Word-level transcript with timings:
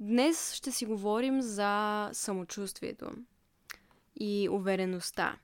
Днес 0.00 0.52
ще 0.52 0.72
си 0.72 0.86
говорим 0.86 1.42
за 1.42 2.08
самочувствието 2.12 3.10
и 4.20 4.48
увереността. 4.52 5.38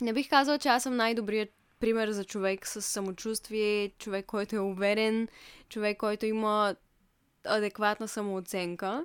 Не 0.00 0.12
бих 0.12 0.30
казала, 0.30 0.58
че 0.58 0.68
аз 0.68 0.82
съм 0.82 0.96
най-добрият 0.96 1.48
пример 1.80 2.10
за 2.10 2.24
човек 2.24 2.66
с 2.66 2.82
самочувствие, 2.82 3.90
човек, 3.98 4.26
който 4.26 4.56
е 4.56 4.60
уверен, 4.60 5.28
човек, 5.68 5.98
който 5.98 6.26
има 6.26 6.76
адекватна 7.44 8.08
самооценка. 8.08 9.04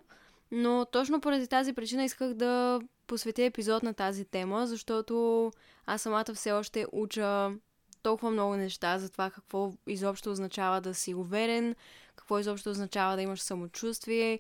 Но 0.51 0.85
точно 0.91 1.21
поради 1.21 1.47
тази 1.47 1.73
причина 1.73 2.03
исках 2.03 2.33
да 2.33 2.81
посветя 3.07 3.43
епизод 3.43 3.83
на 3.83 3.93
тази 3.93 4.25
тема, 4.25 4.67
защото 4.67 5.51
аз 5.85 6.01
самата 6.01 6.33
все 6.33 6.51
още 6.51 6.85
уча 6.91 7.51
толкова 8.03 8.31
много 8.31 8.55
неща 8.55 8.99
за 8.99 9.09
това 9.09 9.29
какво 9.29 9.73
изобщо 9.87 10.31
означава 10.31 10.81
да 10.81 10.93
си 10.93 11.13
уверен, 11.13 11.75
какво 12.15 12.39
изобщо 12.39 12.69
означава 12.69 13.15
да 13.15 13.21
имаш 13.21 13.41
самочувствие. 13.41 14.39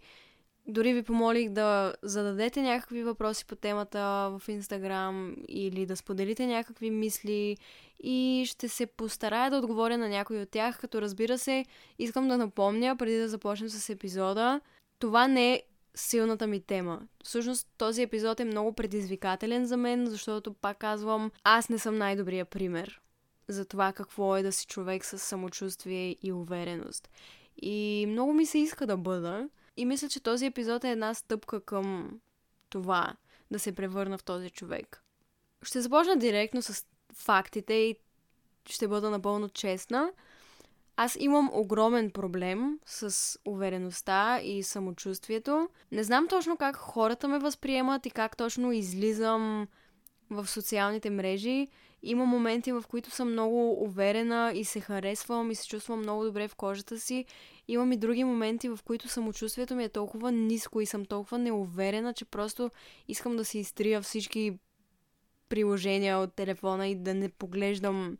Дори 0.67 0.93
ви 0.93 1.03
помолих 1.03 1.49
да 1.49 1.93
зададете 2.01 2.61
някакви 2.61 3.03
въпроси 3.03 3.45
по 3.45 3.55
темата 3.55 3.99
в 4.39 4.41
Инстаграм 4.47 5.35
или 5.47 5.85
да 5.85 5.97
споделите 5.97 6.47
някакви 6.47 6.89
мисли 6.89 7.57
и 8.03 8.43
ще 8.47 8.69
се 8.69 8.85
постарая 8.85 9.51
да 9.51 9.57
отговоря 9.57 9.97
на 9.97 10.09
някои 10.09 10.41
от 10.41 10.49
тях, 10.49 10.79
като 10.79 11.01
разбира 11.01 11.37
се, 11.37 11.65
искам 11.99 12.27
да 12.27 12.37
напомня, 12.37 12.95
преди 12.95 13.17
да 13.17 13.29
започнем 13.29 13.69
с 13.69 13.89
епизода, 13.89 14.61
това 14.99 15.27
не 15.27 15.53
е 15.53 15.63
силната 15.95 16.47
ми 16.47 16.61
тема. 16.61 17.01
Всъщност 17.23 17.67
този 17.77 18.01
епизод 18.01 18.39
е 18.39 18.45
много 18.45 18.73
предизвикателен 18.73 19.65
за 19.65 19.77
мен, 19.77 20.05
защото 20.05 20.53
пак 20.53 20.77
казвам, 20.77 21.31
аз 21.43 21.69
не 21.69 21.79
съм 21.79 21.97
най-добрия 21.97 22.45
пример 22.45 23.01
за 23.47 23.65
това 23.65 23.93
какво 23.93 24.37
е 24.37 24.43
да 24.43 24.51
си 24.51 24.67
човек 24.67 25.05
с 25.05 25.19
самочувствие 25.19 26.15
и 26.23 26.31
увереност. 26.31 27.09
И 27.61 28.05
много 28.09 28.33
ми 28.33 28.45
се 28.45 28.57
иска 28.57 28.87
да 28.87 28.97
бъда. 28.97 29.49
И 29.77 29.85
мисля, 29.85 30.09
че 30.09 30.19
този 30.19 30.45
епизод 30.45 30.83
е 30.83 30.91
една 30.91 31.13
стъпка 31.13 31.65
към 31.65 32.19
това 32.69 33.15
да 33.51 33.59
се 33.59 33.71
превърна 33.71 34.17
в 34.17 34.23
този 34.23 34.49
човек. 34.49 35.03
Ще 35.63 35.81
започна 35.81 36.17
директно 36.17 36.61
с 36.61 36.85
фактите 37.13 37.73
и 37.73 37.95
ще 38.69 38.87
бъда 38.87 39.09
напълно 39.09 39.49
честна. 39.49 40.11
Аз 40.97 41.17
имам 41.19 41.49
огромен 41.53 42.11
проблем 42.11 42.79
с 42.85 43.39
увереността 43.45 44.39
и 44.43 44.63
самочувствието. 44.63 45.69
Не 45.91 46.03
знам 46.03 46.27
точно 46.27 46.57
как 46.57 46.75
хората 46.75 47.27
ме 47.27 47.39
възприемат 47.39 48.05
и 48.05 48.09
как 48.09 48.37
точно 48.37 48.71
излизам 48.71 49.67
в 50.29 50.47
социалните 50.47 51.09
мрежи. 51.09 51.67
Има 52.07 52.25
моменти, 52.25 52.71
в 52.71 52.83
които 52.89 53.11
съм 53.11 53.31
много 53.31 53.83
уверена 53.83 54.51
и 54.55 54.65
се 54.65 54.79
харесвам 54.79 55.51
и 55.51 55.55
се 55.55 55.67
чувствам 55.67 55.99
много 55.99 56.23
добре 56.23 56.47
в 56.47 56.55
кожата 56.55 56.99
си. 56.99 57.25
Имам 57.67 57.91
и 57.91 57.97
други 57.97 58.23
моменти, 58.23 58.69
в 58.69 58.79
които 58.85 59.07
самочувствието 59.07 59.75
ми 59.75 59.83
е 59.83 59.89
толкова 59.89 60.31
ниско 60.31 60.81
и 60.81 60.85
съм 60.85 61.05
толкова 61.05 61.37
неуверена, 61.37 62.13
че 62.13 62.25
просто 62.25 62.71
искам 63.07 63.37
да 63.37 63.45
си 63.45 63.59
изтрия 63.59 64.01
всички 64.01 64.59
приложения 65.49 66.17
от 66.17 66.33
телефона 66.33 66.87
и 66.87 66.95
да 66.95 67.13
не 67.13 67.29
поглеждам 67.29 68.17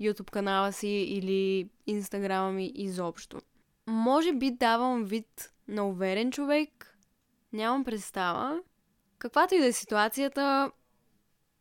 YouTube 0.00 0.30
канала 0.30 0.72
си 0.72 0.88
или 0.88 1.68
Инстаграма 1.86 2.52
ми 2.52 2.72
изобщо. 2.74 3.40
Може 3.86 4.32
би 4.32 4.50
давам 4.50 5.04
вид 5.04 5.52
на 5.68 5.88
уверен 5.88 6.32
човек, 6.32 6.98
нямам 7.52 7.84
представа. 7.84 8.60
Каквато 9.18 9.54
и 9.54 9.58
да 9.58 9.66
е 9.66 9.72
ситуацията, 9.72 10.70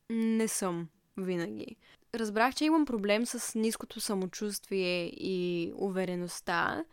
не 0.10 0.48
съм 0.48 0.88
винаги. 1.24 1.76
Разбрах, 2.16 2.56
че 2.56 2.66
имам 2.66 2.86
проблем 2.86 3.26
с 3.26 3.60
ниското 3.60 4.02
самочувствие 4.02 5.06
и 5.06 5.74
увереността, 5.76 6.86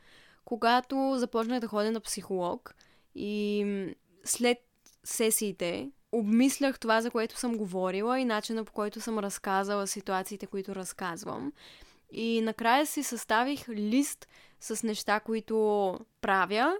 когато 0.44 1.14
започнах 1.16 1.60
да 1.60 1.68
ходя 1.68 1.92
на 1.92 2.00
психолог 2.00 2.74
и 3.14 3.64
след 4.24 4.58
сесиите 5.04 5.90
обмислях 6.12 6.78
това, 6.78 7.00
за 7.00 7.10
което 7.10 7.38
съм 7.38 7.56
говорила 7.56 8.20
и 8.20 8.24
начина 8.24 8.64
по 8.64 8.72
който 8.72 9.00
съм 9.00 9.18
разказала 9.18 9.86
ситуациите, 9.86 10.46
които 10.46 10.74
разказвам. 10.74 11.52
И 12.12 12.40
накрая 12.40 12.86
си 12.86 13.02
съставих 13.02 13.68
лист 13.68 14.28
с 14.60 14.82
неща, 14.82 15.20
които 15.20 15.98
правя 16.20 16.76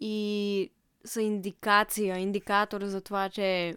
и 0.00 0.70
са 1.04 1.22
индикация, 1.22 2.18
индикатор 2.18 2.84
за 2.84 3.00
това, 3.00 3.28
че 3.28 3.76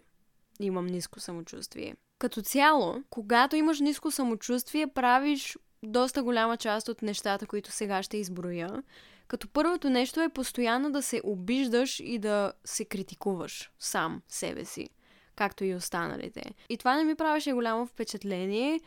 имам 0.60 0.86
ниско 0.86 1.20
самочувствие. 1.20 1.96
Като 2.22 2.42
цяло, 2.42 3.02
когато 3.10 3.56
имаш 3.56 3.80
ниско 3.80 4.10
самочувствие, 4.10 4.86
правиш 4.86 5.58
доста 5.82 6.22
голяма 6.22 6.56
част 6.56 6.88
от 6.88 7.02
нещата, 7.02 7.46
които 7.46 7.70
сега 7.70 8.02
ще 8.02 8.16
изброя. 8.16 8.82
Като 9.28 9.48
първото 9.48 9.90
нещо 9.90 10.20
е 10.20 10.28
постоянно 10.28 10.92
да 10.92 11.02
се 11.02 11.20
обиждаш 11.24 12.00
и 12.00 12.18
да 12.18 12.52
се 12.64 12.84
критикуваш 12.84 13.70
сам 13.78 14.22
себе 14.28 14.64
си, 14.64 14.88
както 15.36 15.64
и 15.64 15.74
останалите. 15.74 16.42
И 16.68 16.76
това 16.76 16.96
не 16.96 17.04
ми 17.04 17.14
правеше 17.14 17.52
голямо 17.52 17.86
впечатление 17.86 18.80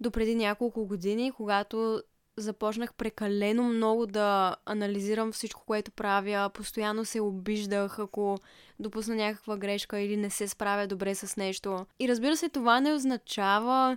до 0.00 0.10
преди 0.10 0.34
няколко 0.34 0.86
години, 0.86 1.32
когато 1.32 2.02
започнах 2.36 2.94
прекалено 2.94 3.62
много 3.62 4.06
да 4.06 4.56
анализирам 4.66 5.32
всичко, 5.32 5.64
което 5.66 5.90
правя. 5.90 6.50
Постоянно 6.54 7.04
се 7.04 7.20
обиждах, 7.20 7.98
ако 7.98 8.38
допусна 8.80 9.14
някаква 9.14 9.56
грешка 9.56 10.00
или 10.00 10.16
не 10.16 10.30
се 10.30 10.48
справя 10.48 10.86
добре 10.86 11.14
с 11.14 11.36
нещо. 11.36 11.86
И 12.00 12.08
разбира 12.08 12.36
се, 12.36 12.48
това 12.48 12.80
не 12.80 12.92
означава 12.92 13.96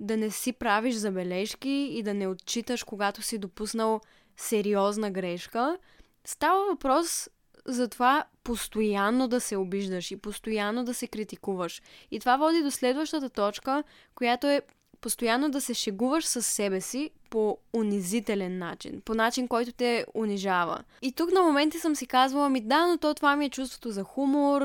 да 0.00 0.16
не 0.16 0.30
си 0.30 0.52
правиш 0.52 0.94
забележки 0.94 1.88
и 1.92 2.02
да 2.02 2.14
не 2.14 2.28
отчиташ, 2.28 2.84
когато 2.84 3.22
си 3.22 3.38
допуснал 3.38 4.00
сериозна 4.36 5.10
грешка. 5.10 5.78
Става 6.24 6.66
въпрос 6.66 7.30
за 7.66 7.88
това 7.88 8.24
постоянно 8.44 9.28
да 9.28 9.40
се 9.40 9.56
обиждаш 9.56 10.10
и 10.10 10.16
постоянно 10.16 10.84
да 10.84 10.94
се 10.94 11.06
критикуваш. 11.06 11.82
И 12.10 12.20
това 12.20 12.36
води 12.36 12.62
до 12.62 12.70
следващата 12.70 13.30
точка, 13.30 13.84
която 14.14 14.46
е 14.46 14.62
постоянно 15.04 15.50
да 15.50 15.60
се 15.60 15.74
шегуваш 15.74 16.24
с 16.24 16.42
себе 16.42 16.80
си 16.80 17.10
по 17.30 17.58
унизителен 17.72 18.58
начин, 18.58 19.02
по 19.04 19.14
начин, 19.14 19.48
който 19.48 19.72
те 19.72 20.06
унижава. 20.14 20.78
И 21.02 21.12
тук 21.12 21.32
на 21.32 21.42
моменти 21.42 21.78
съм 21.78 21.96
си 21.96 22.06
казвала, 22.06 22.50
ми 22.50 22.60
да, 22.60 22.86
но 22.86 22.98
то 22.98 23.14
това 23.14 23.36
ми 23.36 23.44
е 23.44 23.50
чувството 23.50 23.90
за 23.90 24.02
хумор, 24.02 24.62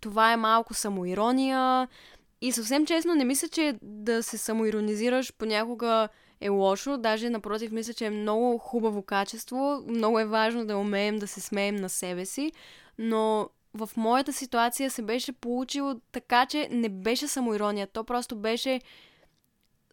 това 0.00 0.32
е 0.32 0.36
малко 0.36 0.74
самоирония. 0.74 1.88
И 2.40 2.52
съвсем 2.52 2.86
честно 2.86 3.14
не 3.14 3.24
мисля, 3.24 3.48
че 3.48 3.74
да 3.82 4.22
се 4.22 4.38
самоиронизираш 4.38 5.32
понякога 5.38 6.08
е 6.40 6.48
лошо, 6.48 6.98
даже 6.98 7.30
напротив 7.30 7.72
мисля, 7.72 7.94
че 7.94 8.06
е 8.06 8.10
много 8.10 8.58
хубаво 8.58 9.02
качество, 9.02 9.84
много 9.88 10.18
е 10.20 10.24
важно 10.24 10.66
да 10.66 10.76
умеем 10.76 11.18
да 11.18 11.26
се 11.26 11.40
смеем 11.40 11.76
на 11.76 11.88
себе 11.88 12.26
си, 12.26 12.52
но 12.98 13.48
в 13.74 13.90
моята 13.96 14.32
ситуация 14.32 14.90
се 14.90 15.02
беше 15.02 15.32
получило 15.32 15.94
така, 16.12 16.46
че 16.46 16.68
не 16.70 16.88
беше 16.88 17.28
самоирония, 17.28 17.86
то 17.86 18.04
просто 18.04 18.36
беше 18.36 18.80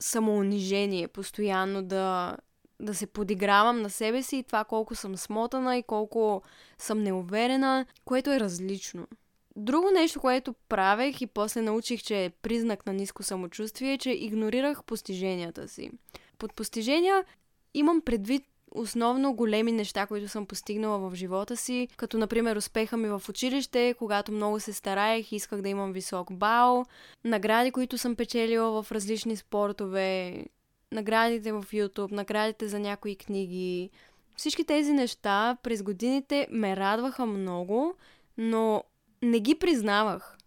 самоунижение, 0.01 1.07
постоянно 1.07 1.83
да, 1.83 2.37
да 2.79 2.95
се 2.95 3.07
подигравам 3.07 3.81
на 3.81 3.89
себе 3.89 4.23
си 4.23 4.37
и 4.37 4.43
това 4.43 4.63
колко 4.63 4.95
съм 4.95 5.17
смотана 5.17 5.77
и 5.77 5.83
колко 5.83 6.41
съм 6.77 7.03
неуверена, 7.03 7.85
което 8.05 8.31
е 8.31 8.39
различно. 8.39 9.07
Друго 9.55 9.91
нещо, 9.93 10.19
което 10.19 10.53
правех 10.69 11.21
и 11.21 11.27
после 11.27 11.61
научих, 11.61 12.03
че 12.03 12.25
е 12.25 12.29
признак 12.29 12.85
на 12.85 12.93
ниско 12.93 13.23
самочувствие, 13.23 13.93
е, 13.93 13.97
че 13.97 14.11
игнорирах 14.11 14.83
постиженията 14.83 15.67
си. 15.67 15.91
Под 16.37 16.53
постижения 16.53 17.25
имам 17.73 18.01
предвид 18.01 18.43
основно 18.71 19.33
големи 19.33 19.71
неща, 19.71 20.05
които 20.05 20.27
съм 20.27 20.45
постигнала 20.45 21.09
в 21.09 21.15
живота 21.15 21.57
си, 21.57 21.87
като 21.97 22.17
например 22.17 22.55
успеха 22.55 22.97
ми 22.97 23.09
в 23.09 23.21
училище, 23.29 23.95
когато 23.99 24.31
много 24.31 24.59
се 24.59 24.73
стараех 24.73 25.31
исках 25.31 25.61
да 25.61 25.69
имам 25.69 25.93
висок 25.93 26.33
бал, 26.33 26.85
награди, 27.23 27.71
които 27.71 27.97
съм 27.97 28.15
печелила 28.15 28.83
в 28.83 28.91
различни 28.91 29.35
спортове, 29.35 30.43
наградите 30.91 31.51
в 31.51 31.65
YouTube, 31.73 32.11
наградите 32.11 32.67
за 32.67 32.79
някои 32.79 33.15
книги. 33.15 33.89
Всички 34.35 34.63
тези 34.63 34.93
неща 34.93 35.57
през 35.63 35.83
годините 35.83 36.47
ме 36.51 36.75
радваха 36.75 37.25
много, 37.25 37.95
но 38.37 38.83
не 39.21 39.39
ги 39.39 39.55
признавах. 39.55 40.37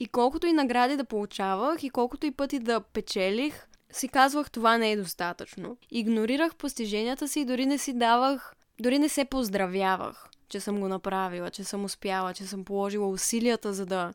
И 0.00 0.06
колкото 0.06 0.46
и 0.46 0.52
награди 0.52 0.96
да 0.96 1.04
получавах, 1.04 1.82
и 1.82 1.90
колкото 1.90 2.26
и 2.26 2.30
пъти 2.30 2.58
да 2.58 2.80
печелих, 2.80 3.66
си 3.98 4.08
казвах 4.08 4.50
това 4.50 4.78
не 4.78 4.92
е 4.92 4.96
достатъчно. 4.96 5.76
Игнорирах 5.90 6.56
постиженията 6.56 7.28
си 7.28 7.40
и 7.40 7.44
дори 7.44 7.66
не 7.66 7.78
си 7.78 7.92
давах, 7.92 8.54
дори 8.80 8.98
не 8.98 9.08
се 9.08 9.24
поздравявах, 9.24 10.28
че 10.48 10.60
съм 10.60 10.80
го 10.80 10.88
направила, 10.88 11.50
че 11.50 11.64
съм 11.64 11.84
успяла, 11.84 12.34
че 12.34 12.46
съм 12.46 12.64
положила 12.64 13.08
усилията 13.08 13.72
за 13.72 13.86
да, 13.86 14.12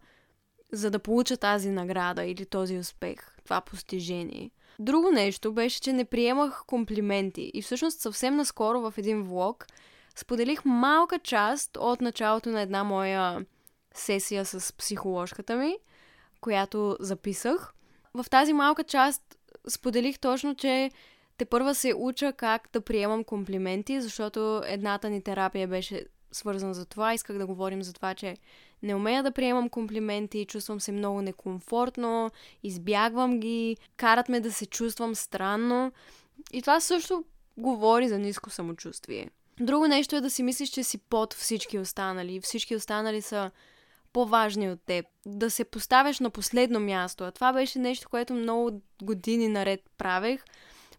за 0.72 0.92
да 0.92 1.00
получа 1.00 1.38
тази 1.38 1.70
награда 1.70 2.26
или 2.26 2.46
този 2.46 2.78
успех, 2.78 3.20
това 3.44 3.62
постижение. 3.62 4.52
Друго 4.80 5.12
нещо 5.12 5.54
беше, 5.54 5.82
че 5.82 5.94
не 5.94 6.06
приемах 6.06 6.64
комплименти 6.68 7.52
и 7.54 7.62
всъщност 7.62 8.00
съвсем 8.00 8.36
наскоро 8.36 8.82
в 8.82 8.94
един 8.98 9.24
влог 9.24 9.68
споделих 10.16 10.66
малка 10.66 11.20
част 11.20 11.78
от 11.78 12.02
началото 12.02 12.50
на 12.50 12.62
една 12.62 12.84
моя 12.84 13.46
сесия 13.94 14.46
с 14.46 14.74
психоложката 14.74 15.56
ми, 15.56 15.78
която 16.42 16.98
записах. 17.00 17.74
В 18.14 18.26
тази 18.30 18.54
малка 18.54 18.84
част 18.84 19.38
споделих 19.70 20.20
точно, 20.20 20.56
че 20.56 20.92
те 21.38 21.46
първа 21.46 21.76
се 21.76 21.94
уча 21.98 22.34
как 22.34 22.70
да 22.74 22.82
приемам 22.82 23.24
комплименти, 23.24 24.02
защото 24.02 24.62
едната 24.66 25.10
ни 25.10 25.22
терапия 25.22 25.68
беше 25.68 26.06
свързан 26.32 26.74
за 26.74 26.86
това. 26.86 27.14
Исках 27.14 27.38
да 27.38 27.46
говорим 27.46 27.84
за 27.84 27.94
това, 27.94 28.14
че 28.14 28.38
не 28.84 28.96
умея 28.96 29.24
да 29.24 29.32
приемам 29.32 29.70
комплименти, 29.70 30.46
чувствам 30.46 30.80
се 30.80 30.92
много 30.92 31.22
некомфортно, 31.22 32.32
избягвам 32.64 33.40
ги, 33.40 33.78
карат 33.98 34.30
ме 34.30 34.40
да 34.40 34.52
се 34.52 34.66
чувствам 34.66 35.16
странно. 35.16 35.92
И 36.54 36.62
това 36.62 36.80
също 36.80 37.24
говори 37.58 38.08
за 38.08 38.20
ниско 38.20 38.50
самочувствие. 38.50 39.30
Друго 39.60 39.88
нещо 39.88 40.16
е 40.16 40.22
да 40.22 40.30
си 40.30 40.44
мислиш, 40.44 40.70
че 40.70 40.84
си 40.84 40.98
под 40.98 41.34
всички 41.34 41.80
останали. 41.80 42.42
Всички 42.42 42.76
останали 42.76 43.22
са 43.22 43.52
по-важни 44.14 44.70
от 44.70 44.80
теб. 44.86 45.06
Да 45.26 45.50
се 45.50 45.64
поставяш 45.64 46.20
на 46.20 46.30
последно 46.30 46.80
място. 46.80 47.24
А 47.24 47.32
това 47.32 47.54
беше 47.54 47.80
нещо, 47.80 48.10
което 48.10 48.34
много 48.34 48.82
години 49.04 49.48
наред 49.48 49.82
правех. 49.98 50.44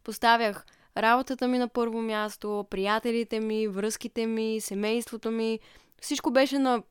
Поставях 0.05 0.67
работата 0.97 1.49
ми 1.49 1.59
на 1.59 1.69
първо 1.69 2.03
място, 2.03 2.67
приятелите 2.71 3.41
ми, 3.41 3.69
връзките 3.69 4.27
ми, 4.27 4.61
семейството 4.61 5.31
ми. 5.31 5.61
Всичко 6.01 6.31
беше 6.31 6.59
на 6.59 6.83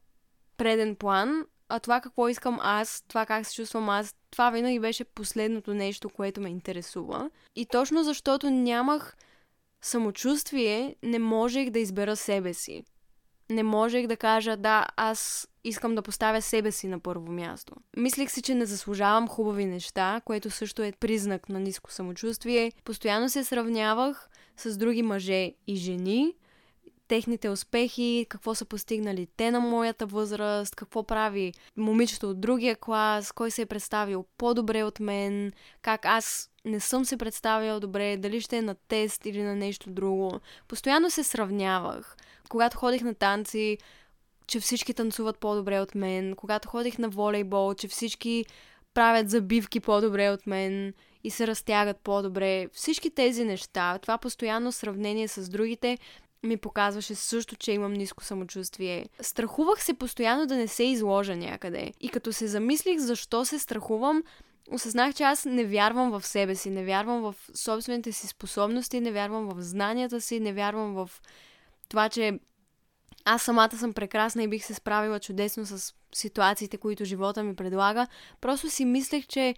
преден 0.58 0.96
план, 0.96 1.46
а 1.70 1.80
това 1.80 2.02
какво 2.02 2.28
искам 2.28 2.60
аз, 2.62 3.04
това 3.08 3.26
как 3.26 3.46
се 3.46 3.56
чувствам 3.56 3.90
аз, 3.90 4.16
това 4.32 4.50
винаги 4.50 4.80
беше 4.80 5.04
последното 5.04 5.74
нещо, 5.74 6.10
което 6.10 6.42
ме 6.42 6.50
интересува. 6.50 7.30
И 7.56 7.66
точно 7.66 8.04
защото 8.04 8.50
нямах 8.50 9.16
самочувствие, 9.82 10.96
не 11.04 11.20
можех 11.20 11.70
да 11.70 11.80
избера 11.80 12.16
себе 12.16 12.54
си. 12.54 12.84
Не 13.52 13.64
можех 13.64 14.08
да 14.08 14.18
кажа, 14.18 14.58
да, 14.58 14.88
аз 14.96 15.48
искам 15.64 15.96
да 15.96 16.02
поставя 16.02 16.42
себе 16.42 16.72
си 16.72 16.88
на 16.88 17.00
първо 17.00 17.32
място. 17.32 17.76
Мислех 17.98 18.32
си, 18.32 18.42
че 18.42 18.56
не 18.56 18.66
заслужавам 18.66 19.28
хубави 19.28 19.66
неща, 19.66 20.22
което 20.26 20.50
също 20.50 20.84
е 20.84 20.92
признак 20.92 21.50
на 21.50 21.60
ниско 21.60 21.92
самочувствие. 21.92 22.72
Постоянно 22.84 23.30
се 23.30 23.44
сравнявах 23.44 24.30
с 24.58 24.78
други 24.78 25.02
мъже 25.02 25.54
и 25.68 25.76
жени, 25.76 26.34
техните 27.08 27.50
успехи, 27.50 28.26
какво 28.30 28.56
са 28.56 28.66
постигнали 28.66 29.28
те 29.38 29.52
на 29.52 29.60
моята 29.60 30.06
възраст, 30.06 30.76
какво 30.76 31.04
прави 31.04 31.54
момичето 31.78 32.30
от 32.30 32.42
другия 32.42 32.76
клас, 32.76 33.32
кой 33.32 33.52
се 33.52 33.62
е 33.62 33.66
представил 33.66 34.26
по-добре 34.38 34.84
от 34.84 35.00
мен, 35.00 35.52
как 35.82 36.06
аз 36.06 36.51
не 36.66 36.80
съм 36.80 37.06
се 37.06 37.18
представила 37.18 37.80
добре, 37.80 38.18
дали 38.18 38.42
ще 38.42 38.58
е 38.58 38.62
на 38.62 38.76
тест 38.88 39.26
или 39.26 39.44
на 39.44 39.56
нещо 39.56 39.90
друго. 39.90 40.40
Постоянно 40.68 41.10
се 41.10 41.24
сравнявах. 41.24 42.18
Когато 42.50 42.78
ходих 42.78 43.02
на 43.02 43.14
танци, 43.14 43.78
че 44.48 44.60
всички 44.60 44.94
танцуват 44.94 45.38
по-добре 45.38 45.80
от 45.80 45.96
мен, 45.96 46.36
когато 46.36 46.68
ходих 46.68 46.98
на 46.98 47.10
волейбол, 47.10 47.74
че 47.74 47.88
всички 47.88 48.46
правят 48.94 49.30
забивки 49.30 49.80
по-добре 49.80 50.30
от 50.30 50.48
мен 50.48 50.94
и 51.24 51.30
се 51.30 51.48
разтягат 51.48 51.98
по-добре. 51.98 52.68
Всички 52.74 53.10
тези 53.10 53.46
неща, 53.46 54.00
това 54.02 54.18
постоянно 54.18 54.72
сравнение 54.72 55.28
с 55.28 55.50
другите 55.50 55.98
ми 56.44 56.58
показваше 56.58 57.16
също, 57.16 57.56
че 57.56 57.72
имам 57.72 57.94
ниско 57.94 58.24
самочувствие. 58.24 59.06
Страхувах 59.22 59.84
се 59.84 59.94
постоянно 59.94 60.46
да 60.46 60.56
не 60.56 60.68
се 60.68 60.84
изложа 60.84 61.36
някъде. 61.36 61.92
И 62.00 62.10
като 62.10 62.34
се 62.34 62.48
замислих 62.48 63.00
защо 63.00 63.46
се 63.46 63.60
страхувам, 63.60 64.24
осъзнах, 64.72 65.16
че 65.16 65.24
аз 65.24 65.46
не 65.46 65.66
вярвам 65.66 66.12
в 66.12 66.28
себе 66.28 66.56
си, 66.56 66.70
не 66.70 66.86
вярвам 66.86 67.22
в 67.22 67.36
собствените 67.54 68.12
си 68.12 68.28
способности, 68.28 69.02
не 69.02 69.12
вярвам 69.12 69.50
в 69.50 69.62
знанията 69.62 70.22
си, 70.22 70.40
не 70.40 70.54
вярвам 70.54 70.94
в 70.94 71.10
това, 71.90 72.10
че 72.10 72.40
аз 73.26 73.42
самата 73.42 73.78
съм 73.78 73.94
прекрасна 73.94 74.44
и 74.44 74.48
бих 74.48 74.66
се 74.66 74.74
справила 74.74 75.20
чудесно 75.20 75.66
с 75.66 75.94
ситуациите, 76.14 76.78
които 76.78 77.06
живота 77.06 77.44
ми 77.44 77.56
предлага. 77.56 78.08
Просто 78.42 78.70
си 78.70 78.86
мислех, 78.86 79.28
че 79.28 79.56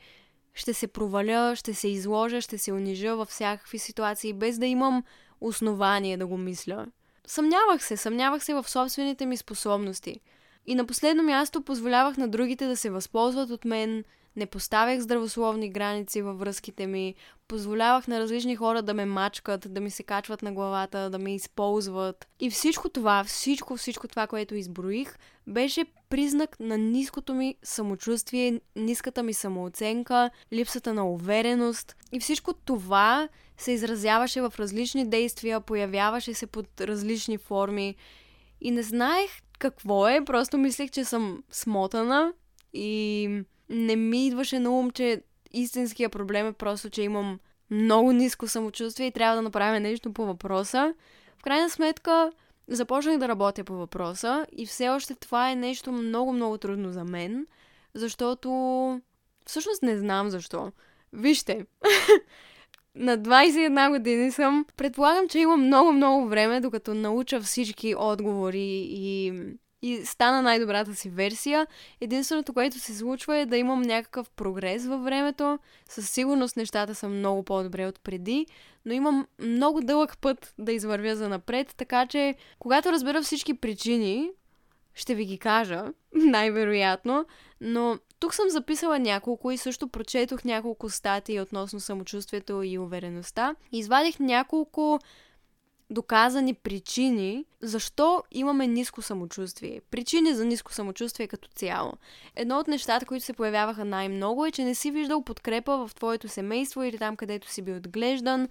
ще 0.53 0.73
се 0.73 0.88
проваля, 0.88 1.55
ще 1.55 1.73
се 1.73 1.88
изложа, 1.88 2.41
ще 2.41 2.57
се 2.57 2.71
унижа 2.71 3.15
във 3.15 3.27
всякакви 3.27 3.79
ситуации, 3.79 4.33
без 4.33 4.57
да 4.57 4.65
имам 4.65 5.03
основание 5.41 6.17
да 6.17 6.27
го 6.27 6.38
мисля. 6.38 6.88
Съмнявах 7.27 7.83
се, 7.83 7.97
съмнявах 7.97 8.44
се 8.44 8.53
в 8.53 8.69
собствените 8.69 9.25
ми 9.25 9.38
способности. 9.38 10.19
И 10.65 10.75
на 10.75 10.85
последно 10.85 11.23
място 11.23 11.61
позволявах 11.61 12.17
на 12.17 12.27
другите 12.27 12.67
да 12.67 12.77
се 12.77 12.89
възползват 12.89 13.50
от 13.50 13.65
мен, 13.65 14.03
не 14.35 14.45
поставях 14.45 15.00
здравословни 15.00 15.69
граници 15.69 16.21
във 16.21 16.39
връзките 16.39 16.88
ми, 16.88 17.15
позволявах 17.47 18.07
на 18.07 18.19
различни 18.19 18.56
хора 18.56 18.81
да 18.81 18.94
ме 18.94 19.06
мачкат, 19.06 19.74
да 19.74 19.81
ми 19.81 19.89
се 19.89 20.03
качват 20.03 20.41
на 20.41 20.51
главата, 20.51 21.09
да 21.09 21.19
ме 21.19 21.35
използват. 21.35 22.27
И 22.39 22.50
всичко 22.50 22.89
това, 22.89 23.24
всичко, 23.24 23.75
всичко 23.77 24.07
това, 24.07 24.27
което 24.27 24.56
изброих, 24.56 25.18
беше 25.47 25.85
признак 26.09 26.59
на 26.59 26.77
ниското 26.77 27.33
ми 27.33 27.56
самочувствие, 27.63 28.62
ниската 28.75 29.24
ми 29.24 29.33
самооценка, 29.33 30.30
липсата 30.53 30.94
на 30.94 31.09
увереност. 31.09 31.95
И 32.12 32.19
всичко 32.19 32.53
това 32.53 33.29
се 33.57 33.71
изразяваше 33.71 34.41
в 34.41 34.53
различни 34.59 35.09
действия, 35.09 35.62
появяваше 35.62 36.33
се 36.33 36.47
под 36.47 36.81
различни 36.81 37.38
форми. 37.38 37.95
И 38.62 38.71
не 38.71 38.83
знаех 38.83 39.31
какво 39.59 40.07
е, 40.07 40.25
просто 40.25 40.57
мислех, 40.57 40.91
че 40.91 41.06
съм 41.06 41.44
смотана 41.51 42.33
и 42.74 43.29
не 43.73 43.95
ми 43.95 44.27
идваше 44.27 44.59
на 44.59 44.71
ум, 44.71 44.91
че 44.91 45.21
истинския 45.51 46.09
проблем 46.09 46.47
е 46.47 46.53
просто, 46.53 46.89
че 46.89 47.01
имам 47.01 47.39
много 47.71 48.11
ниско 48.11 48.47
самочувствие 48.47 49.07
и 49.07 49.11
трябва 49.11 49.35
да 49.35 49.41
направим 49.41 49.83
нещо 49.83 50.13
по 50.13 50.25
въпроса. 50.25 50.93
В 51.39 51.43
крайна 51.43 51.69
сметка, 51.69 52.31
започнах 52.67 53.17
да 53.17 53.27
работя 53.27 53.63
по 53.63 53.73
въпроса 53.73 54.45
и 54.51 54.65
все 54.65 54.89
още 54.89 55.15
това 55.15 55.51
е 55.51 55.55
нещо 55.55 55.91
много-много 55.91 56.57
трудно 56.57 56.91
за 56.91 57.03
мен, 57.03 57.47
защото 57.93 58.49
всъщност 59.45 59.83
не 59.83 59.97
знам 59.97 60.29
защо. 60.29 60.71
Вижте, 61.13 61.65
на 62.95 63.17
21 63.17 63.89
години 63.89 64.31
съм. 64.31 64.65
Предполагам, 64.77 65.27
че 65.29 65.39
имам 65.39 65.65
много-много 65.65 66.27
време, 66.27 66.61
докато 66.61 66.93
науча 66.93 67.41
всички 67.41 67.95
отговори 67.97 68.87
и 68.89 69.33
и 69.83 70.06
стана 70.06 70.41
най-добрата 70.41 70.95
си 70.95 71.09
версия. 71.09 71.68
Единственото, 72.01 72.53
което 72.53 72.80
се 72.80 72.95
случва 72.95 73.38
е 73.38 73.45
да 73.45 73.57
имам 73.57 73.81
някакъв 73.81 74.30
прогрес 74.30 74.85
във 74.85 75.03
времето. 75.03 75.59
Със 75.89 76.09
сигурност 76.09 76.57
нещата 76.57 76.95
са 76.95 77.09
много 77.09 77.44
по-добре 77.44 77.88
от 77.88 78.00
преди, 78.00 78.45
но 78.85 78.94
имам 78.94 79.27
много 79.39 79.81
дълъг 79.81 80.18
път 80.18 80.53
да 80.59 80.71
извървя 80.71 81.15
за 81.15 81.30
напред, 81.30 81.74
така 81.77 82.06
че 82.06 82.35
когато 82.59 82.91
разбера 82.91 83.21
всички 83.21 83.53
причини, 83.53 84.30
ще 84.94 85.15
ви 85.15 85.25
ги 85.25 85.38
кажа, 85.38 85.83
най-вероятно, 86.15 87.25
но 87.62 87.97
тук 88.19 88.33
съм 88.33 88.50
записала 88.50 89.00
няколко 89.00 89.51
и 89.51 89.57
също 89.57 89.88
прочетох 89.88 90.44
няколко 90.44 90.89
статии 90.89 91.41
относно 91.41 91.79
самочувствието 91.79 92.63
и 92.63 92.77
увереността. 92.77 93.56
Извадих 93.71 94.19
няколко 94.19 95.00
доказани 95.93 96.53
причини 96.53 97.45
защо 97.61 98.23
имаме 98.31 98.67
ниско 98.67 99.01
самочувствие. 99.01 99.81
Причини 99.91 100.33
за 100.33 100.45
ниско 100.45 100.73
самочувствие 100.73 101.27
като 101.27 101.50
цяло. 101.55 101.93
Едно 102.35 102.59
от 102.59 102.67
нещата, 102.67 103.05
които 103.05 103.25
се 103.25 103.33
появяваха 103.33 103.85
най-много 103.85 104.45
е, 104.45 104.51
че 104.51 104.63
не 104.63 104.75
си 104.75 104.91
виждал 104.91 105.23
подкрепа 105.23 105.88
в 105.88 105.95
твоето 105.95 106.27
семейство 106.27 106.83
или 106.83 106.97
там, 106.97 107.15
където 107.15 107.50
си 107.50 107.62
бил 107.62 107.75
отглеждан. 107.75 108.47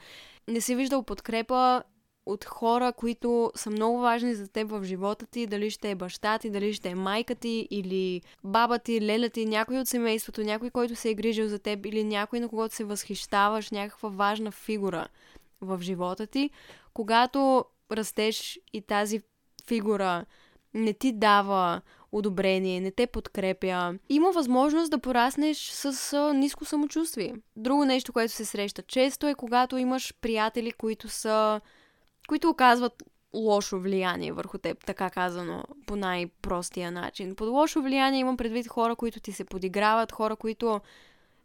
Не 0.48 0.60
си 0.60 0.74
виждал 0.74 1.02
подкрепа 1.02 1.82
от 2.26 2.44
хора, 2.44 2.92
които 2.92 3.52
са 3.54 3.70
много 3.70 3.98
важни 3.98 4.34
за 4.34 4.48
теб 4.48 4.70
в 4.70 4.84
живота 4.84 5.26
ти, 5.26 5.46
дали 5.46 5.70
ще 5.70 5.90
е 5.90 5.94
баща 5.94 6.38
ти, 6.38 6.50
дали 6.50 6.72
ще 6.72 6.88
е 6.88 6.94
майка 6.94 7.34
ти 7.34 7.68
или 7.70 8.22
баба 8.44 8.78
ти, 8.78 9.00
леля 9.00 9.28
ти, 9.28 9.46
някой 9.46 9.78
от 9.78 9.88
семейството, 9.88 10.40
някой, 10.40 10.70
който 10.70 10.96
се 10.96 11.10
е 11.10 11.14
грижил 11.14 11.48
за 11.48 11.58
теб 11.58 11.86
или 11.86 12.04
някой, 12.04 12.40
на 12.40 12.48
когото 12.48 12.74
се 12.74 12.84
възхищаваш, 12.84 13.70
някаква 13.70 14.08
важна 14.08 14.50
фигура 14.50 15.08
в 15.60 15.78
живота 15.82 16.26
ти, 16.26 16.50
когато 16.94 17.64
растеш 17.92 18.60
и 18.72 18.82
тази 18.82 19.20
фигура 19.66 20.24
не 20.74 20.92
ти 20.92 21.12
дава 21.12 21.80
одобрение, 22.12 22.80
не 22.80 22.90
те 22.90 23.06
подкрепя, 23.06 23.98
има 24.08 24.32
възможност 24.32 24.90
да 24.90 24.98
пораснеш 24.98 25.70
с 25.70 26.12
а, 26.12 26.34
ниско 26.34 26.64
самочувствие. 26.64 27.34
Друго 27.56 27.84
нещо, 27.84 28.12
което 28.12 28.32
се 28.32 28.44
среща 28.44 28.82
често 28.82 29.26
е 29.26 29.34
когато 29.34 29.76
имаш 29.76 30.14
приятели, 30.20 30.72
които 30.72 31.08
са 31.08 31.60
които 32.28 32.48
оказват 32.48 33.02
лошо 33.34 33.78
влияние 33.78 34.32
върху 34.32 34.58
теб, 34.58 34.84
така 34.86 35.10
казано, 35.10 35.64
по 35.86 35.96
най-простия 35.96 36.92
начин. 36.92 37.36
Под 37.36 37.48
лошо 37.48 37.82
влияние 37.82 38.20
имам 38.20 38.36
предвид 38.36 38.68
хора, 38.68 38.96
които 38.96 39.20
ти 39.20 39.32
се 39.32 39.44
подиграват, 39.44 40.12
хора, 40.12 40.36
които 40.36 40.80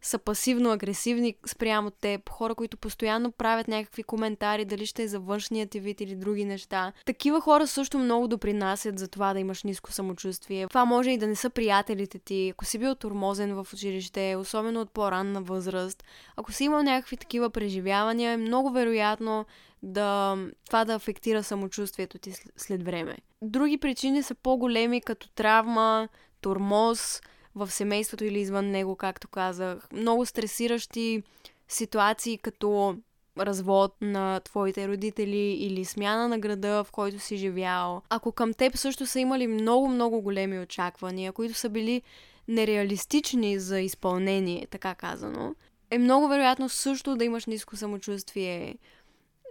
са 0.01 0.19
пасивно-агресивни 0.19 1.35
спрямо 1.45 1.91
теб, 1.91 2.29
хора, 2.29 2.55
които 2.55 2.77
постоянно 2.77 3.31
правят 3.31 3.67
някакви 3.67 4.03
коментари, 4.03 4.65
дали 4.65 4.85
ще 4.85 5.03
е 5.03 5.07
за 5.07 5.19
външния 5.19 5.67
ти 5.67 5.79
вид 5.79 6.01
или 6.01 6.15
други 6.15 6.45
неща. 6.45 6.93
Такива 7.05 7.41
хора 7.41 7.67
също 7.67 7.99
много 7.99 8.27
допринасят 8.27 8.99
за 8.99 9.07
това 9.07 9.33
да 9.33 9.39
имаш 9.39 9.63
ниско 9.63 9.91
самочувствие. 9.91 10.67
Това 10.67 10.85
може 10.85 11.11
и 11.11 11.17
да 11.17 11.27
не 11.27 11.35
са 11.35 11.49
приятелите 11.49 12.19
ти, 12.19 12.49
ако 12.49 12.65
си 12.65 12.79
бил 12.79 12.95
тормозен 12.95 13.53
в 13.55 13.67
училище, 13.73 14.35
особено 14.35 14.81
от 14.81 14.91
по-ранна 14.91 15.41
възраст. 15.41 16.03
Ако 16.35 16.51
си 16.51 16.63
имал 16.63 16.83
някакви 16.83 17.17
такива 17.17 17.49
преживявания, 17.49 18.31
е 18.31 18.37
много 18.37 18.71
вероятно 18.71 19.45
да 19.83 20.37
това 20.65 20.85
да 20.85 20.93
афектира 20.93 21.43
самочувствието 21.43 22.17
ти 22.17 22.33
след 22.57 22.83
време. 22.83 23.17
Други 23.41 23.77
причини 23.77 24.23
са 24.23 24.35
по-големи, 24.35 25.01
като 25.01 25.29
травма, 25.29 26.07
тормоз, 26.41 27.21
в 27.57 27.71
семейството 27.71 28.25
или 28.25 28.39
извън 28.39 28.65
него, 28.65 28.95
както 28.95 29.27
казах. 29.27 29.87
Много 29.91 30.25
стресиращи 30.25 31.23
ситуации, 31.67 32.37
като 32.37 32.97
развод 33.39 33.95
на 34.01 34.39
твоите 34.39 34.87
родители 34.87 35.53
или 35.53 35.85
смяна 35.85 36.27
на 36.27 36.39
града, 36.39 36.83
в 36.83 36.91
който 36.91 37.19
си 37.19 37.37
живял. 37.37 38.01
Ако 38.09 38.31
към 38.31 38.53
теб 38.53 38.77
също 38.77 39.05
са 39.05 39.19
имали 39.19 39.47
много-много 39.47 40.21
големи 40.21 40.59
очаквания, 40.59 41.31
които 41.31 41.53
са 41.53 41.69
били 41.69 42.01
нереалистични 42.47 43.59
за 43.59 43.79
изпълнение, 43.79 44.67
така 44.69 44.95
казано, 44.95 45.55
е 45.91 45.97
много 45.97 46.27
вероятно 46.27 46.69
също 46.69 47.15
да 47.15 47.25
имаш 47.25 47.45
ниско 47.45 47.75
самочувствие. 47.75 48.75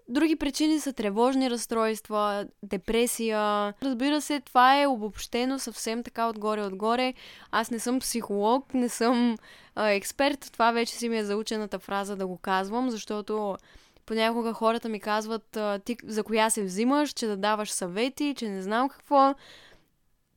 Други 0.08 0.36
причини 0.36 0.80
са 0.80 0.92
тревожни 0.92 1.50
разстройства, 1.50 2.46
депресия. 2.62 3.38
Разбира 3.82 4.20
се, 4.20 4.40
това 4.40 4.82
е 4.82 4.86
обобщено 4.86 5.58
съвсем 5.58 6.02
така 6.02 6.28
отгоре-отгоре. 6.28 7.14
Аз 7.50 7.70
не 7.70 7.78
съм 7.78 7.98
психолог, 7.98 8.74
не 8.74 8.88
съм 8.88 9.36
а, 9.74 9.88
експерт. 9.88 10.50
Това 10.52 10.72
вече 10.72 10.94
си 10.94 11.08
ми 11.08 11.18
е 11.18 11.24
заучената 11.24 11.78
фраза 11.78 12.16
да 12.16 12.26
го 12.26 12.38
казвам, 12.38 12.90
защото 12.90 13.56
понякога 14.06 14.52
хората 14.52 14.88
ми 14.88 15.00
казват 15.00 15.58
ти 15.84 15.96
за 16.04 16.22
коя 16.22 16.50
се 16.50 16.64
взимаш, 16.64 17.10
че 17.10 17.26
да 17.26 17.36
даваш 17.36 17.70
съвети, 17.70 18.34
че 18.36 18.48
не 18.48 18.62
знам 18.62 18.88
какво 18.88 19.34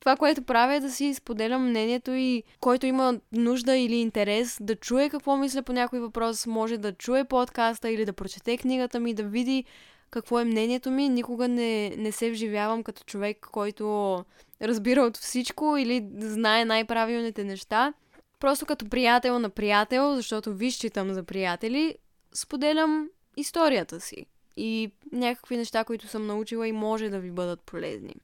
това, 0.10 0.18
което 0.18 0.42
правя 0.42 0.76
е 0.76 0.80
да 0.80 0.92
си 0.92 1.14
споделям 1.14 1.70
мнението 1.70 2.12
и 2.12 2.44
който 2.60 2.86
има 2.86 3.20
нужда 3.32 3.78
или 3.78 3.96
интерес 3.96 4.58
да 4.62 4.76
чуе 4.76 5.10
какво 5.10 5.38
мисля 5.38 5.64
по 5.64 5.74
някой 5.74 6.00
въпрос, 6.00 6.48
може 6.48 6.78
да 6.78 6.94
чуе 6.94 7.24
подкаста 7.24 7.90
или 7.90 8.06
да 8.06 8.14
прочете 8.14 8.58
книгата 8.58 9.00
ми, 9.00 9.14
да 9.14 9.24
види 9.24 9.64
какво 10.12 10.40
е 10.40 10.44
мнението 10.44 10.92
ми. 10.92 11.10
Никога 11.10 11.48
не, 11.48 11.90
не 11.90 12.12
се 12.12 12.32
вживявам 12.32 12.84
като 12.84 13.04
човек, 13.04 13.48
който 13.52 14.18
разбира 14.62 15.02
от 15.02 15.18
всичко 15.18 15.78
или 15.78 16.08
знае 16.20 16.66
най-правилните 16.66 17.44
неща. 17.44 17.94
Просто 18.40 18.66
като 18.66 18.90
приятел 18.90 19.40
на 19.40 19.50
приятел, 19.50 20.16
защото 20.16 20.54
ви 20.54 20.72
считам 20.72 21.14
за 21.14 21.24
приятели, 21.24 21.96
споделям 22.34 23.10
историята 23.38 24.00
си 24.00 24.26
и 24.58 24.92
някакви 25.12 25.58
неща, 25.58 25.84
които 25.84 26.08
съм 26.08 26.28
научила 26.28 26.68
и 26.68 26.72
може 26.72 27.10
да 27.10 27.20
ви 27.20 27.32
бъдат 27.32 27.62
полезни. 27.62 28.16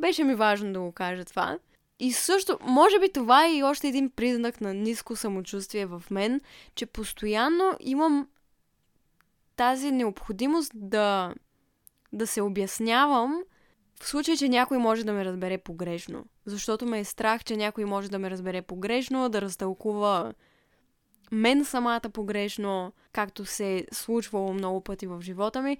Беше 0.00 0.24
ми 0.24 0.34
важно 0.34 0.72
да 0.72 0.80
го 0.80 0.92
кажа 0.92 1.24
това. 1.24 1.58
И 1.98 2.12
също, 2.12 2.58
може 2.62 3.00
би 3.00 3.12
това 3.12 3.46
е 3.46 3.54
и 3.54 3.62
още 3.62 3.88
един 3.88 4.10
признак 4.10 4.60
на 4.60 4.74
ниско 4.74 5.16
самочувствие 5.16 5.86
в 5.86 6.02
мен, 6.10 6.40
че 6.74 6.86
постоянно 6.86 7.76
имам 7.80 8.28
тази 9.56 9.90
необходимост 9.90 10.72
да, 10.74 11.34
да 12.12 12.26
се 12.26 12.42
обяснявам 12.42 13.42
в 14.00 14.08
случай, 14.08 14.36
че 14.36 14.48
някой 14.48 14.78
може 14.78 15.04
да 15.04 15.12
ме 15.12 15.24
разбере 15.24 15.58
погрешно. 15.58 16.24
Защото 16.46 16.86
ме 16.86 16.98
е 16.98 17.04
страх, 17.04 17.44
че 17.44 17.56
някой 17.56 17.84
може 17.84 18.10
да 18.10 18.18
ме 18.18 18.30
разбере 18.30 18.62
погрешно, 18.62 19.28
да 19.28 19.40
разтълкува 19.40 20.32
мен 21.32 21.64
самата 21.64 22.00
погрешно, 22.00 22.92
както 23.12 23.44
се 23.44 23.76
е 23.76 23.84
случвало 23.92 24.52
много 24.52 24.80
пъти 24.80 25.06
в 25.06 25.20
живота 25.22 25.62
ми. 25.62 25.78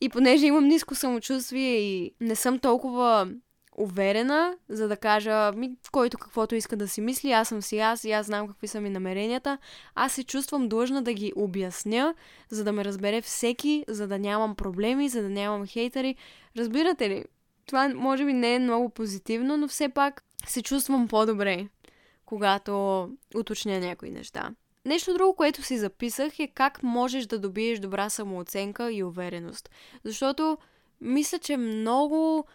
И 0.00 0.08
понеже 0.08 0.46
имам 0.46 0.64
ниско 0.64 0.94
самочувствие 0.94 1.76
и 1.76 2.14
не 2.20 2.36
съм 2.36 2.58
толкова 2.58 3.28
уверена, 3.74 4.56
за 4.68 4.88
да 4.88 4.96
кажа, 4.96 5.52
ми, 5.52 5.76
който 5.92 6.18
каквото 6.18 6.54
иска 6.54 6.76
да 6.76 6.88
си 6.88 7.00
мисли, 7.00 7.32
аз 7.32 7.48
съм 7.48 7.62
си 7.62 7.78
аз 7.78 8.04
и 8.04 8.12
аз 8.12 8.26
знам 8.26 8.48
какви 8.48 8.68
са 8.68 8.80
ми 8.80 8.90
намеренията. 8.90 9.58
Аз 9.94 10.12
се 10.12 10.24
чувствам 10.24 10.68
длъжна 10.68 11.02
да 11.02 11.12
ги 11.12 11.32
обясня, 11.36 12.14
за 12.50 12.64
да 12.64 12.72
ме 12.72 12.84
разбере 12.84 13.20
всеки, 13.20 13.84
за 13.88 14.06
да 14.06 14.18
нямам 14.18 14.54
проблеми, 14.54 15.08
за 15.08 15.22
да 15.22 15.28
нямам 15.28 15.66
хейтери. 15.66 16.16
Разбирате 16.56 17.08
ли? 17.10 17.24
Това 17.66 17.88
може 17.88 18.24
би 18.24 18.32
не 18.32 18.54
е 18.54 18.58
много 18.58 18.88
позитивно, 18.88 19.56
но 19.56 19.68
все 19.68 19.88
пак 19.88 20.24
се 20.46 20.62
чувствам 20.62 21.08
по-добре, 21.08 21.68
когато 22.24 23.08
уточня 23.34 23.80
някои 23.80 24.10
неща. 24.10 24.50
Нещо 24.84 25.14
друго, 25.14 25.34
което 25.34 25.62
си 25.62 25.78
записах 25.78 26.38
е 26.38 26.48
как 26.48 26.82
можеш 26.82 27.26
да 27.26 27.38
добиеш 27.38 27.78
добра 27.78 28.10
самооценка 28.10 28.92
и 28.92 29.04
увереност. 29.04 29.70
Защото 30.04 30.58
мисля, 31.00 31.38
че 31.38 31.56
много 31.56 32.46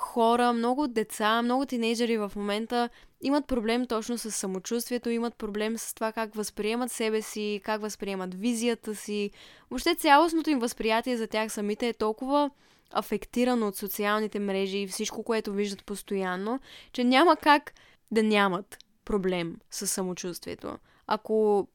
хора, 0.00 0.52
много 0.52 0.88
деца, 0.88 1.42
много 1.42 1.66
тинейджери 1.66 2.16
в 2.16 2.32
момента 2.36 2.88
имат 3.20 3.46
проблем 3.46 3.86
точно 3.86 4.18
с 4.18 4.30
самочувствието, 4.30 5.10
имат 5.10 5.34
проблем 5.34 5.78
с 5.78 5.94
това 5.94 6.12
как 6.12 6.34
възприемат 6.34 6.92
себе 6.92 7.22
си, 7.22 7.60
как 7.64 7.80
възприемат 7.80 8.34
визията 8.34 8.94
си. 8.94 9.30
Въобще 9.70 9.94
цялостното 9.94 10.50
им 10.50 10.58
възприятие 10.58 11.16
за 11.16 11.26
тях 11.26 11.52
самите 11.52 11.88
е 11.88 11.92
толкова 11.92 12.50
афектирано 12.92 13.68
от 13.68 13.76
социалните 13.76 14.38
мрежи 14.38 14.78
и 14.78 14.86
всичко, 14.86 15.22
което 15.22 15.52
виждат 15.52 15.84
постоянно, 15.84 16.60
че 16.92 17.04
няма 17.04 17.36
как 17.36 17.72
да 18.10 18.22
нямат 18.22 18.78
проблем 19.04 19.56
с 19.70 19.86
самочувствието. 19.86 20.78
Ако 21.06 21.68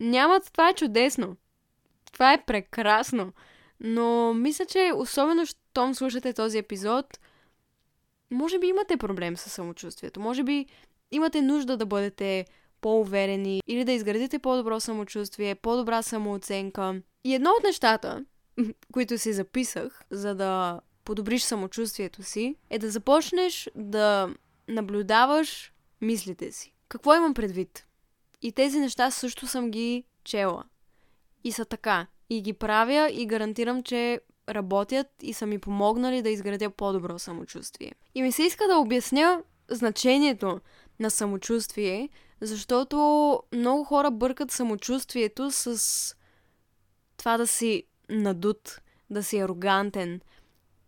нямат, 0.00 0.50
това 0.52 0.68
е 0.68 0.74
чудесно. 0.74 1.36
Това 2.12 2.32
е 2.32 2.44
прекрасно. 2.44 3.32
Но 3.80 4.34
мисля, 4.34 4.66
че 4.66 4.92
особено, 4.94 5.46
щом 5.46 5.94
слушате 5.94 6.32
този 6.32 6.58
епизод, 6.58 7.18
може 8.30 8.58
би 8.58 8.66
имате 8.66 8.96
проблем 8.96 9.36
с 9.36 9.50
самочувствието. 9.50 10.20
Може 10.20 10.42
би 10.42 10.66
имате 11.10 11.42
нужда 11.42 11.76
да 11.76 11.86
бъдете 11.86 12.46
по-уверени 12.80 13.62
или 13.66 13.84
да 13.84 13.92
изградите 13.92 14.38
по-добро 14.38 14.80
самочувствие, 14.80 15.54
по-добра 15.54 16.02
самооценка. 16.02 17.02
И 17.24 17.34
едно 17.34 17.50
от 17.50 17.64
нещата, 17.64 18.24
които 18.92 19.18
си 19.18 19.32
записах, 19.32 20.02
за 20.10 20.34
да 20.34 20.80
подобриш 21.04 21.42
самочувствието 21.42 22.22
си, 22.22 22.56
е 22.70 22.78
да 22.78 22.90
започнеш 22.90 23.70
да 23.74 24.34
наблюдаваш 24.68 25.72
мислите 26.00 26.52
си. 26.52 26.72
Какво 26.88 27.14
имам 27.14 27.34
предвид? 27.34 27.86
И 28.42 28.52
тези 28.52 28.80
неща 28.80 29.10
също 29.10 29.46
съм 29.46 29.70
ги 29.70 30.04
чела. 30.24 30.64
И 31.44 31.52
са 31.52 31.64
така. 31.64 32.06
И 32.30 32.42
ги 32.42 32.52
правя 32.52 33.10
и 33.12 33.26
гарантирам, 33.26 33.82
че 33.82 34.20
работят 34.54 35.06
и 35.22 35.32
са 35.32 35.46
ми 35.46 35.58
помогнали 35.58 36.22
да 36.22 36.30
изградя 36.30 36.70
по-добро 36.70 37.18
самочувствие. 37.18 37.92
И 38.14 38.22
ми 38.22 38.32
се 38.32 38.42
иска 38.42 38.66
да 38.66 38.76
обясня 38.76 39.42
значението 39.68 40.60
на 41.00 41.10
самочувствие, 41.10 42.08
защото 42.40 42.96
много 43.52 43.84
хора 43.84 44.10
бъркат 44.10 44.50
самочувствието 44.50 45.50
с 45.50 46.16
това 47.16 47.36
да 47.36 47.46
си 47.46 47.84
надут, 48.10 48.80
да 49.10 49.22
си 49.22 49.38
арогантен. 49.38 50.20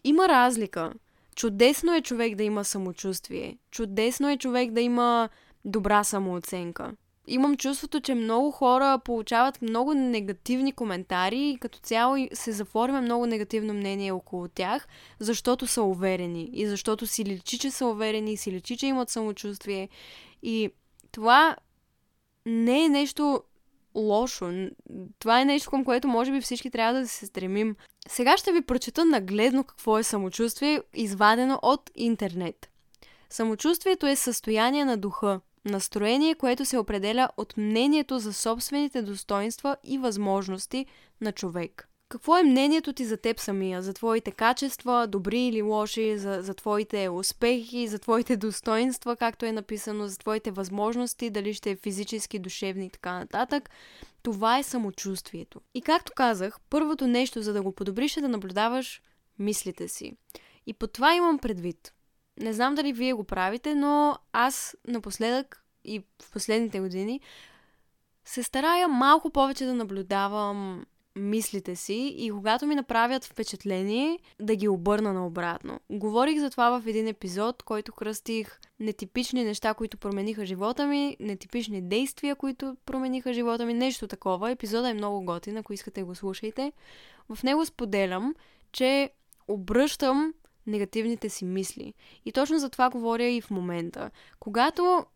Има 0.05 0.29
разлика. 0.29 0.93
Чудесно 1.37 1.95
е 1.95 2.03
човек 2.03 2.35
да 2.35 2.43
има 2.43 2.65
самочувствие. 2.65 3.59
Чудесно 3.71 4.31
е 4.31 4.39
човек 4.39 4.71
да 4.71 4.81
има 4.81 5.29
добра 5.65 6.05
самооценка 6.05 6.93
имам 7.27 7.57
чувството, 7.57 8.01
че 8.01 8.15
много 8.15 8.51
хора 8.51 8.99
получават 9.05 9.63
много 9.63 9.95
негативни 9.95 10.73
коментари 10.73 11.51
и 11.51 11.59
като 11.59 11.79
цяло 11.79 12.17
се 12.33 12.53
заформя 12.53 13.01
много 13.01 13.27
негативно 13.27 13.75
мнение 13.75 14.13
около 14.13 14.49
тях, 14.49 14.89
защото 15.19 15.67
са 15.67 15.83
уверени 15.83 16.51
и 16.53 16.67
защото 16.67 17.07
си 17.07 17.25
личи, 17.25 17.59
че 17.59 17.71
са 17.71 17.87
уверени, 17.87 18.37
си 18.37 18.53
личи, 18.53 18.77
че 18.77 18.87
имат 18.87 19.11
самочувствие. 19.11 19.89
И 20.43 20.71
това 21.13 21.57
не 22.47 22.85
е 22.85 22.89
нещо 22.89 23.43
лошо. 23.95 24.69
Това 25.19 25.41
е 25.41 25.45
нещо, 25.45 25.71
към 25.71 25.85
което 25.85 26.09
може 26.09 26.33
би 26.33 26.41
всички 26.41 26.71
трябва 26.71 27.01
да 27.01 27.09
се 27.09 27.27
стремим. 27.27 27.77
Сега 28.09 28.37
ще 28.37 28.53
ви 28.53 28.63
прочета 28.63 29.05
нагледно 29.05 29.65
какво 29.65 29.99
е 29.99 30.03
самочувствие, 30.03 30.83
извадено 30.95 31.59
от 31.63 31.91
интернет. 31.95 32.71
Самочувствието 33.31 34.07
е 34.07 34.17
състояние 34.17 34.85
на 34.85 34.97
духа, 34.97 35.41
Настроение, 35.65 36.35
което 36.35 36.65
се 36.65 36.79
определя 36.79 37.29
от 37.37 37.57
мнението 37.57 38.19
за 38.19 38.33
собствените 38.33 39.03
достоинства 39.03 39.77
и 39.85 39.99
възможности 39.99 40.87
на 41.21 41.33
човек. 41.33 41.89
Какво 42.09 42.39
е 42.39 42.43
мнението 42.43 42.93
ти 42.93 43.05
за 43.05 43.17
теб 43.17 43.41
самия, 43.41 43.83
за 43.83 43.95
твоите 43.95 44.31
качества, 44.31 45.07
добри 45.07 45.41
или 45.41 45.63
лоши, 45.63 46.19
за, 46.19 46.39
за 46.43 46.55
твоите 46.55 47.09
успехи, 47.09 47.89
за 47.89 47.99
твоите 47.99 48.37
достоинства, 48.37 49.17
както 49.17 49.47
е 49.47 49.53
написано, 49.53 50.09
за 50.09 50.19
твоите 50.19 50.51
възможности, 50.51 51.31
дали 51.31 51.55
ще 51.55 51.71
е 51.71 51.77
физически, 51.77 52.39
душевни 52.39 52.87
и 52.87 52.91
така 52.91 53.19
нататък. 53.19 53.71
Това 54.23 54.59
е 54.59 54.63
самочувствието. 54.63 55.61
И 55.75 55.83
както 55.83 56.13
казах, 56.17 56.59
първото 56.71 57.07
нещо, 57.07 57.43
за 57.43 57.53
да 57.53 57.63
го 57.63 57.73
подобриш 57.73 58.17
е 58.17 58.21
да 58.21 58.29
наблюдаваш 58.29 59.03
мислите 59.39 59.89
си. 59.89 60.17
И 60.67 60.75
по 60.75 60.87
това 60.87 61.15
имам 61.15 61.39
предвид. 61.39 61.93
Не 62.41 62.53
знам 62.53 62.75
дали 62.75 62.93
вие 62.93 63.13
го 63.13 63.25
правите, 63.25 63.75
но 63.75 64.17
аз 64.33 64.77
напоследък 64.89 65.65
и 65.85 66.03
в 66.23 66.33
последните 66.33 66.81
години 66.81 67.21
се 68.25 68.43
старая 68.43 68.89
малко 68.89 69.31
повече 69.31 69.65
да 69.65 69.75
наблюдавам 69.75 70.85
мислите 71.17 71.77
си 71.77 72.15
и 72.19 72.31
когато 72.31 72.67
ми 72.67 72.75
направят 72.75 73.25
впечатление, 73.25 74.19
да 74.41 74.57
ги 74.57 74.69
обърна 74.69 75.13
наобратно. 75.13 75.81
Говорих 75.91 76.41
за 76.41 76.51
това 76.51 76.81
в 76.81 76.87
един 76.87 77.09
епизод, 77.09 77.63
който 77.63 77.93
кръстих 77.93 78.61
нетипични 78.81 79.45
неща, 79.45 79.75
които 79.75 79.97
промениха 79.97 80.47
живота 80.47 80.87
ми, 80.87 81.17
нетипични 81.21 81.83
действия, 81.83 82.37
които 82.37 82.77
промениха 82.87 83.33
живота 83.33 83.67
ми, 83.67 83.75
нещо 83.75 84.09
такова. 84.09 84.51
Епизода 84.51 84.91
е 84.91 84.95
много 84.95 85.25
готин, 85.25 85.57
ако 85.57 85.73
искате 85.73 86.03
го 86.03 86.15
слушайте. 86.15 86.73
В 87.35 87.43
него 87.43 87.67
споделям, 87.67 88.35
че 88.73 89.11
обръщам 89.49 90.35
негативните 90.67 91.29
си 91.29 91.45
мисли. 91.45 91.95
И 92.25 92.33
точно 92.33 92.59
за 92.59 92.71
това 92.71 92.91
говоря 92.91 93.25
и 93.25 93.41
в 93.41 93.51
момента. 93.51 94.11
Когато 94.41 95.07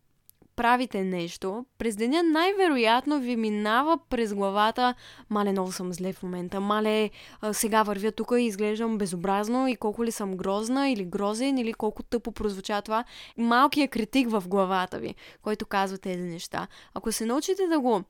правите 0.57 1.03
нещо, 1.03 1.65
през 1.77 1.95
деня 1.95 2.23
най-вероятно 2.23 3.19
ви 3.19 3.35
минава 3.35 3.99
през 4.09 4.33
главата 4.33 4.95
мале 5.29 5.51
много 5.51 5.71
съм 5.71 5.93
зле 5.93 6.13
в 6.13 6.23
момента, 6.23 6.59
мале 6.59 7.09
сега 7.51 7.83
вървя 7.83 8.11
тук 8.11 8.31
и 8.37 8.41
изглеждам 8.41 8.97
безобразно 8.97 9.67
и 9.67 9.75
колко 9.75 10.03
ли 10.03 10.11
съм 10.11 10.37
грозна 10.37 10.89
или 10.89 11.05
грозен 11.05 11.57
или 11.57 11.73
колко 11.73 12.03
тъпо 12.03 12.31
прозвуча 12.31 12.81
това. 12.81 13.03
Малкият 13.37 13.91
критик 13.91 14.29
в 14.29 14.43
главата 14.47 14.99
ви, 14.99 15.15
който 15.41 15.65
казва 15.65 15.97
тези 15.97 16.23
неща. 16.23 16.67
Ако 16.93 17.11
се 17.11 17.25
научите 17.25 17.67
да 17.67 17.79
го 17.79 18.03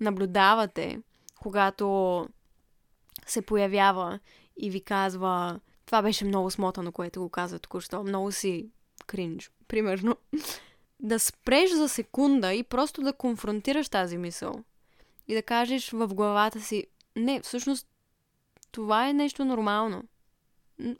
наблюдавате, 0.00 1.00
когато 1.40 2.26
се 3.26 3.42
появява 3.42 4.18
и 4.56 4.70
ви 4.70 4.80
казва 4.80 5.60
това 5.86 6.02
беше 6.02 6.24
много 6.24 6.50
смотано, 6.50 6.92
което 6.92 7.20
го 7.20 7.28
каза 7.28 7.58
току-що. 7.58 8.02
Много 8.02 8.32
си 8.32 8.70
кринж, 9.06 9.50
примерно. 9.68 10.16
Да 11.00 11.18
спреш 11.18 11.70
за 11.70 11.88
секунда 11.88 12.54
и 12.54 12.62
просто 12.62 13.02
да 13.02 13.12
конфронтираш 13.12 13.88
тази 13.88 14.18
мисъл. 14.18 14.64
И 15.28 15.34
да 15.34 15.42
кажеш 15.42 15.90
в 15.90 16.08
главата 16.14 16.60
си, 16.60 16.86
не, 17.16 17.40
всъщност 17.40 17.86
това 18.72 19.08
е 19.08 19.12
нещо 19.12 19.44
нормално. 19.44 20.02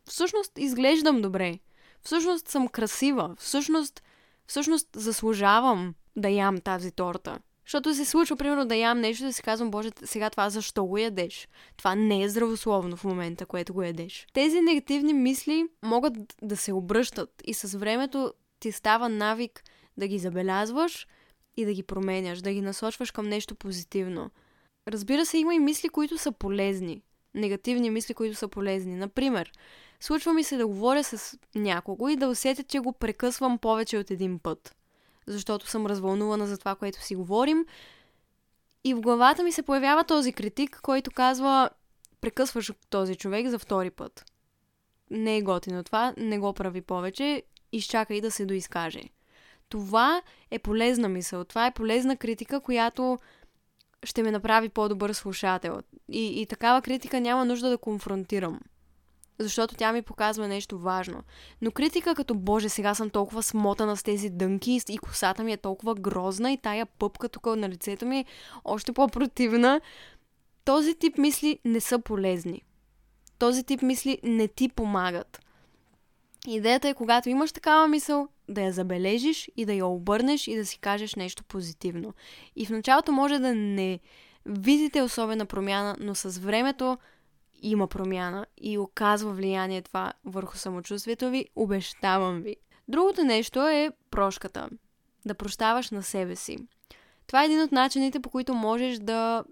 Всъщност 0.04 0.58
изглеждам 0.58 1.22
добре. 1.22 1.58
Всъщност 2.02 2.48
съм 2.48 2.68
красива. 2.68 3.36
Всъщност, 3.38 4.02
всъщност 4.46 4.88
заслужавам 4.96 5.94
да 6.16 6.28
ям 6.28 6.60
тази 6.60 6.92
торта. 6.92 7.38
Защото 7.66 7.94
се 7.94 8.04
случва, 8.04 8.36
примерно, 8.36 8.66
да 8.66 8.76
ям 8.76 9.00
нещо 9.00 9.24
да 9.24 9.32
си 9.32 9.42
казвам, 9.42 9.70
боже, 9.70 9.90
сега 10.04 10.30
това 10.30 10.50
защо 10.50 10.84
го 10.84 10.98
ядеш? 10.98 11.48
Това 11.76 11.94
не 11.94 12.22
е 12.22 12.28
здравословно 12.28 12.96
в 12.96 13.04
момента, 13.04 13.46
което 13.46 13.74
го 13.74 13.82
ядеш. 13.82 14.26
Тези 14.32 14.60
негативни 14.60 15.14
мисли 15.14 15.66
могат 15.82 16.14
да 16.42 16.56
се 16.56 16.72
обръщат 16.72 17.42
и 17.44 17.54
с 17.54 17.78
времето 17.78 18.32
ти 18.60 18.72
става 18.72 19.08
навик 19.08 19.64
да 19.96 20.08
ги 20.08 20.18
забелязваш 20.18 21.06
и 21.56 21.64
да 21.64 21.72
ги 21.72 21.82
променяш, 21.82 22.38
да 22.38 22.52
ги 22.52 22.60
насочваш 22.60 23.10
към 23.10 23.28
нещо 23.28 23.54
позитивно. 23.54 24.30
Разбира 24.88 25.26
се, 25.26 25.38
има 25.38 25.54
и 25.54 25.58
мисли, 25.58 25.88
които 25.88 26.18
са 26.18 26.32
полезни. 26.32 27.02
Негативни 27.34 27.90
мисли, 27.90 28.14
които 28.14 28.36
са 28.36 28.48
полезни. 28.48 28.94
Например, 28.94 29.52
случва 30.00 30.34
ми 30.34 30.44
се 30.44 30.56
да 30.56 30.66
говоря 30.66 31.04
с 31.04 31.38
някого 31.54 32.08
и 32.08 32.16
да 32.16 32.28
усетя, 32.28 32.62
че 32.62 32.78
го 32.78 32.92
прекъсвам 32.92 33.58
повече 33.58 33.98
от 33.98 34.10
един 34.10 34.38
път 34.38 34.76
защото 35.26 35.68
съм 35.68 35.86
развълнувана 35.86 36.46
за 36.46 36.58
това, 36.58 36.74
което 36.74 37.02
си 37.02 37.16
говорим. 37.16 37.66
И 38.84 38.94
в 38.94 39.00
главата 39.00 39.42
ми 39.42 39.52
се 39.52 39.62
появява 39.62 40.04
този 40.04 40.32
критик, 40.32 40.80
който 40.82 41.10
казва, 41.10 41.70
прекъсваш 42.20 42.72
този 42.90 43.14
човек 43.14 43.48
за 43.48 43.58
втори 43.58 43.90
път. 43.90 44.24
Не 45.10 45.36
е 45.36 45.42
готино 45.42 45.84
това, 45.84 46.14
не 46.16 46.38
го 46.38 46.52
прави 46.52 46.80
повече, 46.80 47.42
изчакай 47.72 48.20
да 48.20 48.30
се 48.30 48.46
доизкаже. 48.46 49.02
Това 49.68 50.22
е 50.50 50.58
полезна 50.58 51.08
мисъл, 51.08 51.44
това 51.44 51.66
е 51.66 51.74
полезна 51.74 52.16
критика, 52.16 52.60
която 52.60 53.18
ще 54.04 54.22
ме 54.22 54.30
направи 54.30 54.68
по-добър 54.68 55.12
слушател. 55.12 55.80
И, 56.08 56.40
и 56.40 56.46
такава 56.46 56.82
критика 56.82 57.20
няма 57.20 57.44
нужда 57.44 57.70
да 57.70 57.78
конфронтирам 57.78 58.60
защото 59.38 59.74
тя 59.74 59.92
ми 59.92 60.02
показва 60.02 60.48
нещо 60.48 60.78
важно. 60.78 61.22
Но 61.62 61.70
критика 61.70 62.14
като, 62.14 62.34
боже, 62.34 62.68
сега 62.68 62.94
съм 62.94 63.10
толкова 63.10 63.42
смотана 63.42 63.96
с 63.96 64.02
тези 64.02 64.30
дънки 64.30 64.80
и 64.88 64.98
косата 64.98 65.44
ми 65.44 65.52
е 65.52 65.56
толкова 65.56 65.94
грозна 65.94 66.52
и 66.52 66.58
тая 66.58 66.86
пъпка 66.86 67.28
тук 67.28 67.46
на 67.46 67.68
лицето 67.68 68.06
ми 68.06 68.18
е 68.18 68.24
още 68.64 68.92
по-противна, 68.92 69.80
този 70.64 70.94
тип 70.94 71.18
мисли 71.18 71.58
не 71.64 71.80
са 71.80 71.98
полезни. 71.98 72.62
Този 73.38 73.64
тип 73.64 73.82
мисли 73.82 74.18
не 74.22 74.48
ти 74.48 74.68
помагат. 74.68 75.40
Идеята 76.46 76.88
е, 76.88 76.94
когато 76.94 77.28
имаш 77.28 77.52
такава 77.52 77.88
мисъл, 77.88 78.28
да 78.48 78.62
я 78.62 78.72
забележиш 78.72 79.50
и 79.56 79.64
да 79.64 79.72
я 79.72 79.86
обърнеш 79.86 80.48
и 80.48 80.56
да 80.56 80.66
си 80.66 80.78
кажеш 80.78 81.14
нещо 81.14 81.44
позитивно. 81.44 82.14
И 82.56 82.66
в 82.66 82.70
началото 82.70 83.12
може 83.12 83.38
да 83.38 83.54
не 83.54 84.00
видите 84.46 85.02
особена 85.02 85.46
промяна, 85.46 85.96
но 86.00 86.14
с 86.14 86.38
времето 86.38 86.98
има 87.62 87.86
промяна 87.86 88.46
и 88.56 88.78
оказва 88.78 89.32
влияние 89.32 89.82
това 89.82 90.12
върху 90.24 90.56
самочувствието 90.56 91.30
ви, 91.30 91.46
обещавам 91.56 92.40
ви. 92.40 92.56
Другото 92.88 93.24
нещо 93.24 93.68
е 93.68 93.90
прошката. 94.10 94.68
Да 95.26 95.34
прощаваш 95.34 95.90
на 95.90 96.02
себе 96.02 96.36
си. 96.36 96.58
Това 97.26 97.42
е 97.42 97.46
един 97.46 97.62
от 97.62 97.72
начините, 97.72 98.20
по 98.20 98.30
които 98.30 98.54
можеш 98.54 98.98
да 98.98 99.44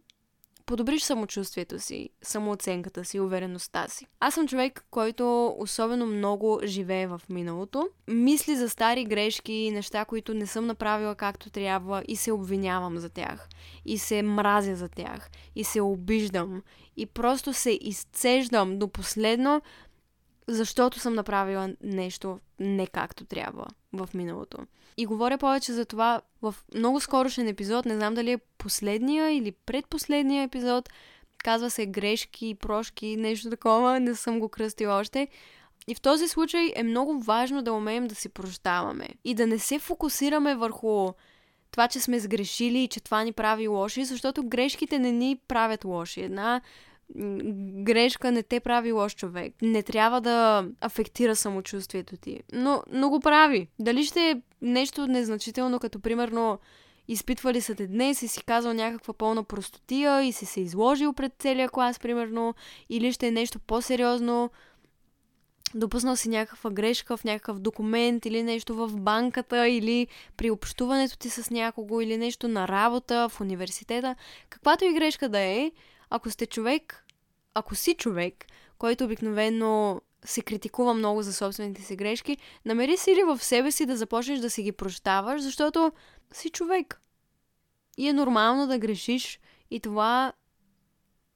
подобриш 0.67 1.03
самочувствието 1.03 1.79
си, 1.79 2.11
самооценката 2.23 3.05
си, 3.05 3.21
увереността 3.21 3.89
си. 3.89 4.07
Аз 4.21 4.35
съм 4.35 4.49
човек, 4.49 4.87
който 4.91 5.55
особено 5.59 6.07
много 6.07 6.61
живее 6.65 7.07
в 7.07 7.21
миналото. 7.31 7.89
Мисли 8.09 8.57
за 8.57 8.69
стари 8.69 9.05
грешки, 9.05 9.71
неща, 9.73 10.05
които 10.05 10.35
не 10.35 10.47
съм 10.47 10.67
направила 10.67 11.15
както 11.15 11.51
трябва 11.51 12.03
и 12.09 12.17
се 12.17 12.33
обвинявам 12.33 12.99
за 12.99 13.09
тях. 13.09 13.49
И 13.85 13.99
се 13.99 14.23
мразя 14.23 14.77
за 14.77 14.89
тях. 14.89 15.31
И 15.57 15.65
се 15.65 15.81
обиждам. 15.81 16.63
И 16.97 17.07
просто 17.07 17.53
се 17.53 17.79
изцеждам 17.81 18.79
до 18.79 18.89
последно, 18.89 19.63
защото 20.49 20.99
съм 20.99 21.15
направила 21.15 21.75
нещо 21.83 22.39
не 22.61 22.87
както 22.87 23.25
трябва 23.25 23.67
в 23.93 24.09
миналото. 24.15 24.59
И 24.97 25.07
говоря 25.07 25.39
повече 25.39 25.73
за 25.73 25.85
това 25.85 26.21
в 26.43 26.55
много 26.75 27.01
скорошен 27.01 27.49
епизод, 27.49 27.85
не 27.85 27.95
знам 27.95 28.15
дали 28.15 28.33
е 28.33 28.39
последния 28.39 29.31
или 29.31 29.53
предпоследния 29.53 30.43
епизод, 30.43 30.89
казва 31.39 31.71
се 31.71 31.87
грешки, 31.87 32.55
прошки, 32.61 33.17
нещо 33.17 33.51
такова, 33.51 34.01
не 34.01 34.15
съм 34.15 34.41
го 34.41 34.49
кръстила 34.49 34.95
още. 34.95 35.29
И 35.89 35.95
в 35.95 36.01
този 36.01 36.29
случай 36.29 36.73
е 36.77 36.83
много 36.83 37.21
важно 37.21 37.63
да 37.63 37.73
умеем 37.73 38.07
да 38.07 38.15
си 38.15 38.29
прощаваме 38.29 39.09
и 39.25 39.35
да 39.35 39.47
не 39.47 39.59
се 39.59 39.79
фокусираме 39.79 40.55
върху 40.55 41.13
това, 41.75 41.89
че 41.89 42.01
сме 42.01 42.21
сгрешили 42.21 42.79
и 42.79 42.89
че 42.89 43.01
това 43.01 43.25
ни 43.25 43.33
прави 43.33 43.69
лоши, 43.69 44.05
защото 44.05 44.43
грешките 44.43 44.99
не 44.99 45.13
ни 45.13 45.39
правят 45.49 45.85
лоши. 45.85 46.21
Една 46.21 46.61
грешка 47.85 48.33
не 48.33 48.43
те 48.43 48.61
прави 48.61 48.93
лош 48.93 49.15
човек. 49.15 49.55
Не 49.63 49.83
трябва 49.83 50.21
да 50.21 50.67
афектира 50.81 51.37
самочувствието 51.37 52.17
ти. 52.17 52.41
Но, 52.53 52.83
но 52.93 53.11
го 53.11 53.21
прави. 53.21 53.69
Дали 53.79 54.05
ще 54.05 54.31
е 54.31 54.41
нещо 54.63 55.07
незначително, 55.07 55.79
като 55.79 56.01
примерно 56.01 56.59
изпитвали 57.09 57.61
са 57.61 57.75
те 57.75 57.87
днес 57.87 58.23
и 58.23 58.29
си 58.29 58.45
казал 58.45 58.73
някаква 58.73 59.15
пълна 59.15 59.45
простотия 59.45 60.23
и 60.23 60.33
си 60.33 60.47
се 60.47 60.61
изложил 60.61 61.13
пред 61.13 61.33
целия 61.39 61.69
клас, 61.69 61.99
примерно, 61.99 62.55
или 62.89 63.13
ще 63.13 63.27
е 63.27 63.31
нещо 63.31 63.59
по-сериозно, 63.59 64.51
допуснал 65.75 66.17
си 66.17 66.29
някаква 66.29 66.71
грешка 66.71 67.17
в 67.17 67.25
някакъв 67.25 67.59
документ 67.59 68.27
или 68.27 68.43
нещо 68.43 68.75
в 68.75 68.97
банката 68.97 69.69
или 69.69 70.07
при 70.37 70.51
общуването 70.51 71.19
ти 71.19 71.31
с 71.31 71.51
някого 71.51 72.01
или 72.01 72.17
нещо 72.17 72.49
на 72.49 72.69
работа, 72.69 73.29
в 73.29 73.41
университета, 73.41 74.17
каквато 74.49 74.85
и 74.85 74.95
грешка 74.95 75.29
да 75.29 75.39
е, 75.39 75.73
ако 76.11 76.31
сте 76.31 76.47
човек, 76.47 77.05
ако 77.55 77.75
си 77.75 77.95
човек, 77.95 78.45
който 78.79 79.05
обикновено 79.05 80.01
се 80.25 80.43
критикува 80.43 80.95
много 80.95 81.23
за 81.23 81.33
собствените 81.33 81.83
си 81.83 81.97
грешки, 81.97 82.37
намери 82.65 82.97
сили 82.97 83.23
в 83.23 83.45
себе 83.45 83.73
си 83.73 83.87
да 83.87 83.97
започнеш 83.97 84.39
да 84.39 84.51
си 84.51 84.63
ги 84.63 84.73
прощаваш, 84.73 85.43
защото 85.43 85.93
си 86.33 86.51
човек. 86.51 87.01
И 87.99 88.09
е 88.09 88.13
нормално 88.13 88.67
да 88.67 88.79
грешиш 88.79 89.41
и 89.71 89.81
това 89.81 90.33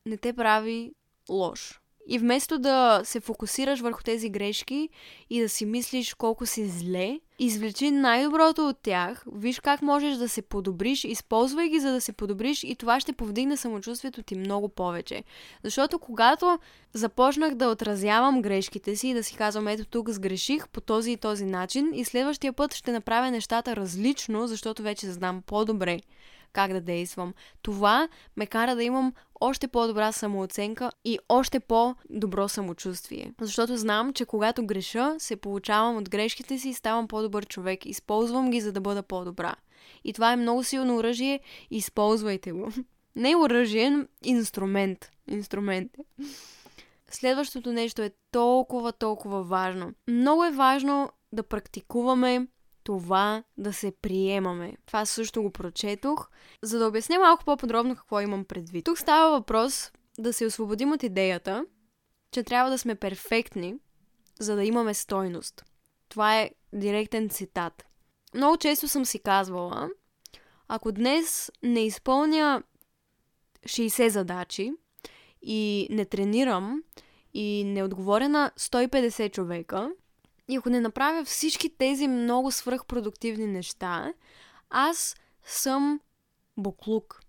не 0.07 0.17
те 0.17 0.33
прави 0.33 0.95
лош. 1.29 1.81
И 2.09 2.19
вместо 2.19 2.59
да 2.59 3.01
се 3.05 3.21
фокусираш 3.21 3.81
върху 3.81 4.03
тези 4.03 4.29
грешки 4.29 4.89
и 5.31 5.41
да 5.41 5.49
си 5.49 5.67
мислиш 5.67 6.15
колко 6.15 6.47
си 6.47 6.69
зле, 6.69 7.21
извлечи 7.39 7.91
най-доброто 7.91 8.69
от 8.69 8.77
тях, 8.83 9.25
виж 9.33 9.61
как 9.61 9.83
можеш 9.83 10.17
да 10.17 10.29
се 10.29 10.43
подобриш, 10.43 11.05
използвай 11.05 11.69
ги 11.69 11.81
за 11.81 11.93
да 11.93 12.01
се 12.01 12.13
подобриш 12.13 12.65
и 12.65 12.75
това 12.75 13.01
ще 13.01 13.13
повдигне 13.13 13.57
самочувствието 13.57 14.23
ти 14.23 14.35
много 14.35 14.69
повече. 14.69 15.25
Защото 15.65 15.99
когато 15.99 16.59
започнах 16.93 17.55
да 17.55 17.69
отразявам 17.69 18.43
грешките 18.43 18.97
си 18.97 19.09
и 19.09 19.15
да 19.15 19.25
си 19.25 19.37
казвам 19.37 19.69
ето 19.69 19.85
тук 19.85 20.09
сгреших 20.11 20.69
по 20.69 20.81
този 20.81 21.13
и 21.13 21.17
този 21.17 21.45
начин 21.45 21.91
и 21.95 22.05
следващия 22.05 22.53
път 22.53 22.75
ще 22.75 22.93
направя 22.93 23.31
нещата 23.31 23.77
различно, 23.77 24.47
защото 24.47 24.83
вече 24.83 25.13
знам 25.13 25.43
по-добре 25.47 26.01
как 26.53 26.73
да 26.73 26.81
действам. 26.81 27.35
Това 27.63 28.09
ме 28.37 28.47
кара 28.47 28.77
да 28.77 28.85
имам 28.85 29.13
още 29.41 29.69
по-добра 29.69 30.13
самооценка 30.13 30.91
и 31.05 31.19
още 31.29 31.61
по-добро 31.61 32.49
самочувствие. 32.49 33.33
Защото 33.41 33.77
знам, 33.77 34.13
че 34.13 34.25
когато 34.25 34.67
греша, 34.67 35.15
се 35.19 35.37
получавам 35.37 35.97
от 35.97 36.11
грешките 36.11 36.59
си 36.59 36.69
и 36.69 36.75
ставам 36.75 37.09
по-добър 37.09 37.47
човек. 37.47 37.87
Използвам 37.87 38.51
ги, 38.51 38.61
за 38.61 38.73
да 38.73 38.81
бъда 38.81 39.03
по-добра. 39.03 39.55
И 40.05 40.13
това 40.13 40.33
е 40.33 40.37
много 40.37 40.65
силно 40.65 40.97
оръжие. 40.97 41.41
Използвайте 41.71 42.53
го. 42.53 42.73
Не 43.17 43.37
оръжие, 43.37 44.07
инструмент. 44.25 45.11
Инструмент. 45.31 45.93
Следващото 47.11 47.73
нещо 47.73 48.03
е 48.03 48.11
толкова, 48.31 48.93
толкова 48.93 49.43
важно. 49.43 49.93
Много 50.09 50.45
е 50.45 50.51
важно 50.51 51.11
да 51.33 51.43
практикуваме 51.43 52.47
това 52.89 53.45
да 53.59 53.73
се 53.73 53.93
приемаме. 54.03 54.77
Това 54.87 55.07
също 55.07 55.43
го 55.43 55.51
прочетох, 55.51 56.29
за 56.63 56.79
да 56.79 56.87
обясня 56.87 57.19
малко 57.19 57.45
по-подробно 57.45 57.97
какво 57.97 58.21
имам 58.21 58.45
предвид. 58.45 58.85
Тук 58.85 58.99
става 58.99 59.31
въпрос 59.31 59.93
да 60.19 60.33
се 60.33 60.47
освободим 60.47 60.93
от 60.93 61.03
идеята, 61.03 61.67
че 62.31 62.43
трябва 62.43 62.71
да 62.71 62.79
сме 62.79 62.95
перфектни, 62.95 63.75
за 64.41 64.57
да 64.57 64.65
имаме 64.65 64.95
стойност. 64.95 65.65
Това 66.09 66.41
е 66.41 66.51
директен 66.73 67.29
цитат. 67.29 67.87
много 68.35 68.57
често 68.57 68.89
съм 68.89 69.05
си 69.05 69.19
казвала, 69.19 69.89
ако 70.69 70.93
днес 70.93 71.53
не 71.63 71.87
изпълня 71.87 72.63
60 73.65 74.09
задачи 74.09 74.73
и 75.43 75.89
не 75.91 76.05
тренирам 76.05 76.83
и 77.35 77.65
не 77.65 77.85
отговоря 77.85 78.29
на 78.29 78.51
150 78.59 79.33
човека, 79.33 79.91
и 80.49 80.57
ако 80.57 80.71
не 80.71 80.81
направя 80.81 81.25
всички 81.25 81.69
тези 81.69 82.09
много 82.09 82.51
свръхпродуктивни 82.51 83.47
неща, 83.47 84.13
аз 84.71 85.17
съм 85.45 86.01
буклук. 86.57 87.21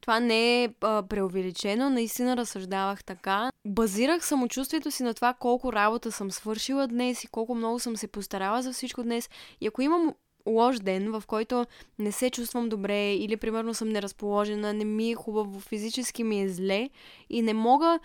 Това 0.00 0.20
не 0.20 0.64
е 0.64 0.68
а, 0.80 1.02
преувеличено, 1.02 1.90
наистина 1.90 2.36
разсъждавах 2.36 3.04
така. 3.04 3.50
Базирах 3.66 4.26
самочувствието 4.26 4.90
си 4.90 5.02
на 5.02 5.14
това 5.14 5.34
колко 5.34 5.72
работа 5.72 6.12
съм 6.12 6.30
свършила 6.30 6.86
днес 6.86 7.24
и 7.24 7.26
колко 7.26 7.54
много 7.54 7.78
съм 7.78 7.96
се 7.96 8.06
постарала 8.06 8.62
за 8.62 8.72
всичко 8.72 9.02
днес. 9.02 9.30
И 9.60 9.66
ако 9.66 9.82
имам 9.82 10.14
лош 10.46 10.78
ден, 10.78 11.10
в 11.10 11.22
който 11.26 11.66
не 11.98 12.12
се 12.12 12.30
чувствам 12.30 12.68
добре 12.68 13.14
или 13.14 13.36
примерно 13.36 13.74
съм 13.74 13.88
неразположена, 13.88 14.72
не 14.72 14.84
ми 14.84 15.10
е 15.10 15.14
хубаво, 15.14 15.60
физически 15.60 16.24
ми 16.24 16.42
е 16.42 16.48
зле 16.48 16.90
и 17.30 17.42
не 17.42 17.54
мога 17.54 17.98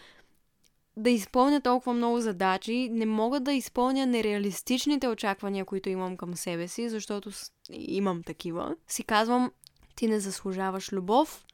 да 0.98 1.10
изпълня 1.10 1.62
толкова 1.62 1.94
много 1.94 2.20
задачи, 2.22 2.90
не 2.92 3.06
мога 3.06 3.40
да 3.40 3.54
изпълня 3.54 4.06
нереалистичните 4.06 5.08
очаквания, 5.08 5.66
които 5.66 5.90
имам 5.90 6.18
към 6.18 6.36
себе 6.36 6.68
си, 6.68 6.90
защото 6.90 7.30
имам 7.72 8.24
такива. 8.24 8.76
Си 8.88 9.04
казвам, 9.04 9.52
ти 9.96 10.08
не 10.08 10.20
заслужаваш 10.20 10.94
любов, 10.94 11.46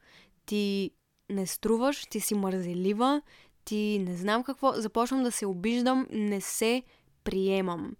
ти 0.46 0.90
не 1.30 1.46
струваш, 1.46 2.06
ти 2.06 2.20
си 2.20 2.34
мързелива, 2.34 3.22
ти 3.64 4.04
не 4.08 4.16
знам 4.16 4.42
какво, 4.42 4.72
започвам 4.72 5.22
да 5.22 5.32
се 5.32 5.46
обиждам, 5.46 6.06
не 6.10 6.40
се 6.40 6.82
приемам. 7.24 7.92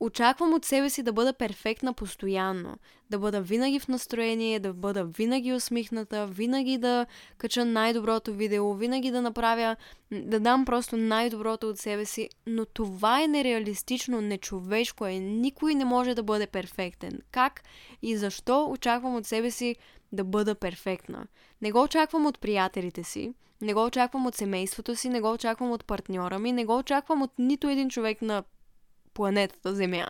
Очаквам 0.00 0.54
от 0.54 0.64
себе 0.64 0.90
си 0.90 1.02
да 1.02 1.12
бъда 1.12 1.32
перфектна 1.32 1.94
постоянно, 1.94 2.76
да 3.10 3.18
бъда 3.18 3.40
винаги 3.40 3.80
в 3.80 3.88
настроение, 3.88 4.60
да 4.60 4.72
бъда 4.72 5.04
винаги 5.04 5.52
усмихната, 5.52 6.26
винаги 6.26 6.78
да 6.78 7.06
кача 7.38 7.64
най-доброто 7.64 8.34
видео, 8.34 8.74
винаги 8.74 9.10
да 9.10 9.22
направя, 9.22 9.76
да 10.10 10.40
дам 10.40 10.64
просто 10.64 10.96
най-доброто 10.96 11.68
от 11.68 11.78
себе 11.78 12.04
си, 12.04 12.28
но 12.46 12.64
това 12.64 13.22
е 13.22 13.28
нереалистично, 13.28 14.20
нечовешко 14.20 15.06
е, 15.06 15.12
никой 15.12 15.74
не 15.74 15.84
може 15.84 16.14
да 16.14 16.22
бъде 16.22 16.46
перфектен. 16.46 17.20
Как 17.30 17.62
и 18.02 18.16
защо 18.16 18.66
очаквам 18.70 19.16
от 19.16 19.26
себе 19.26 19.50
си 19.50 19.76
да 20.12 20.24
бъда 20.24 20.54
перфектна? 20.54 21.26
Не 21.62 21.72
го 21.72 21.82
очаквам 21.82 22.26
от 22.26 22.38
приятелите 22.38 23.04
си, 23.04 23.32
не 23.60 23.74
го 23.74 23.84
очаквам 23.84 24.26
от 24.26 24.34
семейството 24.34 24.96
си, 24.96 25.08
не 25.08 25.20
го 25.20 25.32
очаквам 25.32 25.72
от 25.72 25.84
партньора 25.84 26.38
ми, 26.38 26.52
не 26.52 26.64
го 26.64 26.76
очаквам 26.76 27.22
от 27.22 27.32
нито 27.38 27.68
един 27.68 27.90
човек 27.90 28.22
на 28.22 28.42
планетата 29.18 29.74
Земя. 29.74 30.06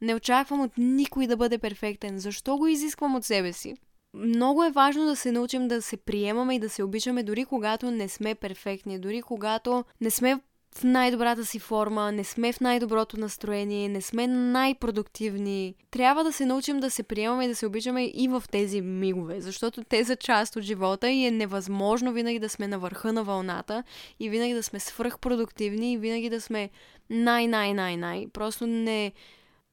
Не 0.00 0.14
очаквам 0.14 0.60
от 0.60 0.72
никой 0.78 1.26
да 1.26 1.36
бъде 1.36 1.58
перфектен. 1.58 2.18
Защо 2.18 2.56
го 2.56 2.66
изисквам 2.66 3.14
от 3.14 3.24
себе 3.24 3.52
си? 3.52 3.74
Много 4.14 4.64
е 4.64 4.70
важно 4.70 5.06
да 5.06 5.16
се 5.16 5.32
научим 5.32 5.68
да 5.68 5.82
се 5.82 5.96
приемаме 5.96 6.54
и 6.54 6.58
да 6.58 6.68
се 6.68 6.82
обичаме 6.82 7.22
дори 7.22 7.44
когато 7.44 7.90
не 7.90 8.08
сме 8.08 8.34
перфектни, 8.34 8.98
дори 8.98 9.22
когато 9.22 9.84
не 10.00 10.10
сме 10.10 10.40
в 10.76 10.84
най-добрата 10.84 11.44
си 11.44 11.58
форма, 11.58 12.12
не 12.12 12.24
сме 12.24 12.52
в 12.52 12.60
най-доброто 12.60 13.20
настроение, 13.20 13.88
не 13.88 14.00
сме 14.00 14.26
най-продуктивни. 14.26 15.74
Трябва 15.90 16.24
да 16.24 16.32
се 16.32 16.46
научим 16.46 16.80
да 16.80 16.90
се 16.90 17.02
приемаме 17.02 17.44
и 17.44 17.48
да 17.48 17.56
се 17.56 17.66
обичаме 17.66 18.04
и 18.04 18.28
в 18.28 18.42
тези 18.50 18.80
мигове, 18.80 19.40
защото 19.40 19.84
те 19.84 20.04
са 20.04 20.16
част 20.16 20.56
от 20.56 20.62
живота 20.62 21.10
и 21.10 21.26
е 21.26 21.30
невъзможно 21.30 22.12
винаги 22.12 22.38
да 22.38 22.48
сме 22.48 22.68
на 22.68 22.78
върха 22.78 23.12
на 23.12 23.24
вълната 23.24 23.82
и 24.20 24.30
винаги 24.30 24.54
да 24.54 24.62
сме 24.62 24.80
свръхпродуктивни 24.80 25.92
и 25.92 25.98
винаги 25.98 26.30
да 26.30 26.40
сме 26.40 26.70
най-най-най-най. 27.10 28.28
Просто 28.32 28.66
не, 28.66 29.12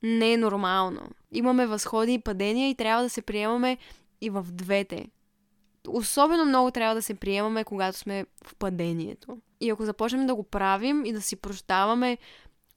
не 0.04 0.34
е 0.34 0.38
нормално. 0.38 1.02
Имаме 1.32 1.66
възходи 1.66 2.14
и 2.14 2.20
падения 2.20 2.70
и 2.70 2.76
трябва 2.76 3.04
да 3.04 3.10
се 3.10 3.22
приемаме 3.22 3.78
и 4.22 4.30
в 4.30 4.48
двете. 4.52 5.08
Особено 5.88 6.46
много 6.46 6.72
трябва 6.72 6.96
да 6.96 7.02
се 7.02 7.14
приемаме, 7.14 7.64
когато 7.64 7.98
сме 7.98 8.26
в 8.46 8.56
падението. 8.56 9.38
И 9.60 9.70
ако 9.70 9.86
започнем 9.86 10.28
да 10.28 10.36
го 10.36 10.44
правим 10.44 11.06
и 11.06 11.14
да 11.14 11.22
си 11.22 11.36
прощаваме, 11.36 12.18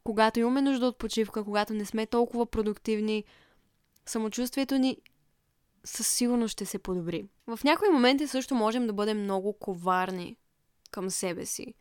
когато 0.04 0.40
имаме 0.40 0.62
нужда 0.62 0.86
от 0.86 0.98
почивка, 0.98 1.44
когато 1.44 1.74
не 1.74 1.84
сме 1.84 2.06
толкова 2.06 2.46
продуктивни, 2.46 3.24
самочувствието 4.06 4.78
ни 4.78 4.96
със 5.84 6.08
сигурност 6.08 6.52
ще 6.52 6.66
се 6.66 6.78
подобри. 6.78 7.24
В 7.46 7.60
някои 7.64 7.88
моменти 7.88 8.26
също 8.26 8.54
можем 8.54 8.86
да 8.86 8.92
бъдем 8.92 9.22
много 9.22 9.52
коварни 9.52 10.36
към 10.90 11.10
себе 11.10 11.46
си. 11.46 11.74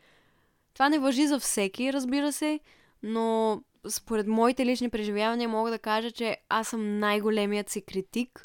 Това 0.73 0.89
не 0.89 0.99
въжи 0.99 1.27
за 1.27 1.39
всеки, 1.39 1.93
разбира 1.93 2.31
се, 2.31 2.59
но 3.03 3.61
според 3.89 4.27
моите 4.27 4.65
лични 4.65 4.89
преживявания 4.89 5.49
мога 5.49 5.71
да 5.71 5.79
кажа, 5.79 6.11
че 6.11 6.37
аз 6.49 6.67
съм 6.67 6.99
най-големият 6.99 7.69
си 7.69 7.81
критик 7.81 8.41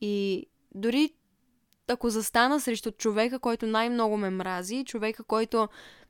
и 0.00 0.46
дори 0.74 1.10
ако 1.88 2.10
застана 2.10 2.60
срещу 2.60 2.90
човека, 2.90 3.38
който 3.38 3.66
най-много 3.66 4.16
ме 4.16 4.30
мрази, 4.30 4.84
човека, 4.84 5.24
който 5.24 5.68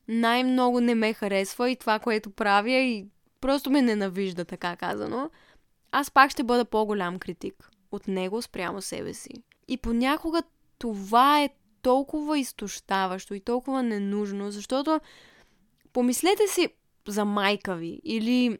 най-много 0.09 0.81
не 0.81 0.95
ме 0.95 1.13
харесва 1.13 1.71
и 1.71 1.77
това, 1.77 1.99
което 1.99 2.31
правя 2.31 2.71
и 2.71 3.07
просто 3.41 3.71
ме 3.71 3.83
ненавижда, 3.83 4.45
така 4.45 4.77
казано, 4.77 5.31
аз 5.93 6.11
пак 6.11 6.31
ще 6.31 6.43
бъда 6.43 6.65
по-голям 6.65 7.19
критик 7.19 7.71
от 7.93 8.09
него 8.09 8.43
спрямо 8.43 8.83
себе 8.83 9.15
си. 9.15 9.31
И 9.69 9.77
понякога 9.77 10.43
това 10.79 11.43
е 11.43 11.49
толкова 11.83 12.39
изтощаващо 12.39 13.35
и 13.35 13.41
толкова 13.41 13.83
ненужно, 13.83 14.51
защото 14.51 15.01
помислете 15.95 16.47
си 16.49 16.69
за 17.09 17.25
майка 17.25 17.75
ви 17.75 18.01
или 18.05 18.59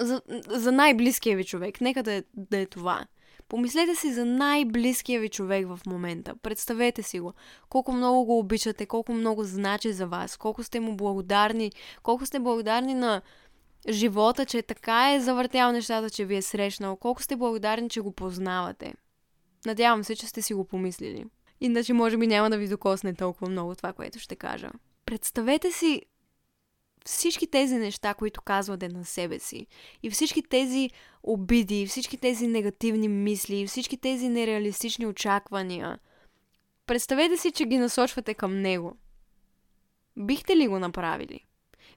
за, 0.00 0.22
за 0.48 0.72
най-близкия 0.72 1.36
ви 1.36 1.44
човек. 1.44 1.80
Нека 1.80 2.02
да 2.02 2.12
е, 2.12 2.22
да 2.36 2.58
е 2.58 2.66
това. 2.66 3.06
Помислете 3.48 3.94
си 3.94 4.12
за 4.12 4.24
най-близкия 4.24 5.20
ви 5.20 5.28
човек 5.28 5.66
в 5.68 5.80
момента. 5.86 6.34
Представете 6.42 7.02
си 7.02 7.20
го. 7.20 7.32
Колко 7.68 7.92
много 7.92 8.24
го 8.24 8.38
обичате, 8.38 8.86
колко 8.86 9.12
много 9.12 9.44
значи 9.44 9.92
за 9.92 10.06
вас, 10.06 10.36
колко 10.36 10.62
сте 10.62 10.80
му 10.80 10.96
благодарни, 10.96 11.72
колко 12.02 12.26
сте 12.26 12.38
благодарни 12.38 12.94
на 12.94 13.22
живота, 13.88 14.46
че 14.46 14.62
така 14.62 15.12
е 15.12 15.20
завъртял 15.20 15.72
нещата, 15.72 16.10
че 16.10 16.24
ви 16.24 16.36
е 16.36 16.42
срещнал, 16.42 16.96
колко 16.96 17.22
сте 17.22 17.36
благодарни, 17.36 17.88
че 17.88 18.00
го 18.00 18.12
познавате. 18.12 18.94
Надявам 19.66 20.04
се, 20.04 20.16
че 20.16 20.26
сте 20.26 20.42
си 20.42 20.54
го 20.54 20.64
помислили. 20.64 21.24
Иначе 21.60 21.92
може 21.92 22.16
би 22.16 22.26
няма 22.26 22.50
да 22.50 22.58
ви 22.58 22.68
докосне 22.68 23.14
толкова 23.14 23.48
много 23.48 23.74
това, 23.74 23.92
което 23.92 24.18
ще 24.18 24.36
кажа. 24.36 24.70
Представете 25.06 25.72
си 25.72 26.02
всички 27.04 27.46
тези 27.46 27.74
неща, 27.74 28.14
които 28.14 28.42
казвате 28.42 28.88
на 28.88 29.04
себе 29.04 29.38
си, 29.38 29.66
и 30.02 30.10
всички 30.10 30.42
тези 30.42 30.90
обиди, 31.22 31.86
всички 31.86 32.16
тези 32.16 32.46
негативни 32.46 33.08
мисли, 33.08 33.66
всички 33.66 33.96
тези 33.96 34.28
нереалистични 34.28 35.06
очаквания, 35.06 35.98
представете 36.86 37.36
си, 37.36 37.52
че 37.52 37.64
ги 37.64 37.78
насочвате 37.78 38.34
към 38.34 38.60
него. 38.60 38.96
Бихте 40.16 40.56
ли 40.56 40.68
го 40.68 40.78
направили? 40.78 41.40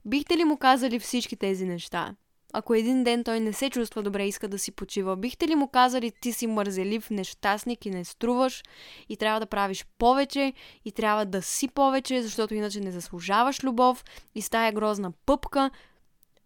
Бихте 0.05 0.37
ли 0.37 0.43
му 0.43 0.57
казали 0.57 0.99
всички 0.99 1.35
тези 1.35 1.65
неща? 1.65 2.15
Ако 2.53 2.73
един 2.73 3.03
ден 3.03 3.23
той 3.23 3.39
не 3.39 3.53
се 3.53 3.69
чувства 3.69 4.03
добре 4.03 4.27
иска 4.27 4.47
да 4.47 4.59
си 4.59 4.71
почива, 4.71 5.15
бихте 5.15 5.47
ли 5.47 5.55
му 5.55 5.67
казали 5.67 6.11
ти 6.21 6.31
си 6.31 6.47
мързелив, 6.47 7.09
нещастник 7.09 7.85
и 7.85 7.89
не 7.89 8.05
струваш 8.05 8.63
и 9.09 9.17
трябва 9.17 9.39
да 9.39 9.45
правиш 9.45 9.85
повече 9.97 10.53
и 10.85 10.91
трябва 10.91 11.25
да 11.25 11.41
си 11.41 11.67
повече, 11.67 12.21
защото 12.21 12.53
иначе 12.53 12.79
не 12.79 12.91
заслужаваш 12.91 13.63
любов 13.63 14.03
и 14.35 14.41
с 14.41 14.49
тая 14.49 14.71
грозна 14.71 15.11
пъпка, 15.25 15.71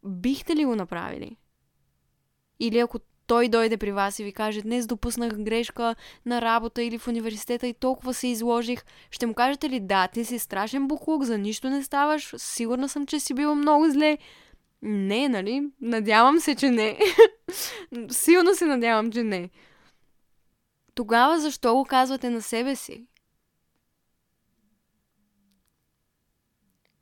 бихте 0.03 0.55
ли 0.55 0.65
го 0.65 0.75
направили? 0.75 1.37
Или 2.59 2.79
ако 2.79 2.99
той 3.27 3.49
дойде 3.49 3.77
при 3.77 3.91
вас 3.91 4.19
и 4.19 4.23
ви 4.23 4.31
каже, 4.31 4.61
днес 4.61 4.87
допуснах 4.87 5.33
грешка 5.33 5.95
на 6.25 6.41
работа 6.41 6.83
или 6.83 6.97
в 6.97 7.07
университета 7.07 7.67
и 7.67 7.73
толкова 7.73 8.13
се 8.13 8.27
изложих, 8.27 8.83
ще 9.11 9.25
му 9.25 9.33
кажете 9.33 9.69
ли, 9.69 9.79
да, 9.79 10.07
ти 10.07 10.25
си 10.25 10.39
страшен 10.39 10.87
буклук, 10.87 11.23
за 11.23 11.37
нищо 11.37 11.69
не 11.69 11.83
ставаш, 11.83 12.33
сигурна 12.37 12.89
съм, 12.89 13.05
че 13.05 13.19
си 13.19 13.33
бил 13.33 13.55
много 13.55 13.89
зле, 13.89 14.17
не, 14.81 15.29
нали? 15.29 15.63
Надявам 15.81 16.39
се, 16.39 16.55
че 16.55 16.69
не. 16.69 16.99
Силно 18.11 18.55
се 18.55 18.65
надявам, 18.65 19.11
че 19.11 19.23
не. 19.23 19.49
Тогава 20.95 21.39
защо 21.39 21.75
го 21.75 21.85
казвате 21.85 22.29
на 22.29 22.41
себе 22.41 22.75
си? 22.75 23.05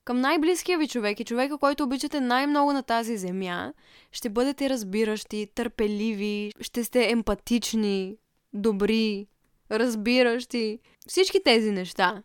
Към 0.04 0.22
най-близкия 0.22 0.78
ви 0.78 0.88
човек 0.88 1.20
и 1.20 1.26
човека, 1.26 1.58
който 1.58 1.84
обичате 1.84 2.22
най-много 2.22 2.74
на 2.74 2.84
тази 2.84 3.18
земя, 3.18 3.74
ще 4.12 4.30
бъдете 4.30 4.70
разбиращи, 4.70 5.48
търпеливи, 5.56 6.52
ще 6.62 6.84
сте 6.84 7.12
емпатични, 7.12 8.18
добри, 8.54 9.28
разбиращи. 9.72 10.80
Всички 11.08 11.44
тези 11.44 11.72
неща. 11.72 12.24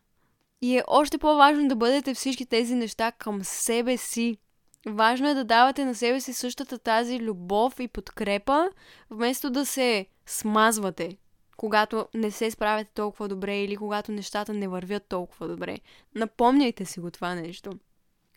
И 0.62 0.79
е 0.79 0.85
още 0.87 1.19
по-важно 1.19 1.69
да 1.69 1.77
бъдете 1.77 2.14
всички 2.14 2.47
тези 2.47 2.75
неща 2.75 3.12
към 3.12 3.45
себе 3.45 3.97
си. 3.97 4.38
Важно 4.87 5.29
е 5.29 5.35
да 5.35 5.44
давате 5.44 5.85
на 5.85 5.94
себе 5.94 6.20
си 6.20 6.33
същата 6.33 6.79
тази 6.79 7.20
любов 7.20 7.81
и 7.81 7.88
подкрепа, 7.88 8.70
вместо 9.11 9.51
да 9.51 9.66
се 9.66 10.07
смазвате, 10.27 11.16
когато 11.57 12.07
не 12.14 12.31
се 12.31 12.51
справяте 12.51 12.90
толкова 12.94 13.29
добре 13.29 13.62
или 13.62 13.77
когато 13.77 14.12
нещата 14.12 14.55
не 14.55 14.68
вървят 14.68 15.07
толкова 15.09 15.49
добре. 15.49 15.79
Напомняйте 16.14 16.85
си 16.85 17.01
го 17.01 17.11
това 17.11 17.35
нещо. 17.35 17.73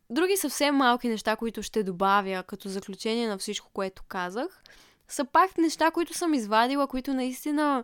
Други 0.09 0.37
съвсем 0.37 0.75
малки 0.75 1.09
неща, 1.09 1.35
които 1.35 1.63
ще 1.63 1.83
добавя 1.83 2.43
като 2.43 2.69
заключение 2.69 3.27
на 3.27 3.37
всичко, 3.37 3.69
което 3.73 4.03
казах, 4.07 4.63
са 5.07 5.25
пак 5.25 5.57
неща, 5.57 5.91
които 5.91 6.13
съм 6.13 6.33
извадила, 6.33 6.87
които 6.87 7.13
наистина 7.13 7.83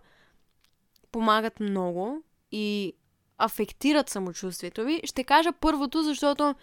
помагат 1.11 1.59
много 1.59 2.23
и 2.51 2.93
афектират 3.37 4.09
самочувствието 4.09 4.83
ви. 4.83 5.01
Ще 5.03 5.23
кажа 5.23 5.51
първото, 5.59 6.03
защото 6.03 6.55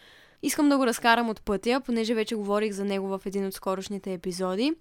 искам 0.42 0.68
да 0.68 0.76
го 0.76 0.86
разкарам 0.86 1.28
от 1.28 1.42
пътя, 1.42 1.80
понеже 1.86 2.14
вече 2.14 2.34
говорих 2.34 2.72
за 2.72 2.84
него 2.84 3.08
в 3.08 3.20
един 3.26 3.46
от 3.46 3.54
скорошните 3.54 4.12
епизоди. 4.12 4.74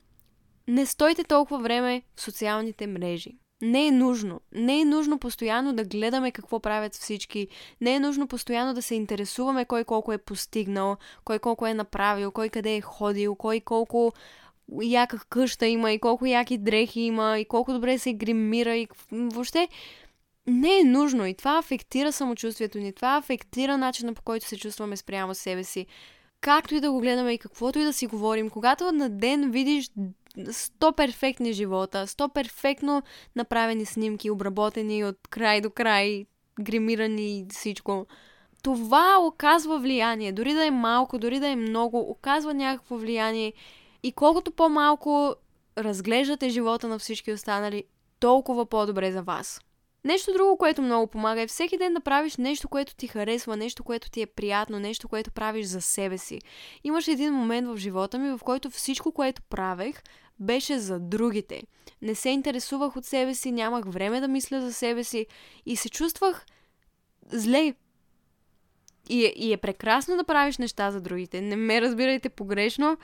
Не 0.68 0.86
стойте 0.86 1.24
толкова 1.24 1.60
време 1.60 2.02
в 2.16 2.22
социалните 2.22 2.88
мрежи. 2.88 3.38
Не 3.62 3.88
е 3.88 3.92
нужно. 3.92 4.42
Не 4.52 4.82
е 4.82 4.86
нужно 4.86 5.20
постоянно 5.20 5.74
да 5.74 5.84
гледаме 5.84 6.32
какво 6.32 6.60
правят 6.60 6.96
всички. 6.96 7.48
Не 7.82 7.96
е 7.96 8.00
нужно 8.00 8.28
постоянно 8.28 8.74
да 8.74 8.82
се 8.82 8.96
интересуваме 8.96 9.66
кой 9.66 9.84
колко 9.84 10.14
е 10.14 10.18
постигнал, 10.18 10.98
кой 11.26 11.40
колко 11.40 11.68
е 11.68 11.74
направил, 11.74 12.32
кой 12.32 12.50
къде 12.50 12.76
е 12.76 12.82
ходил, 12.82 13.36
кой 13.36 13.60
колко 13.60 14.14
яка 14.82 15.20
къща 15.30 15.68
има 15.68 15.92
и 15.92 16.00
колко 16.00 16.26
яки 16.26 16.58
дрехи 16.58 17.02
има 17.02 17.40
и 17.40 17.46
колко 17.46 17.74
добре 17.74 17.98
се 17.98 18.14
гримира 18.14 18.76
и 18.76 18.88
въобще 19.12 19.68
не 20.50 20.80
е 20.80 20.84
нужно 20.84 21.26
и 21.26 21.34
това 21.34 21.58
афектира 21.58 22.12
самочувствието 22.12 22.78
ни, 22.78 22.94
това 22.94 23.18
афектира 23.18 23.78
начина 23.78 24.14
по 24.14 24.22
който 24.22 24.48
се 24.48 24.58
чувстваме 24.58 24.98
спрямо 24.98 25.36
себе 25.36 25.64
си. 25.64 25.86
Както 26.42 26.76
и 26.76 26.80
да 26.80 26.92
го 26.92 27.00
гледаме 27.00 27.34
и 27.34 27.38
каквото 27.38 27.80
и 27.80 27.84
да 27.84 27.94
си 27.94 28.08
говорим, 28.08 28.50
когато 28.50 28.92
на 28.92 29.10
ден 29.10 29.52
видиш 29.52 29.92
100 30.38 30.96
перфектни 30.96 31.54
живота, 31.54 32.08
100 32.08 32.34
перфектно 32.34 33.04
направени 33.36 33.86
снимки, 33.86 34.30
обработени 34.30 35.06
от 35.06 35.18
край 35.30 35.62
до 35.62 35.70
край, 35.70 36.26
гримирани 36.60 37.40
и 37.40 37.46
всичко. 37.50 38.06
Това 38.64 39.18
оказва 39.22 39.80
влияние, 39.80 40.32
дори 40.32 40.54
да 40.54 40.66
е 40.66 40.72
малко, 40.72 41.18
дори 41.18 41.40
да 41.40 41.48
е 41.48 41.56
много, 41.56 42.00
оказва 42.00 42.54
някакво 42.54 42.98
влияние 42.98 43.54
и 44.04 44.12
колкото 44.12 44.52
по-малко 44.52 45.36
разглеждате 45.78 46.50
живота 46.50 46.88
на 46.88 47.00
всички 47.00 47.32
останали, 47.32 47.84
толкова 48.20 48.66
по-добре 48.66 49.12
за 49.12 49.22
вас. 49.22 49.62
Нещо 50.04 50.34
друго, 50.34 50.58
което 50.58 50.82
много 50.82 51.08
помага 51.08 51.42
е 51.42 51.48
всеки 51.48 51.78
ден 51.78 51.94
да 51.94 52.00
правиш 52.00 52.38
нещо, 52.38 52.68
което 52.68 52.96
ти 52.96 53.08
харесва, 53.08 53.58
нещо, 53.58 53.84
което 53.84 54.10
ти 54.10 54.22
е 54.22 54.26
приятно, 54.26 54.80
нещо, 54.80 55.08
което 55.08 55.32
правиш 55.32 55.66
за 55.66 55.82
себе 55.82 56.18
си. 56.18 56.40
Имаш 56.84 57.08
един 57.08 57.34
момент 57.34 57.68
в 57.68 57.78
живота 57.78 58.20
ми, 58.20 58.38
в 58.38 58.40
който 58.44 58.70
всичко, 58.70 59.12
което 59.12 59.42
правех, 59.42 60.02
беше 60.40 60.80
за 60.80 61.00
другите. 61.00 61.64
Не 62.02 62.16
се 62.16 62.30
интересувах 62.30 62.96
от 62.96 63.06
себе 63.06 63.36
си, 63.36 63.52
нямах 63.52 63.86
време 63.86 64.20
да 64.20 64.28
мисля 64.28 64.62
за 64.62 64.74
себе 64.74 65.04
си 65.04 65.26
и 65.66 65.76
се 65.76 65.90
чувствах 65.90 66.46
зле. 67.32 67.74
И 69.10 69.26
е, 69.26 69.34
и 69.36 69.54
е 69.54 69.58
прекрасно 69.58 70.18
да 70.18 70.24
правиш 70.24 70.58
неща 70.58 70.92
за 70.92 71.02
другите. 71.02 71.42
Не 71.42 71.56
ме 71.56 71.82
разбирайте 71.82 72.30
погрешно, 72.30 72.98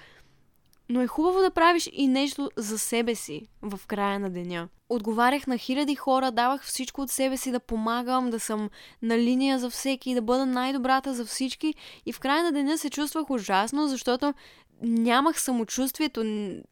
но 0.89 1.01
е 1.01 1.07
хубаво 1.07 1.39
да 1.39 1.51
правиш 1.51 1.89
и 1.93 2.07
нещо 2.07 2.51
за 2.57 2.79
себе 2.79 3.15
си 3.15 3.41
в 3.61 3.79
края 3.87 4.19
на 4.19 4.29
деня. 4.29 4.67
Отговарях 4.89 5.47
на 5.47 5.57
хиляди 5.57 5.95
хора, 5.95 6.31
давах 6.31 6.63
всичко 6.63 7.01
от 7.01 7.09
себе 7.09 7.37
си 7.37 7.51
да 7.51 7.59
помагам, 7.59 8.29
да 8.29 8.39
съм 8.39 8.69
на 9.01 9.17
линия 9.17 9.59
за 9.59 9.69
всеки, 9.69 10.13
да 10.13 10.21
бъда 10.21 10.45
най-добрата 10.45 11.13
за 11.13 11.25
всички. 11.25 11.73
И 12.05 12.13
в 12.13 12.19
края 12.19 12.43
на 12.43 12.51
деня 12.51 12.77
се 12.77 12.89
чувствах 12.89 13.29
ужасно, 13.29 13.87
защото 13.87 14.33
нямах 14.81 15.41
самочувствието, 15.41 16.23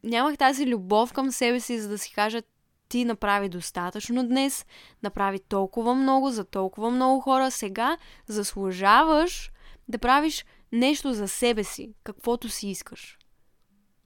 нямах 0.04 0.36
тази 0.38 0.66
любов 0.66 1.12
към 1.12 1.30
себе 1.30 1.60
си, 1.60 1.80
за 1.80 1.88
да 1.88 1.98
си 1.98 2.12
кажа 2.12 2.42
ти 2.88 3.04
направи 3.04 3.48
достатъчно 3.48 4.28
днес, 4.28 4.66
направи 5.02 5.38
толкова 5.38 5.94
много 5.94 6.30
за 6.30 6.44
толкова 6.44 6.90
много 6.90 7.20
хора, 7.20 7.50
сега 7.50 7.96
заслужаваш 8.26 9.50
да 9.88 9.98
правиш 9.98 10.44
нещо 10.72 11.12
за 11.12 11.28
себе 11.28 11.64
си, 11.64 11.94
каквото 12.04 12.48
си 12.48 12.68
искаш 12.68 13.18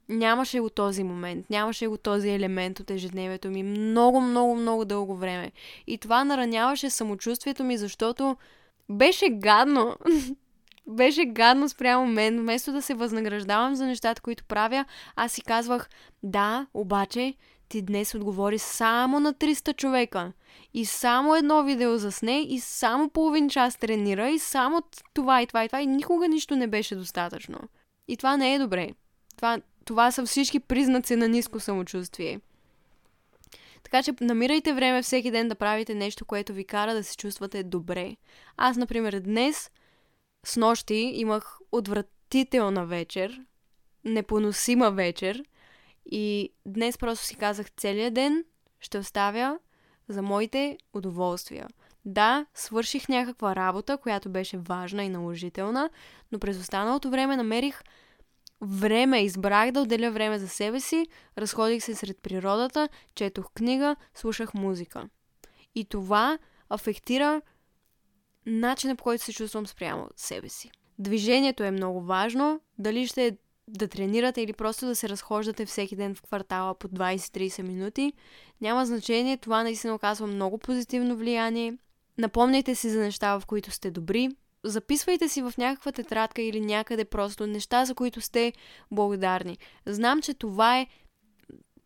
нямаше 0.09 0.61
го 0.61 0.71
този 0.71 1.05
момент, 1.05 1.51
нямаше 1.51 1.87
го 1.87 1.97
този 1.97 2.29
елемент 2.31 2.81
от 2.81 2.91
ежедневието 2.91 3.51
ми 3.51 3.63
много, 3.63 4.21
много, 4.21 4.55
много 4.55 4.85
дълго 4.85 5.17
време. 5.17 5.53
И 5.87 5.99
това 5.99 6.25
нараняваше 6.25 6.91
самочувствието 6.91 7.65
ми, 7.65 7.79
защото 7.79 8.37
беше 8.89 9.29
гадно. 9.29 9.97
беше 10.87 11.25
гадно 11.25 11.69
спрямо 11.69 12.07
мен. 12.07 12.41
Вместо 12.41 12.73
да 12.73 12.83
се 12.83 12.95
възнаграждавам 12.95 13.75
за 13.75 13.87
нещата, 13.87 14.23
които 14.23 14.45
правя, 14.45 14.85
аз 15.17 15.33
си 15.33 15.43
казвах, 15.43 15.89
да, 16.23 16.67
обаче 16.75 17.35
ти 17.69 17.83
днес 17.83 18.15
отговори 18.15 18.59
само 18.59 19.21
на 19.21 19.35
300 19.35 19.77
човека. 19.77 20.33
И 20.75 20.85
само 20.85 21.37
едно 21.37 21.65
видео 21.65 21.99
засне, 21.99 22.41
и 22.41 22.61
само 22.61 23.09
половин 23.09 23.49
час 23.49 23.77
тренира, 23.77 24.31
и 24.31 24.39
само 24.39 24.83
това 25.15 25.43
и 25.43 25.47
това 25.47 25.65
и 25.65 25.69
това, 25.69 25.81
и 25.81 25.87
никога 25.87 26.29
нищо 26.29 26.57
не 26.57 26.67
беше 26.67 26.97
достатъчно. 26.97 27.59
И 28.09 28.17
това 28.17 28.37
не 28.37 28.55
е 28.55 28.59
добре. 28.59 28.91
Това 29.37 29.59
това 29.89 30.11
са 30.11 30.27
всички 30.27 30.61
признаци 30.61 31.17
на 31.17 31.29
ниско 31.29 31.61
самочувствие. 31.61 32.41
Така 33.83 34.03
че 34.03 34.13
намирайте 34.21 34.73
време 34.73 35.03
всеки 35.03 35.31
ден 35.31 35.49
да 35.49 35.55
правите 35.55 35.95
нещо, 35.95 36.25
което 36.25 36.53
ви 36.53 36.65
кара 36.65 36.95
да 36.95 37.05
се 37.05 37.17
чувствате 37.17 37.63
добре. 37.63 38.17
Аз, 38.57 38.77
например, 38.77 39.21
днес, 39.21 39.71
с 40.47 40.57
нощи, 40.57 40.95
имах 40.95 41.59
отвратителна 41.73 42.87
вечер, 42.87 43.41
непоносима 44.05 44.91
вечер 44.91 45.45
и 46.07 46.53
днес 46.67 46.99
просто 46.99 47.25
си 47.25 47.37
казах 47.37 47.71
целият 47.71 48.15
ден 48.15 48.45
ще 48.81 48.99
оставя 48.99 49.59
за 50.09 50.23
моите 50.23 50.79
удоволствия. 50.93 51.69
Да, 52.05 52.47
свърших 52.55 53.09
някаква 53.09 53.57
работа, 53.57 53.97
която 53.97 54.31
беше 54.31 54.59
важна 54.59 55.05
и 55.05 55.09
наложителна, 55.09 55.91
но 56.33 56.39
през 56.39 56.61
останалото 56.61 57.11
време 57.11 57.37
намерих 57.37 57.83
време, 58.61 59.25
избрах 59.25 59.71
да 59.71 59.81
отделя 59.81 60.11
време 60.11 60.39
за 60.39 60.49
себе 60.49 60.81
си, 60.81 61.07
разходих 61.39 61.85
се 61.85 61.95
сред 61.95 62.19
природата, 62.23 62.89
четох 63.15 63.53
книга, 63.55 63.97
слушах 64.15 64.55
музика. 64.55 65.09
И 65.75 65.85
това 65.85 66.39
афектира 66.71 67.43
начина 68.47 68.97
по 68.97 69.05
който 69.05 69.25
се 69.25 69.33
чувствам 69.33 69.67
спрямо 69.67 70.09
себе 70.17 70.49
си. 70.49 70.71
Движението 70.99 71.63
е 71.63 71.71
много 71.71 72.01
важно, 72.01 72.61
дали 72.79 73.07
ще 73.07 73.27
е 73.27 73.37
да 73.69 73.89
тренирате 73.89 74.43
или 74.43 74.53
просто 74.53 74.87
да 74.87 74.97
се 74.97 75.09
разхождате 75.09 75.67
всеки 75.67 75.97
ден 75.97 76.15
в 76.15 76.23
квартала 76.23 76.75
по 76.75 76.89
20-30 76.89 77.63
минути. 77.63 78.13
Няма 78.61 78.87
значение, 78.87 79.37
това 79.37 79.63
наистина 79.63 79.95
оказва 79.95 80.27
много 80.27 80.59
позитивно 80.59 81.17
влияние. 81.17 81.79
Напомняйте 82.19 82.75
си 82.75 82.91
за 82.91 83.01
неща, 83.01 83.41
в 83.41 83.47
които 83.47 83.71
сте 83.71 83.91
добри, 83.91 84.29
записвайте 84.65 85.29
си 85.29 85.43
в 85.43 85.53
някаква 85.59 85.93
тетрадка 85.93 86.43
или 86.43 86.61
някъде 86.61 87.05
просто 87.05 87.47
неща, 87.47 87.85
за 87.85 87.95
които 87.95 88.21
сте 88.21 88.53
благодарни. 88.91 89.59
Знам, 89.87 90.23
че 90.23 90.35
това 90.35 90.79
е 90.79 90.87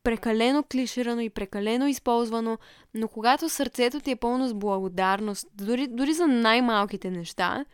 прекалено 0.02 0.64
клиширано 0.72 1.20
и 1.20 1.30
прекалено 1.30 1.86
използвано, 1.86 2.58
но 2.94 3.08
когато 3.08 3.48
сърцето 3.48 4.00
ти 4.00 4.10
е 4.10 4.16
пълно 4.16 4.48
с 4.48 4.54
благодарност, 4.54 5.46
дори, 5.54 5.86
дори 5.86 6.12
за 6.12 6.26
най-малките 6.26 7.10
неща, 7.10 7.64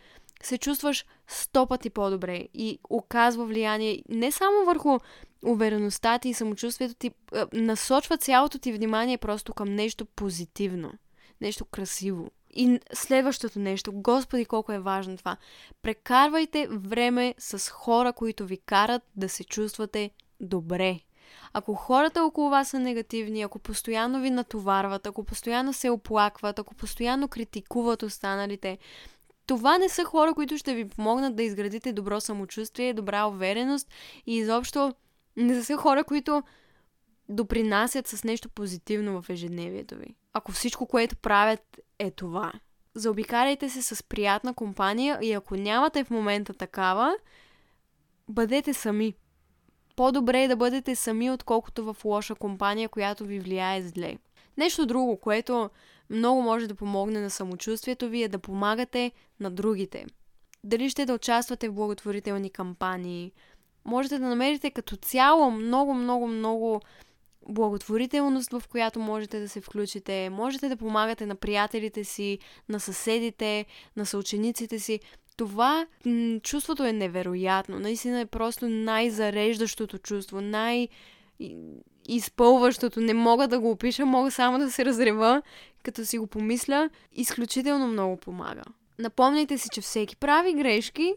се 0.42 0.58
чувстваш 0.58 1.04
сто 1.26 1.66
пъти 1.66 1.90
по-добре 1.90 2.48
и 2.54 2.78
оказва 2.90 3.46
влияние 3.46 4.02
не 4.08 4.32
само 4.32 4.64
върху 4.64 4.98
увереността 5.46 6.18
ти 6.18 6.28
и 6.28 6.34
самочувствието 6.34 6.94
ти, 6.94 7.10
насочва 7.52 8.18
цялото 8.18 8.58
ти 8.58 8.72
внимание 8.72 9.18
просто 9.18 9.54
към 9.54 9.74
нещо 9.74 10.06
позитивно, 10.06 10.92
нещо 11.40 11.64
красиво. 11.64 12.30
И 12.50 12.80
следващото 12.92 13.58
нещо, 13.58 13.92
Господи, 13.92 14.44
колко 14.44 14.72
е 14.72 14.78
важно 14.78 15.16
това. 15.16 15.36
Прекарвайте 15.82 16.68
време 16.70 17.34
с 17.38 17.70
хора, 17.70 18.12
които 18.12 18.46
ви 18.46 18.56
карат 18.56 19.02
да 19.16 19.28
се 19.28 19.44
чувствате 19.44 20.10
добре. 20.40 21.00
Ако 21.52 21.74
хората 21.74 22.24
около 22.24 22.50
вас 22.50 22.68
са 22.68 22.78
негативни, 22.78 23.42
ако 23.42 23.58
постоянно 23.58 24.20
ви 24.20 24.30
натоварват, 24.30 25.06
ако 25.06 25.24
постоянно 25.24 25.72
се 25.72 25.90
оплакват, 25.90 26.58
ако 26.58 26.74
постоянно 26.74 27.28
критикуват 27.28 28.02
останалите, 28.02 28.78
това 29.46 29.78
не 29.78 29.88
са 29.88 30.04
хора, 30.04 30.34
които 30.34 30.58
ще 30.58 30.74
ви 30.74 30.88
помогнат 30.88 31.36
да 31.36 31.42
изградите 31.42 31.92
добро 31.92 32.20
самочувствие, 32.20 32.94
добра 32.94 33.26
увереност 33.26 33.88
и 34.26 34.36
изобщо 34.36 34.94
не 35.36 35.64
са 35.64 35.76
хора, 35.76 36.04
които 36.04 36.42
допринасят 37.28 38.06
с 38.06 38.24
нещо 38.24 38.48
позитивно 38.48 39.22
в 39.22 39.30
ежедневието 39.30 39.96
ви. 39.96 40.14
Ако 40.32 40.52
всичко, 40.52 40.86
което 40.86 41.16
правят 41.16 41.80
е 41.98 42.10
това. 42.10 42.52
Заобикаляйте 42.94 43.68
се 43.68 43.82
с 43.82 44.02
приятна 44.02 44.54
компания 44.54 45.18
и 45.22 45.32
ако 45.32 45.56
нямате 45.56 46.04
в 46.04 46.10
момента 46.10 46.54
такава, 46.54 47.16
бъдете 48.28 48.74
сами. 48.74 49.14
По-добре 49.96 50.42
е 50.42 50.48
да 50.48 50.56
бъдете 50.56 50.96
сами, 50.96 51.30
отколкото 51.30 51.92
в 51.92 52.04
лоша 52.04 52.34
компания, 52.34 52.88
която 52.88 53.24
ви 53.24 53.40
влияе 53.40 53.82
зле. 53.82 54.18
Нещо 54.56 54.86
друго, 54.86 55.16
което 55.16 55.70
много 56.10 56.42
може 56.42 56.66
да 56.66 56.74
помогне 56.74 57.20
на 57.20 57.30
самочувствието 57.30 58.08
ви 58.08 58.22
е 58.22 58.28
да 58.28 58.38
помагате 58.38 59.12
на 59.40 59.50
другите. 59.50 60.06
Дали 60.64 60.90
ще 60.90 61.06
да 61.06 61.14
участвате 61.14 61.68
в 61.68 61.74
благотворителни 61.74 62.50
кампании, 62.50 63.32
можете 63.84 64.18
да 64.18 64.28
намерите 64.28 64.70
като 64.70 64.96
цяло 64.96 65.50
много, 65.50 65.94
много, 65.94 66.26
много 66.26 66.80
благотворителност, 67.48 68.52
в 68.52 68.62
която 68.70 69.00
можете 69.00 69.40
да 69.40 69.48
се 69.48 69.60
включите. 69.60 70.30
Можете 70.30 70.68
да 70.68 70.76
помагате 70.76 71.26
на 71.26 71.34
приятелите 71.34 72.04
си, 72.04 72.38
на 72.68 72.80
съседите, 72.80 73.66
на 73.96 74.06
съучениците 74.06 74.78
си. 74.78 75.00
Това 75.36 75.86
м- 76.06 76.40
чувството 76.40 76.84
е 76.84 76.92
невероятно. 76.92 77.78
Наистина 77.78 78.20
е 78.20 78.26
просто 78.26 78.68
най-зареждащото 78.68 79.98
чувство, 79.98 80.40
най- 80.40 80.88
изпълващото. 82.08 83.00
Не 83.00 83.14
мога 83.14 83.48
да 83.48 83.60
го 83.60 83.70
опиша, 83.70 84.06
мога 84.06 84.30
само 84.30 84.58
да 84.58 84.70
се 84.70 84.84
разрева, 84.84 85.42
като 85.82 86.04
си 86.04 86.18
го 86.18 86.26
помисля. 86.26 86.90
Изключително 87.12 87.86
много 87.86 88.16
помага. 88.16 88.62
Напомняйте 88.98 89.58
си, 89.58 89.68
че 89.72 89.80
всеки 89.80 90.16
прави 90.16 90.54
грешки 90.54 91.14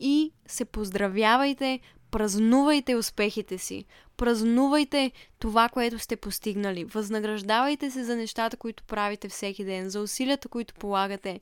и 0.00 0.32
се 0.46 0.64
поздравявайте, 0.64 1.80
празнувайте 2.16 2.96
успехите 2.96 3.58
си, 3.58 3.84
празнувайте 4.16 5.12
това, 5.38 5.68
което 5.68 5.98
сте 5.98 6.16
постигнали, 6.16 6.84
възнаграждавайте 6.84 7.90
се 7.90 8.04
за 8.04 8.16
нещата, 8.16 8.56
които 8.56 8.84
правите 8.84 9.28
всеки 9.28 9.64
ден, 9.64 9.90
за 9.90 10.00
усилията, 10.00 10.48
които 10.48 10.74
полагате. 10.74 11.40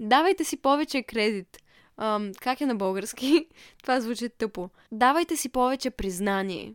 Давайте 0.00 0.44
си 0.44 0.56
повече 0.56 1.02
кредит. 1.02 1.56
Ам, 1.96 2.32
как 2.40 2.60
е 2.60 2.66
на 2.66 2.74
български? 2.74 3.46
Това 3.82 4.00
звучи 4.00 4.28
тъпо. 4.28 4.70
Давайте 4.92 5.36
си 5.36 5.48
повече 5.48 5.90
признание. 5.90 6.74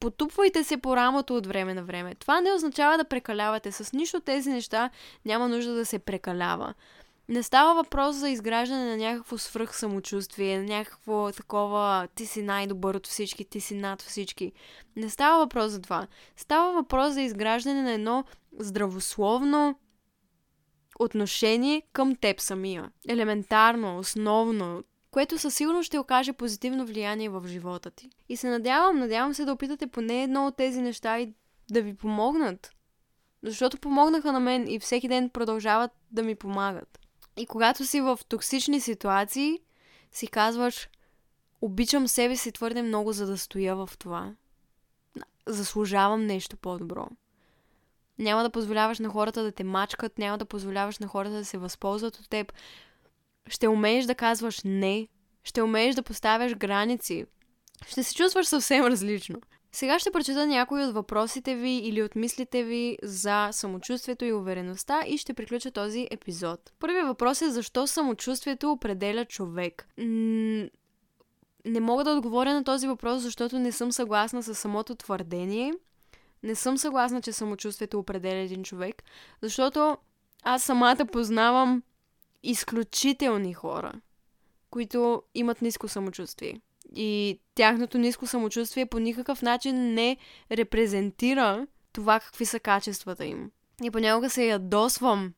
Потупвайте 0.00 0.64
се 0.64 0.76
по 0.76 0.96
рамото 0.96 1.36
от 1.36 1.46
време 1.46 1.74
на 1.74 1.84
време. 1.84 2.14
Това 2.14 2.40
не 2.40 2.52
означава 2.52 2.98
да 2.98 3.04
прекалявате. 3.04 3.72
С 3.72 3.92
нищо 3.92 4.20
тези 4.20 4.50
неща 4.50 4.90
няма 5.24 5.48
нужда 5.48 5.74
да 5.74 5.86
се 5.86 5.98
прекалява. 5.98 6.74
Не 7.28 7.42
става 7.42 7.74
въпрос 7.74 8.16
за 8.16 8.28
изграждане 8.28 8.84
на 8.84 8.96
някакво 8.96 9.38
свръх 9.38 9.76
самочувствие, 9.76 10.58
на 10.58 10.64
някакво 10.64 11.32
такова 11.32 12.08
ти 12.14 12.26
си 12.26 12.42
най-добър 12.42 12.94
от 12.94 13.06
всички, 13.06 13.44
ти 13.44 13.60
си 13.60 13.74
над 13.74 14.02
всички. 14.02 14.52
Не 14.96 15.10
става 15.10 15.38
въпрос 15.38 15.70
за 15.70 15.80
това. 15.80 16.06
Става 16.36 16.72
въпрос 16.72 17.12
за 17.12 17.22
изграждане 17.22 17.82
на 17.82 17.92
едно 17.92 18.24
здравословно 18.58 19.78
отношение 20.98 21.82
към 21.92 22.16
теб 22.16 22.40
самия. 22.40 22.90
Елементарно, 23.08 23.98
основно, 23.98 24.82
което 25.10 25.38
със 25.38 25.54
сигурност 25.54 25.86
ще 25.86 25.98
окаже 25.98 26.32
позитивно 26.32 26.86
влияние 26.86 27.28
в 27.28 27.42
живота 27.46 27.90
ти. 27.90 28.10
И 28.28 28.36
се 28.36 28.48
надявам, 28.48 28.98
надявам 28.98 29.34
се 29.34 29.44
да 29.44 29.52
опитате 29.52 29.86
поне 29.86 30.22
едно 30.22 30.46
от 30.46 30.56
тези 30.56 30.80
неща 30.80 31.20
и 31.20 31.34
да 31.70 31.82
ви 31.82 31.94
помогнат. 31.94 32.70
Защото 33.42 33.78
помогнаха 33.78 34.32
на 34.32 34.40
мен 34.40 34.68
и 34.68 34.78
всеки 34.78 35.08
ден 35.08 35.30
продължават 35.30 35.90
да 36.10 36.22
ми 36.22 36.34
помагат. 36.34 36.98
И 37.36 37.46
когато 37.46 37.86
си 37.86 38.00
в 38.00 38.18
токсични 38.28 38.80
ситуации, 38.80 39.60
си 40.12 40.26
казваш, 40.26 40.88
обичам 41.60 42.08
себе 42.08 42.36
си 42.36 42.52
твърде 42.52 42.82
много, 42.82 43.12
за 43.12 43.26
да 43.26 43.38
стоя 43.38 43.76
в 43.76 43.90
това. 43.98 44.34
Заслужавам 45.46 46.26
нещо 46.26 46.56
по-добро. 46.56 47.08
Няма 48.18 48.42
да 48.42 48.50
позволяваш 48.50 48.98
на 48.98 49.08
хората 49.08 49.42
да 49.42 49.52
те 49.52 49.64
мачкат, 49.64 50.18
няма 50.18 50.38
да 50.38 50.44
позволяваш 50.44 50.98
на 50.98 51.06
хората 51.06 51.34
да 51.34 51.44
се 51.44 51.58
възползват 51.58 52.16
от 52.16 52.28
теб. 52.28 52.52
Ще 53.48 53.68
умееш 53.68 54.04
да 54.04 54.14
казваш 54.14 54.60
не, 54.64 55.08
ще 55.44 55.62
умееш 55.62 55.94
да 55.94 56.02
поставяш 56.02 56.54
граници. 56.54 57.26
Ще 57.86 58.02
се 58.02 58.14
чувстваш 58.14 58.46
съвсем 58.46 58.84
различно. 58.84 59.40
Сега 59.74 59.98
ще 59.98 60.10
прочета 60.10 60.46
някои 60.46 60.84
от 60.84 60.94
въпросите 60.94 61.54
ви 61.54 61.70
или 61.70 62.02
от 62.02 62.16
мислите 62.16 62.64
ви 62.64 62.98
за 63.02 63.48
самочувствието 63.52 64.24
и 64.24 64.32
увереността 64.32 65.02
и 65.06 65.18
ще 65.18 65.34
приключа 65.34 65.70
този 65.70 66.08
епизод. 66.10 66.72
Първият 66.78 67.06
въпрос 67.06 67.42
е 67.42 67.50
защо 67.50 67.86
самочувствието 67.86 68.72
определя 68.72 69.24
човек. 69.24 69.88
Не 69.98 71.80
мога 71.80 72.04
да 72.04 72.10
отговоря 72.10 72.54
на 72.54 72.64
този 72.64 72.86
въпрос, 72.86 73.22
защото 73.22 73.58
не 73.58 73.72
съм 73.72 73.92
съгласна 73.92 74.42
с 74.42 74.54
самото 74.54 74.94
твърдение. 74.94 75.74
Не 76.42 76.54
съм 76.54 76.78
съгласна, 76.78 77.22
че 77.22 77.32
самочувствието 77.32 77.98
определя 77.98 78.38
един 78.38 78.64
човек, 78.64 79.02
защото 79.42 79.96
аз 80.42 80.62
самата 80.62 81.06
познавам 81.12 81.82
изключителни 82.42 83.54
хора, 83.54 83.92
които 84.70 85.22
имат 85.34 85.62
ниско 85.62 85.88
самочувствие. 85.88 86.60
И 86.94 87.40
тяхното 87.54 87.98
ниско 87.98 88.26
самочувствие 88.26 88.86
по 88.86 88.98
никакъв 88.98 89.42
начин 89.42 89.94
не 89.94 90.16
репрезентира 90.50 91.66
това 91.92 92.20
какви 92.20 92.46
са 92.46 92.60
качествата 92.60 93.24
им. 93.24 93.50
И 93.82 93.90
понякога 93.90 94.30
се 94.30 94.46
ядосвам, 94.46 95.32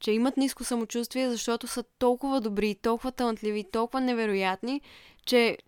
че 0.00 0.12
имат 0.12 0.36
ниско 0.36 0.64
самочувствие, 0.64 1.30
защото 1.30 1.66
са 1.66 1.84
толкова 1.98 2.40
добри, 2.40 2.74
толкова 2.74 3.12
талантливи, 3.12 3.64
толкова 3.72 4.00
невероятни, 4.00 4.80
че 5.26 5.58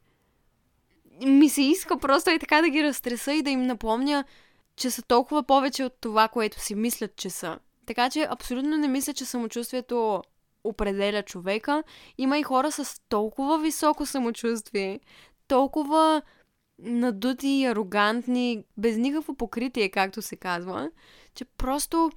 ми 1.27 1.49
се 1.49 1.63
иска 1.63 1.99
просто 1.99 2.31
и 2.31 2.39
така 2.39 2.63
да 2.63 2.69
ги 2.69 2.85
разтреса 2.85 3.33
и 3.33 3.43
да 3.43 3.51
им 3.51 3.63
напомня, 3.63 4.25
че 4.77 4.91
са 4.91 5.03
толкова 5.03 5.43
повече 5.43 5.85
от 5.85 5.93
това, 6.01 6.29
което 6.29 6.61
си 6.61 6.75
мислят, 6.75 7.17
че 7.17 7.31
са. 7.31 7.59
Така 7.87 8.11
че 8.11 8.27
абсолютно 8.31 8.77
не 8.77 8.89
мисля, 8.89 9.13
че 9.13 9.25
самочувствието 9.25 10.23
определя 10.65 11.23
човека. 11.23 11.83
Има 12.19 12.39
и 12.39 12.43
хора 12.43 12.73
с 12.73 13.01
толкова 13.09 13.59
високо 13.59 14.07
самочувствие, 14.07 15.01
толкова 15.51 16.23
надути 16.79 17.65
арогантни, 17.65 18.65
без 18.77 18.97
никакво 18.97 19.35
покритие, 19.35 19.89
както 19.89 20.23
се 20.23 20.37
казва, 20.37 20.91
че 21.35 21.45
просто 21.45 22.11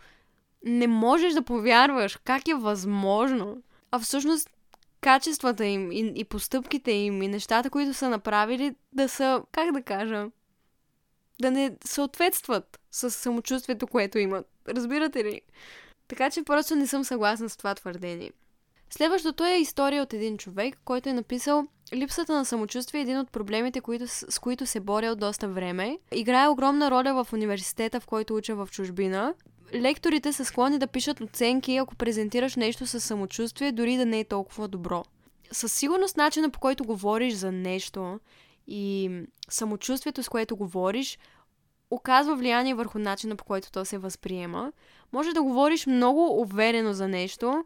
не 0.66 0.88
можеш 0.88 1.34
да 1.34 1.42
повярваш 1.42 2.20
как 2.24 2.48
е 2.48 2.54
възможно. 2.54 3.64
А 3.92 4.00
всъщност 4.00 4.50
качествата 5.02 5.66
им 5.66 5.92
и, 5.92 6.14
и 6.16 6.24
постъпките 6.24 6.92
им 6.92 7.22
и 7.22 7.28
нещата, 7.28 7.70
които 7.70 7.94
са 7.94 8.10
направили, 8.10 8.76
да 8.94 9.10
са, 9.10 9.44
как 9.52 9.72
да 9.72 9.82
кажа, 9.82 10.28
да 11.42 11.52
не 11.52 11.78
съответстват 11.86 12.80
с 12.92 13.12
самочувствието, 13.12 13.88
което 13.88 14.18
имат. 14.18 14.48
Разбирате 14.68 15.24
ли? 15.24 15.42
Така 16.08 16.30
че 16.30 16.44
просто 16.44 16.76
не 16.76 16.88
съм 16.88 17.04
съгласна 17.04 17.50
с 17.50 17.58
това 17.58 17.76
твърдение. 17.76 18.32
Следващото 18.94 19.46
е 19.46 19.58
история 19.58 20.04
от 20.04 20.14
един 20.14 20.38
човек, 20.38 20.78
който 20.86 21.10
е 21.10 21.14
написал 21.14 21.68
Липсата 21.94 22.34
на 22.34 22.46
самочувствие 22.46 23.00
е 23.00 23.02
един 23.02 23.20
от 23.20 23.32
проблемите, 23.32 23.82
които, 23.82 24.08
с 24.08 24.40
които 24.42 24.66
се 24.66 24.80
боря 24.80 25.08
от 25.12 25.20
доста 25.20 25.48
време. 25.48 26.00
Играе 26.12 26.48
огромна 26.48 26.92
роля 26.92 27.24
в 27.24 27.34
университета, 27.34 28.00
в 28.00 28.06
който 28.06 28.36
уча 28.36 28.56
в 28.56 28.70
чужбина. 28.72 29.34
Лекторите 29.74 30.34
са 30.34 30.46
склонни 30.46 30.80
да 30.80 30.88
пишат 30.88 31.22
оценки, 31.22 31.78
ако 31.78 31.96
презентираш 31.96 32.56
нещо 32.56 32.86
със 32.86 33.04
самочувствие, 33.04 33.72
дори 33.72 33.98
да 33.98 34.06
не 34.06 34.20
е 34.20 34.24
толкова 34.24 34.68
добро. 34.68 35.04
Със 35.52 35.74
сигурност 35.74 36.18
начина 36.18 36.50
по 36.50 36.60
който 36.60 36.84
говориш 36.84 37.34
за 37.34 37.52
нещо 37.52 38.20
и 38.68 39.12
самочувствието, 39.50 40.24
с 40.24 40.30
което 40.30 40.56
говориш, 40.56 41.20
оказва 41.92 42.36
влияние 42.36 42.74
върху 42.74 43.00
начина 43.00 43.36
по 43.36 43.46
който 43.46 43.72
то 43.72 43.86
се 43.86 43.98
възприема. 43.98 44.72
Може 45.14 45.34
да 45.34 45.44
говориш 45.44 45.86
много 45.86 46.42
уверено 46.42 46.94
за 46.94 47.08
нещо, 47.08 47.64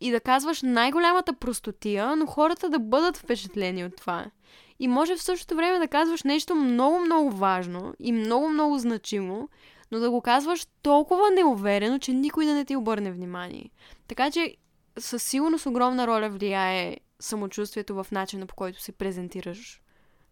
и 0.00 0.10
да 0.10 0.20
казваш 0.20 0.62
най-голямата 0.62 1.32
простотия, 1.32 2.16
но 2.16 2.26
хората 2.26 2.68
да 2.68 2.78
бъдат 2.78 3.16
впечатлени 3.16 3.84
от 3.84 3.96
това. 3.96 4.30
И 4.78 4.88
може 4.88 5.16
в 5.16 5.22
същото 5.22 5.56
време 5.56 5.78
да 5.78 5.88
казваш 5.88 6.22
нещо 6.22 6.54
много-много 6.54 7.30
важно 7.30 7.94
и 7.98 8.12
много-много 8.12 8.78
значимо, 8.78 9.48
но 9.90 9.98
да 9.98 10.10
го 10.10 10.20
казваш 10.20 10.66
толкова 10.82 11.30
неуверено, 11.30 11.98
че 11.98 12.12
никой 12.12 12.46
да 12.46 12.54
не 12.54 12.64
ти 12.64 12.76
обърне 12.76 13.12
внимание. 13.12 13.70
Така 14.08 14.30
че 14.30 14.56
със 14.98 15.22
сигурност 15.22 15.66
огромна 15.66 16.06
роля 16.06 16.28
влияе 16.28 16.96
самочувствието 17.20 17.94
в 17.94 18.06
начина 18.12 18.46
по 18.46 18.54
който 18.54 18.82
си 18.82 18.92
презентираш 18.92 19.80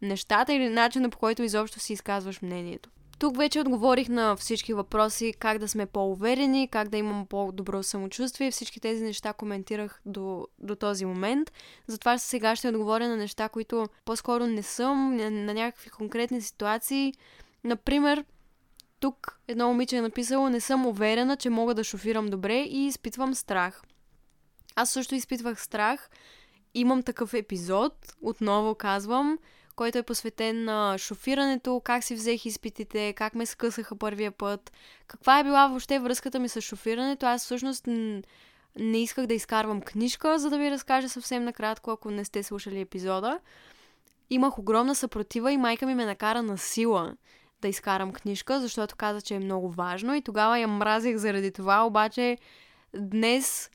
нещата 0.02 0.54
или 0.54 0.68
начина 0.68 1.10
по 1.10 1.18
който 1.18 1.42
изобщо 1.42 1.80
си 1.80 1.92
изказваш 1.92 2.42
мнението. 2.42 2.90
Тук 3.22 3.36
вече 3.36 3.60
отговорих 3.60 4.08
на 4.08 4.36
всички 4.36 4.74
въпроси, 4.74 5.34
как 5.38 5.58
да 5.58 5.68
сме 5.68 5.86
по-уверени, 5.86 6.68
как 6.68 6.88
да 6.88 6.96
имам 6.96 7.26
по-добро 7.26 7.82
самочувствие. 7.82 8.50
Всички 8.50 8.80
тези 8.80 9.04
неща 9.04 9.32
коментирах 9.32 10.00
до, 10.06 10.46
до 10.58 10.76
този 10.76 11.04
момент. 11.04 11.52
Затова 11.86 12.18
сега 12.18 12.56
ще 12.56 12.68
отговоря 12.68 13.08
на 13.08 13.16
неща, 13.16 13.48
които 13.48 13.88
по-скоро 14.04 14.46
не 14.46 14.62
съм, 14.62 15.16
на, 15.16 15.54
някакви 15.54 15.90
конкретни 15.90 16.40
ситуации. 16.40 17.14
Например, 17.64 18.24
тук 19.00 19.40
едно 19.48 19.68
момиче 19.68 19.96
е 19.96 20.02
написало, 20.02 20.48
не 20.48 20.60
съм 20.60 20.86
уверена, 20.86 21.36
че 21.36 21.50
мога 21.50 21.74
да 21.74 21.84
шофирам 21.84 22.26
добре 22.26 22.60
и 22.60 22.86
изпитвам 22.86 23.34
страх. 23.34 23.82
Аз 24.76 24.90
също 24.90 25.14
изпитвах 25.14 25.62
страх. 25.62 26.10
Имам 26.74 27.02
такъв 27.02 27.34
епизод, 27.34 27.94
отново 28.22 28.74
казвам, 28.74 29.38
който 29.76 29.98
е 29.98 30.02
посветен 30.02 30.64
на 30.64 30.98
шофирането, 30.98 31.80
как 31.84 32.04
си 32.04 32.14
взех 32.14 32.46
изпитите, 32.46 33.12
как 33.12 33.34
ме 33.34 33.46
скъсаха 33.46 33.96
първия 33.96 34.30
път, 34.30 34.72
каква 35.06 35.38
е 35.38 35.44
била 35.44 35.68
въобще 35.68 35.98
връзката 35.98 36.38
ми 36.38 36.48
с 36.48 36.60
шофирането. 36.60 37.26
Аз 37.26 37.44
всъщност 37.44 37.86
не 38.78 39.02
исках 39.02 39.26
да 39.26 39.34
изкарвам 39.34 39.80
книжка, 39.80 40.38
за 40.38 40.50
да 40.50 40.58
ви 40.58 40.70
разкажа 40.70 41.08
съвсем 41.08 41.44
накратко, 41.44 41.90
ако 41.90 42.10
не 42.10 42.24
сте 42.24 42.42
слушали 42.42 42.80
епизода. 42.80 43.38
Имах 44.30 44.58
огромна 44.58 44.94
съпротива 44.94 45.52
и 45.52 45.56
майка 45.56 45.86
ми 45.86 45.94
ме 45.94 46.04
накара 46.04 46.42
на 46.42 46.58
сила 46.58 47.16
да 47.62 47.68
изкарам 47.68 48.12
книжка, 48.12 48.60
защото 48.60 48.96
каза, 48.96 49.22
че 49.22 49.34
е 49.34 49.38
много 49.38 49.70
важно 49.70 50.14
и 50.14 50.22
тогава 50.22 50.58
я 50.58 50.68
мразих 50.68 51.16
заради 51.16 51.52
това, 51.52 51.86
обаче 51.86 52.38
днес 52.94 53.70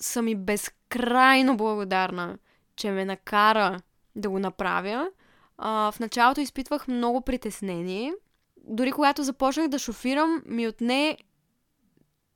съм 0.00 0.28
и 0.28 0.34
безкрайно 0.34 1.56
благодарна, 1.56 2.38
че 2.76 2.90
ме 2.90 3.04
накара 3.04 3.80
да 4.16 4.30
го 4.30 4.38
направя 4.38 5.10
а, 5.58 5.92
в 5.92 6.00
началото 6.00 6.40
изпитвах 6.40 6.88
много 6.88 7.20
притеснение. 7.20 8.14
Дори 8.56 8.92
когато 8.92 9.22
започнах 9.22 9.68
да 9.68 9.78
шофирам, 9.78 10.42
ми 10.46 10.68
отне 10.68 11.18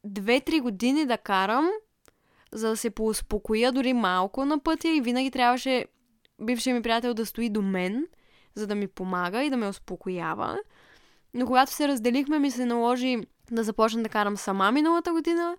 2-3 0.06 0.60
години 0.60 1.06
да 1.06 1.18
карам, 1.18 1.68
за 2.52 2.68
да 2.68 2.76
се 2.76 2.90
поуспокоя 2.90 3.72
дори 3.72 3.92
малко 3.92 4.44
на 4.44 4.58
пътя 4.58 4.88
и 4.88 5.00
винаги 5.00 5.30
трябваше 5.30 5.86
бившия 6.40 6.74
ми 6.74 6.82
приятел 6.82 7.14
да 7.14 7.26
стои 7.26 7.48
до 7.48 7.62
мен, 7.62 8.06
за 8.54 8.66
да 8.66 8.74
ми 8.74 8.88
помага 8.88 9.44
и 9.44 9.50
да 9.50 9.56
ме 9.56 9.68
успокоява. 9.68 10.58
Но 11.34 11.46
когато 11.46 11.72
се 11.72 11.88
разделихме, 11.88 12.38
ми 12.38 12.50
се 12.50 12.64
наложи 12.64 13.18
да 13.50 13.64
започна 13.64 14.02
да 14.02 14.08
карам 14.08 14.36
сама 14.36 14.72
миналата 14.72 15.12
година 15.12 15.56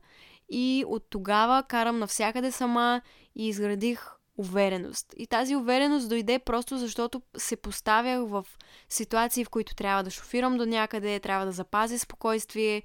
и 0.50 0.84
от 0.88 1.10
тогава 1.10 1.64
карам 1.64 2.00
навсякъде 2.00 2.52
сама 2.52 3.02
и 3.36 3.48
изградих 3.48 4.21
увереност. 4.42 5.14
И 5.18 5.28
тази 5.28 5.56
увереност 5.56 6.10
дойде 6.10 6.40
просто 6.40 6.78
защото 6.78 7.22
се 7.38 7.56
поставях 7.56 8.20
в 8.28 8.46
ситуации, 8.90 9.46
в 9.46 9.50
които 9.50 9.76
трябва 9.76 10.04
да 10.04 10.10
шофирам 10.10 10.58
до 10.58 10.66
някъде, 10.66 11.20
трябва 11.20 11.46
да 11.46 11.52
запазя 11.52 12.00
спокойствие. 12.00 12.84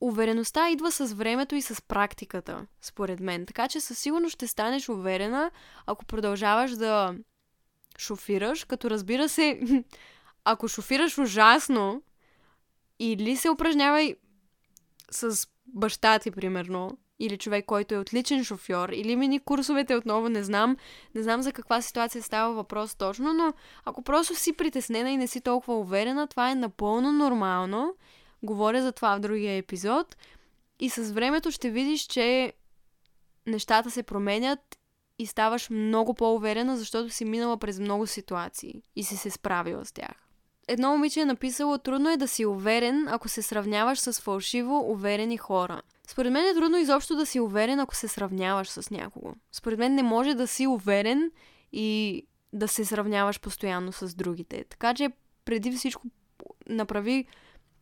Увереността 0.00 0.70
идва 0.70 0.92
с 0.92 1.14
времето 1.14 1.54
и 1.54 1.62
с 1.62 1.82
практиката, 1.82 2.66
според 2.80 3.20
мен. 3.20 3.46
Така 3.46 3.68
че 3.68 3.80
със 3.80 3.98
сигурност 3.98 4.34
ще 4.34 4.46
станеш 4.46 4.88
уверена, 4.88 5.50
ако 5.86 6.04
продължаваш 6.04 6.70
да 6.70 7.14
шофираш, 7.98 8.64
като 8.64 8.90
разбира 8.90 9.28
се, 9.28 9.60
ако 10.44 10.68
шофираш 10.68 11.18
ужасно, 11.18 12.02
или 12.98 13.36
се 13.36 13.50
упражнявай 13.50 14.16
с 15.10 15.46
баща 15.66 16.18
ти, 16.18 16.30
примерно, 16.30 16.98
или 17.24 17.38
човек, 17.38 17.64
който 17.66 17.94
е 17.94 17.98
отличен 17.98 18.44
шофьор, 18.44 18.88
или 18.88 19.16
мини 19.16 19.40
курсовете 19.40 19.94
отново, 19.94 20.28
не 20.28 20.44
знам, 20.44 20.76
не 21.14 21.22
знам 21.22 21.42
за 21.42 21.52
каква 21.52 21.82
ситуация 21.82 22.22
става 22.22 22.54
въпрос 22.54 22.94
точно, 22.94 23.32
но 23.32 23.52
ако 23.84 24.02
просто 24.02 24.34
си 24.34 24.52
притеснена 24.52 25.10
и 25.10 25.16
не 25.16 25.26
си 25.26 25.40
толкова 25.40 25.78
уверена, 25.78 26.26
това 26.26 26.50
е 26.50 26.54
напълно 26.54 27.12
нормално. 27.12 27.94
Говоря 28.42 28.82
за 28.82 28.92
това 28.92 29.16
в 29.16 29.20
другия 29.20 29.56
епизод. 29.56 30.16
И 30.80 30.90
с 30.90 31.12
времето 31.12 31.50
ще 31.50 31.70
видиш, 31.70 32.00
че 32.00 32.52
нещата 33.46 33.90
се 33.90 34.02
променят 34.02 34.78
и 35.18 35.26
ставаш 35.26 35.70
много 35.70 36.14
по-уверена, 36.14 36.76
защото 36.76 37.10
си 37.10 37.24
минала 37.24 37.56
през 37.56 37.78
много 37.78 38.06
ситуации 38.06 38.82
и 38.96 39.04
си 39.04 39.16
се 39.16 39.30
справила 39.30 39.84
с 39.84 39.92
тях. 39.92 40.28
Едно 40.68 40.90
момиче 40.90 41.20
е 41.20 41.24
написало, 41.24 41.78
трудно 41.78 42.10
е 42.10 42.16
да 42.16 42.28
си 42.28 42.46
уверен, 42.46 43.08
ако 43.08 43.28
се 43.28 43.42
сравняваш 43.42 43.98
с 43.98 44.20
фалшиво 44.20 44.90
уверени 44.90 45.36
хора. 45.36 45.82
Според 46.12 46.32
мен 46.32 46.46
е 46.46 46.54
трудно 46.54 46.78
изобщо 46.78 47.16
да 47.16 47.26
си 47.26 47.40
уверен, 47.40 47.80
ако 47.80 47.94
се 47.94 48.08
сравняваш 48.08 48.68
с 48.68 48.90
някого. 48.90 49.34
Според 49.52 49.78
мен 49.78 49.94
не 49.94 50.02
може 50.02 50.34
да 50.34 50.46
си 50.46 50.66
уверен 50.66 51.30
и 51.72 52.22
да 52.52 52.68
се 52.68 52.84
сравняваш 52.84 53.40
постоянно 53.40 53.92
с 53.92 54.14
другите. 54.14 54.64
Така 54.68 54.94
че 54.94 55.10
преди 55.44 55.72
всичко 55.72 56.06
направи 56.68 57.26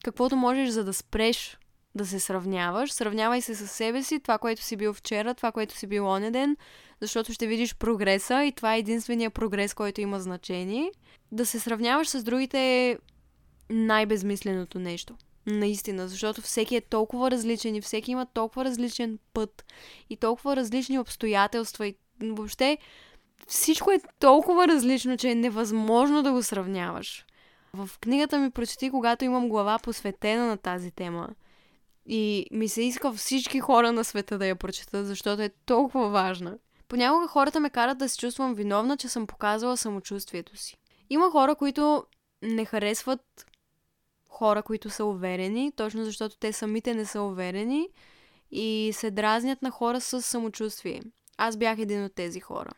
каквото 0.05 0.37
можеш, 0.37 0.69
за 0.69 0.85
да 0.85 0.93
спреш 0.93 1.59
да 1.95 2.07
се 2.07 2.21
сравняваш. 2.21 2.93
Сравнявай 2.93 3.41
се 3.41 3.55
с 3.55 3.69
себе 3.69 4.03
си, 4.03 4.21
това, 4.21 4.39
което 4.39 4.63
си 4.63 4.77
бил 4.77 4.95
вчера, 4.95 5.35
това, 5.35 5.53
което 5.53 5.77
си 5.77 5.87
бил 5.87 6.07
оня 6.07 6.31
ден, 6.31 6.57
защото 7.01 7.33
ще 7.33 7.47
видиш 7.47 7.75
прогреса 7.75 8.45
и 8.45 8.53
това 8.53 8.75
е 8.75 8.79
единствения 8.79 9.31
прогрес, 9.31 9.75
който 9.75 10.01
има 10.01 10.21
значение. 10.21 10.93
Да 11.33 11.47
се 11.47 11.61
сравняваш 11.61 12.09
с 12.09 12.23
другите 12.23 12.91
е 12.91 12.99
най-безмисленото 13.71 14.79
нещо. 14.79 15.17
Наистина, 15.47 16.09
защото 16.09 16.43
всеки 16.43 16.77
е 16.77 16.81
толкова 16.81 17.31
различен 17.31 17.75
и 17.75 17.81
всеки 17.81 18.11
има 18.11 18.27
толкова 18.27 18.65
различен 18.65 19.19
път 19.33 19.65
и 20.11 20.17
толкова 20.17 20.57
различни 20.57 20.99
обстоятелства 20.99 21.87
и 21.87 21.95
въобще 22.23 22.79
всичко 23.47 23.91
е 23.91 24.01
толкова 24.19 24.69
различно, 24.69 25.17
че 25.17 25.31
е 25.31 25.35
невъзможно 25.35 26.23
да 26.23 26.33
го 26.33 26.43
сравняваш. 26.43 27.27
В 27.75 27.91
книгата 28.01 28.39
ми 28.39 28.51
прочети, 28.51 28.91
когато 28.91 29.25
имам 29.25 29.49
глава 29.49 29.79
посветена 29.79 30.47
на 30.47 30.57
тази 30.57 30.91
тема. 30.91 31.29
И 32.07 32.47
ми 32.51 32.69
се 32.69 32.83
иска 32.83 33.13
всички 33.13 33.61
хора 33.61 33.93
на 33.93 34.05
света 34.05 34.39
да 34.39 34.47
я 34.47 34.57
прочетат, 34.57 35.07
защото 35.07 35.43
е 35.43 35.51
толкова 35.67 36.09
важна. 36.09 36.59
Понякога 36.89 37.29
хората 37.29 37.61
ме 37.61 37.71
карат 37.71 37.99
да 37.99 38.09
се 38.09 38.19
чувствам 38.19 38.55
виновна, 38.55 38.97
че 38.97 39.09
съм 39.09 39.27
показала 39.27 39.77
самочувствието 39.77 40.57
си. 40.57 40.77
Има 41.11 41.31
хора, 41.31 41.55
които 41.55 42.05
не 42.43 42.65
харесват 42.65 43.21
хора, 44.31 44.63
които 44.63 44.91
са 44.91 45.05
уверени, 45.05 45.73
точно 45.77 46.05
защото 46.05 46.37
те 46.37 46.53
самите 46.53 46.95
не 46.95 47.05
са 47.05 47.23
уверени 47.23 47.89
и 48.51 48.91
се 48.95 49.11
дразнят 49.11 49.63
на 49.63 49.71
хора 49.71 50.01
с 50.01 50.23
самочувствие. 50.23 51.03
Аз 51.39 51.57
бях 51.57 51.79
един 51.79 52.05
от 52.05 52.15
тези 52.15 52.41
хора. 52.41 52.71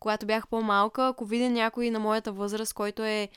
Когато 0.00 0.26
бях 0.26 0.48
по-малка, 0.48 1.06
ако 1.06 1.24
видя 1.24 1.50
някой 1.50 1.90
на 1.90 1.98
моята 1.98 2.32
възраст, 2.32 2.74
който 2.74 3.04
е 3.04 3.28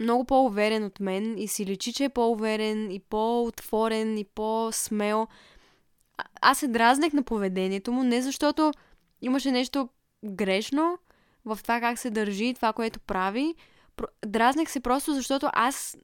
много 0.00 0.24
по-уверен 0.24 0.84
от 0.84 1.00
мен 1.00 1.38
и 1.38 1.48
си 1.48 1.66
личи, 1.66 1.92
че 1.92 2.04
е 2.04 2.08
по-уверен 2.08 2.90
и 2.90 3.00
по-отворен 3.00 4.18
и 4.18 4.24
по-смел, 4.24 5.26
аз 6.40 6.58
се 6.58 6.68
дразнех 6.68 7.12
на 7.12 7.22
поведението 7.22 7.92
му, 7.92 8.02
не 8.02 8.22
защото 8.22 8.72
имаше 9.22 9.50
нещо 9.50 9.88
грешно 10.24 10.98
в 11.44 11.58
това 11.62 11.80
как 11.80 11.98
се 11.98 12.10
държи, 12.10 12.54
това, 12.54 12.72
което 12.72 13.00
прави. 13.00 13.54
Дразнех 14.26 14.70
се 14.70 14.80
просто 14.80 15.14
защото 15.14 15.48
аз 15.52 15.96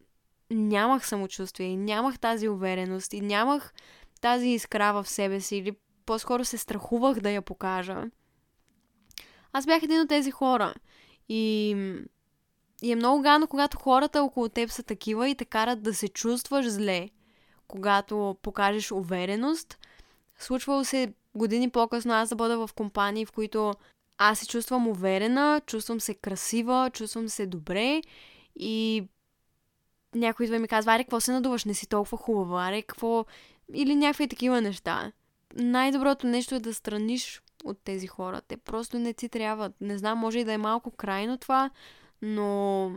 нямах 0.51 1.07
самочувствие 1.07 1.67
и 1.67 1.77
нямах 1.77 2.19
тази 2.19 2.49
увереност 2.49 3.13
и 3.13 3.21
нямах 3.21 3.73
тази 4.21 4.49
искра 4.49 4.93
в 4.93 5.09
себе 5.09 5.41
си 5.41 5.57
или 5.57 5.77
по-скоро 6.07 6.45
се 6.45 6.59
страхувах 6.59 7.21
да 7.21 7.31
я 7.31 7.43
покажа. 7.43 8.05
Аз 9.53 9.67
бях 9.67 9.83
един 9.83 10.01
от 10.01 10.09
тези 10.09 10.31
хора 10.31 10.75
и, 11.29 11.71
и 12.83 12.93
е 12.93 12.97
много 12.97 13.23
гадно, 13.23 13.47
когато 13.47 13.79
хората 13.79 14.23
около 14.23 14.49
теб 14.49 14.71
са 14.71 14.83
такива 14.83 15.29
и 15.29 15.35
те 15.35 15.45
карат 15.45 15.83
да 15.83 15.95
се 15.95 16.09
чувстваш 16.09 16.67
зле, 16.67 17.09
когато 17.69 18.37
покажеш 18.43 18.93
увереност. 18.93 19.79
Случвало 20.39 20.85
се 20.85 21.15
години 21.35 21.71
по-късно 21.71 22.13
аз 22.13 22.29
да 22.29 22.37
бъда 22.37 22.67
в 22.67 22.75
компании, 22.75 23.27
в 23.27 23.33
които 23.33 23.75
аз 24.19 24.39
се 24.39 24.47
чувствам 24.47 24.89
уверена, 24.89 25.61
чувствам 25.67 26.01
се 26.01 26.15
красива, 26.15 26.91
чувствам 26.93 27.29
се 27.29 27.47
добре 27.47 28.03
и 28.57 29.05
някой 30.15 30.45
идва 30.45 30.57
и 30.57 30.59
ми 30.59 30.69
казва, 30.69 30.93
аре, 30.93 31.05
какво 31.05 31.21
се 31.21 31.33
надуваш, 31.33 31.65
не 31.65 31.75
си 31.75 31.89
толкова 31.89 32.19
хубава, 32.19 32.69
аре, 32.69 32.83
какво... 32.83 33.25
Или 33.75 33.95
някакви 33.95 34.29
такива 34.29 34.61
неща. 34.61 35.13
Най-доброто 35.55 36.27
нещо 36.27 36.55
е 36.55 36.61
да 36.61 36.75
страниш 36.75 37.43
от 37.65 37.79
тези 37.85 38.07
хора. 38.07 38.41
Те 38.49 38.57
просто 38.57 38.99
не 38.99 39.13
ти 39.13 39.29
трябват. 39.29 39.73
Не 39.81 39.99
знам, 39.99 40.19
може 40.19 40.39
и 40.39 40.45
да 40.45 40.53
е 40.53 40.59
малко 40.59 40.91
крайно 40.91 41.39
това, 41.39 41.71
но 42.23 42.91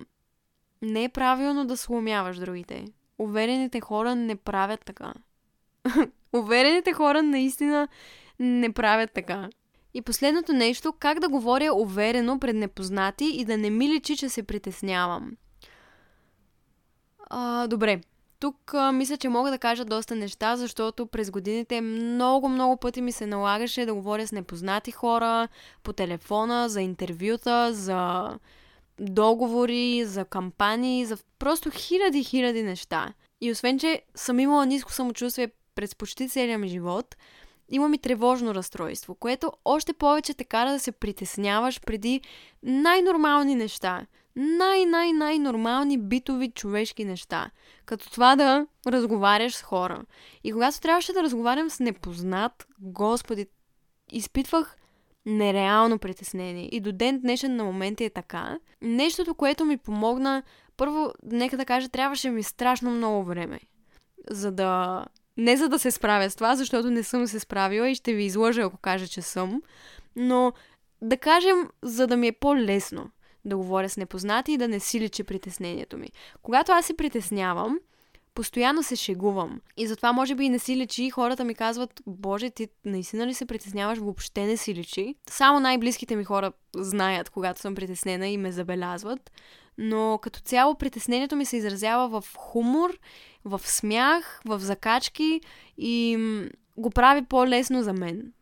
не 0.81 1.03
е 1.03 1.09
правилно 1.09 1.65
да 1.65 1.77
сломяваш 1.77 2.37
другите. 2.37 2.85
Уверените 3.17 3.81
хора 3.81 4.15
не 4.15 4.35
правят 4.35 4.85
така. 4.85 5.13
Уверените 6.33 6.93
хора 6.93 7.23
наистина 7.23 7.87
не 8.39 8.73
правят 8.73 9.11
така. 9.13 9.49
И 9.93 10.01
последното 10.01 10.53
нещо, 10.53 10.93
как 10.99 11.19
да 11.19 11.29
говоря 11.29 11.73
уверено 11.73 12.39
пред 12.39 12.55
непознати 12.55 13.25
и 13.25 13.45
да 13.45 13.57
не 13.57 13.69
ми 13.69 13.89
личи, 13.89 14.17
че 14.17 14.29
се 14.29 14.43
притеснявам. 14.43 15.31
А, 17.29 17.67
добре, 17.67 18.01
тук 18.39 18.73
а, 18.73 18.91
мисля, 18.91 19.17
че 19.17 19.29
мога 19.29 19.51
да 19.51 19.57
кажа 19.57 19.85
доста 19.85 20.15
неща, 20.15 20.55
защото 20.55 21.05
през 21.05 21.31
годините 21.31 21.81
много, 21.81 22.49
много 22.49 22.77
пъти 22.77 23.01
ми 23.01 23.11
се 23.11 23.25
налагаше 23.25 23.85
да 23.85 23.93
говоря 23.93 24.27
с 24.27 24.31
непознати 24.31 24.91
хора 24.91 25.47
по 25.83 25.93
телефона, 25.93 26.69
за 26.69 26.81
интервюта, 26.81 27.73
за 27.73 28.29
договори, 28.99 30.05
за 30.05 30.25
кампании, 30.25 31.05
за 31.05 31.17
просто 31.39 31.71
хиляди, 31.71 32.23
хиляди 32.23 32.63
неща. 32.63 33.13
И 33.41 33.51
освен, 33.51 33.79
че 33.79 34.01
съм 34.15 34.39
имала 34.39 34.65
ниско 34.65 34.91
самочувствие 34.91 35.51
през 35.75 35.95
почти 35.95 36.29
целия 36.29 36.57
ми 36.57 36.67
живот, 36.67 37.15
имам 37.69 37.93
и 37.93 37.97
тревожно 37.97 38.55
разстройство, 38.55 39.15
което 39.15 39.51
още 39.65 39.93
повече 39.93 40.33
те 40.33 40.43
кара 40.43 40.71
да 40.71 40.79
се 40.79 40.91
притесняваш 40.91 41.81
преди 41.81 42.21
най-нормални 42.63 43.55
неща 43.55 44.05
най-най-най-нормални 44.35 45.97
битови 45.97 46.51
човешки 46.51 47.05
неща. 47.05 47.51
Като 47.85 48.11
това 48.11 48.35
да 48.35 48.67
разговаряш 48.87 49.55
с 49.55 49.61
хора. 49.61 50.03
И 50.43 50.51
когато 50.51 50.81
трябваше 50.81 51.13
да 51.13 51.23
разговарям 51.23 51.69
с 51.69 51.79
непознат, 51.79 52.67
господи, 52.79 53.45
изпитвах 54.11 54.77
нереално 55.25 55.99
притеснение. 55.99 56.69
И 56.71 56.79
до 56.79 56.91
ден 56.91 57.19
днешен 57.19 57.55
на 57.55 57.63
моменти 57.63 58.03
е 58.03 58.09
така. 58.09 58.59
Нещото, 58.81 59.35
което 59.35 59.65
ми 59.65 59.77
помогна, 59.77 60.43
първо, 60.77 61.13
нека 61.23 61.57
да 61.57 61.65
кажа, 61.65 61.89
трябваше 61.89 62.29
ми 62.29 62.43
страшно 62.43 62.91
много 62.91 63.23
време. 63.23 63.59
За 64.29 64.51
да... 64.51 65.05
Не 65.37 65.57
за 65.57 65.69
да 65.69 65.79
се 65.79 65.91
справя 65.91 66.29
с 66.29 66.35
това, 66.35 66.55
защото 66.55 66.91
не 66.91 67.03
съм 67.03 67.27
се 67.27 67.39
справила 67.39 67.89
и 67.89 67.95
ще 67.95 68.13
ви 68.13 68.23
излъжа, 68.23 68.61
ако 68.61 68.77
кажа, 68.77 69.07
че 69.07 69.21
съм. 69.21 69.61
Но 70.15 70.53
да 71.01 71.17
кажем, 71.17 71.69
за 71.81 72.07
да 72.07 72.17
ми 72.17 72.27
е 72.27 72.31
по-лесно 72.31 73.09
да 73.45 73.57
говоря 73.57 73.89
с 73.89 73.97
непознати 73.97 74.51
и 74.51 74.57
да 74.57 74.67
не 74.67 74.79
си 74.79 74.99
личи 74.99 75.23
притеснението 75.23 75.97
ми. 75.97 76.09
Когато 76.41 76.71
аз 76.71 76.85
се 76.85 76.97
притеснявам, 76.97 77.79
постоянно 78.33 78.83
се 78.83 78.95
шегувам. 78.95 79.61
И 79.77 79.87
затова 79.87 80.11
може 80.11 80.35
би 80.35 80.45
и 80.45 80.49
не 80.49 80.59
си 80.59 80.77
личи. 80.77 81.09
Хората 81.09 81.43
ми 81.43 81.55
казват, 81.55 82.01
боже, 82.07 82.49
ти 82.49 82.67
наистина 82.85 83.27
ли 83.27 83.33
се 83.33 83.45
притесняваш? 83.45 83.97
Въобще 83.99 84.45
не 84.45 84.57
си 84.57 84.75
личи. 84.75 85.15
Само 85.29 85.59
най-близките 85.59 86.15
ми 86.15 86.23
хора 86.23 86.51
знаят, 86.75 87.29
когато 87.29 87.59
съм 87.59 87.75
притеснена 87.75 88.27
и 88.27 88.37
ме 88.37 88.51
забелязват. 88.51 89.31
Но 89.77 90.19
като 90.21 90.39
цяло 90.39 90.75
притеснението 90.75 91.35
ми 91.35 91.45
се 91.45 91.57
изразява 91.57 92.21
в 92.21 92.35
хумор, 92.37 92.97
в 93.45 93.61
смях, 93.63 94.41
в 94.45 94.59
закачки 94.59 95.41
и 95.77 96.17
го 96.77 96.89
прави 96.89 97.21
по-лесно 97.25 97.83
за 97.83 97.93
мен 97.93 98.33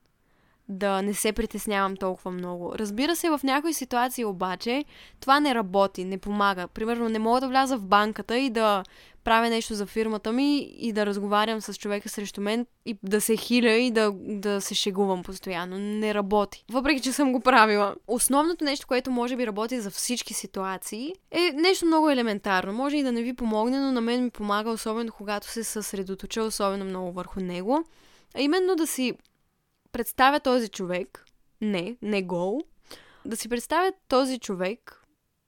да 0.72 1.02
не 1.02 1.14
се 1.14 1.32
притеснявам 1.32 1.98
толкова 1.98 2.32
много. 2.32 2.74
Разбира 2.76 3.16
се, 3.16 3.30
в 3.30 3.40
някои 3.44 3.74
ситуации 3.74 4.26
обаче 4.26 4.86
това 5.20 5.40
не 5.40 5.56
работи, 5.56 6.06
не 6.06 6.18
помага. 6.18 6.68
Примерно 6.68 7.10
не 7.10 7.20
мога 7.20 7.42
да 7.42 7.48
вляза 7.48 7.78
в 7.78 7.86
банката 7.86 8.38
и 8.38 8.50
да 8.50 8.84
правя 9.24 9.50
нещо 9.50 9.74
за 9.74 9.86
фирмата 9.86 10.32
ми 10.32 10.58
и 10.60 10.94
да 10.94 11.06
разговарям 11.06 11.62
с 11.62 11.74
човека 11.74 12.10
срещу 12.10 12.42
мен 12.42 12.66
и 12.86 12.98
да 13.04 13.22
се 13.22 13.38
хиля 13.38 13.72
и 13.72 13.92
да, 13.92 14.12
да 14.16 14.62
се 14.62 14.76
шегувам 14.76 15.24
постоянно. 15.24 15.78
Не 15.78 16.14
работи. 16.14 16.66
Въпреки, 16.72 17.02
че 17.02 17.12
съм 17.12 17.32
го 17.32 17.40
правила. 17.40 17.96
Основното 18.08 18.64
нещо, 18.64 18.88
което 18.88 19.12
може 19.12 19.36
би 19.36 19.48
работи 19.48 19.80
за 19.80 19.92
всички 19.92 20.34
ситуации, 20.34 21.14
е 21.32 21.52
нещо 21.52 21.86
много 21.86 22.10
елементарно. 22.10 22.74
Може 22.74 22.98
и 22.98 23.04
да 23.04 23.12
не 23.12 23.22
ви 23.22 23.34
помогне, 23.34 23.80
но 23.80 23.92
на 23.92 24.02
мен 24.02 24.24
ми 24.24 24.30
помага, 24.30 24.70
особено 24.70 25.12
когато 25.12 25.48
се 25.48 25.64
съсредоточа 25.64 26.44
особено 26.44 26.86
много 26.86 27.12
върху 27.12 27.40
него. 27.40 27.84
А 28.36 28.42
именно 28.42 28.76
да 28.76 28.88
си 28.88 29.14
представя 29.92 30.39
този 30.39 30.70
човек, 30.70 31.26
не, 31.62 31.98
не 32.02 32.24
гол, 32.24 32.62
да 33.26 33.38
си 33.38 33.50
представя 33.50 33.94
този 34.08 34.39
човек 34.39 35.02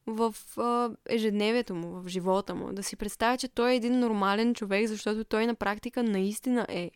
в 0.06 0.36
а, 0.58 0.89
ежедневието 1.10 1.76
му, 1.76 2.02
в 2.02 2.08
живота 2.08 2.56
му. 2.56 2.74
Да 2.74 2.84
си 2.84 2.96
представя, 2.96 3.38
че 3.38 3.48
той 3.48 3.72
е 3.72 3.76
един 3.76 4.00
нормален 4.00 4.56
човек, 4.56 4.88
защото 4.88 5.24
той 5.24 5.48
на 5.48 5.56
практика 5.56 6.04
наистина 6.04 6.66
е. 6.70 6.91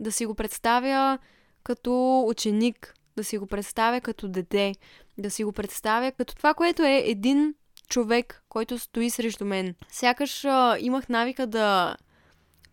Да 0.00 0.12
си 0.12 0.26
го 0.26 0.34
представя 0.34 1.18
като 1.62 2.24
ученик, 2.26 2.94
да 3.16 3.24
си 3.24 3.38
го 3.38 3.46
представя 3.46 4.00
като 4.00 4.28
дете, 4.28 4.74
да 5.18 5.30
си 5.30 5.44
го 5.44 5.52
представя 5.52 6.12
като 6.12 6.34
това, 6.34 6.54
което 6.54 6.82
е 6.82 7.02
един 7.06 7.54
човек, 7.88 8.42
който 8.48 8.78
стои 8.78 9.10
срещу 9.10 9.44
мен. 9.44 9.74
Сякаш 9.88 10.44
а, 10.44 10.76
имах 10.80 11.08
навика 11.08 11.46
да 11.46 11.96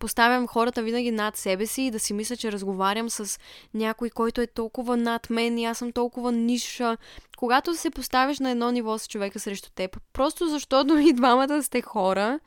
поставям 0.02 0.46
хората 0.46 0.82
винаги 0.82 1.10
над 1.10 1.36
себе 1.36 1.66
си 1.66 1.82
и 1.82 1.90
да 1.90 1.98
си 1.98 2.12
мисля, 2.12 2.36
че 2.36 2.52
разговарям 2.52 3.10
с 3.10 3.40
някой, 3.74 4.10
който 4.10 4.40
е 4.40 4.46
толкова 4.46 4.96
над 4.96 5.30
мен 5.30 5.58
и 5.58 5.64
аз 5.64 5.78
съм 5.78 5.92
толкова 5.92 6.32
ниша. 6.32 6.96
Когато 7.36 7.74
се 7.74 7.90
поставиш 7.90 8.38
на 8.38 8.50
едно 8.50 8.70
ниво 8.70 8.98
с 8.98 9.08
човека 9.08 9.40
срещу 9.40 9.70
теб, 9.70 10.00
просто 10.12 10.48
защото 10.48 10.98
и 10.98 11.12
двамата 11.12 11.62
сте 11.62 11.82
хора, 11.82 12.40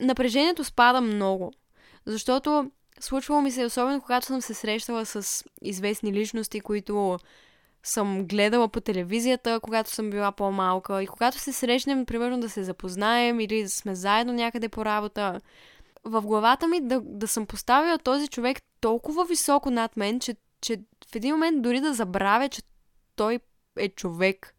напрежението 0.00 0.64
спада 0.64 1.00
много. 1.00 1.52
Защото 2.06 2.70
случвало 3.00 3.40
ми 3.40 3.50
се, 3.50 3.64
особено 3.64 4.00
когато 4.00 4.26
съм 4.26 4.40
се 4.40 4.54
срещала 4.54 5.06
с 5.06 5.44
известни 5.62 6.12
личности, 6.12 6.60
които 6.60 7.18
съм 7.82 8.26
гледала 8.26 8.68
по 8.68 8.80
телевизията, 8.80 9.60
когато 9.60 9.90
съм 9.90 10.10
била 10.10 10.32
по-малка 10.32 11.02
и 11.02 11.06
когато 11.06 11.38
се 11.38 11.52
срещнем, 11.52 12.06
примерно 12.06 12.40
да 12.40 12.48
се 12.48 12.64
запознаем 12.64 13.40
или 13.40 13.68
сме 13.68 13.94
заедно 13.94 14.32
някъде 14.32 14.68
по 14.68 14.84
работа, 14.84 15.40
в 16.06 16.22
главата 16.22 16.68
ми 16.68 16.80
да, 16.80 17.00
да 17.04 17.28
съм 17.28 17.46
поставила 17.46 17.98
този 17.98 18.28
човек 18.28 18.58
толкова 18.80 19.24
високо 19.24 19.70
над 19.70 19.96
мен, 19.96 20.20
че, 20.20 20.36
че 20.60 20.76
в 21.12 21.16
един 21.16 21.34
момент 21.34 21.62
дори 21.62 21.80
да 21.80 21.94
забравя, 21.94 22.48
че 22.48 22.62
той 23.16 23.40
е 23.78 23.88
човек. 23.88 24.55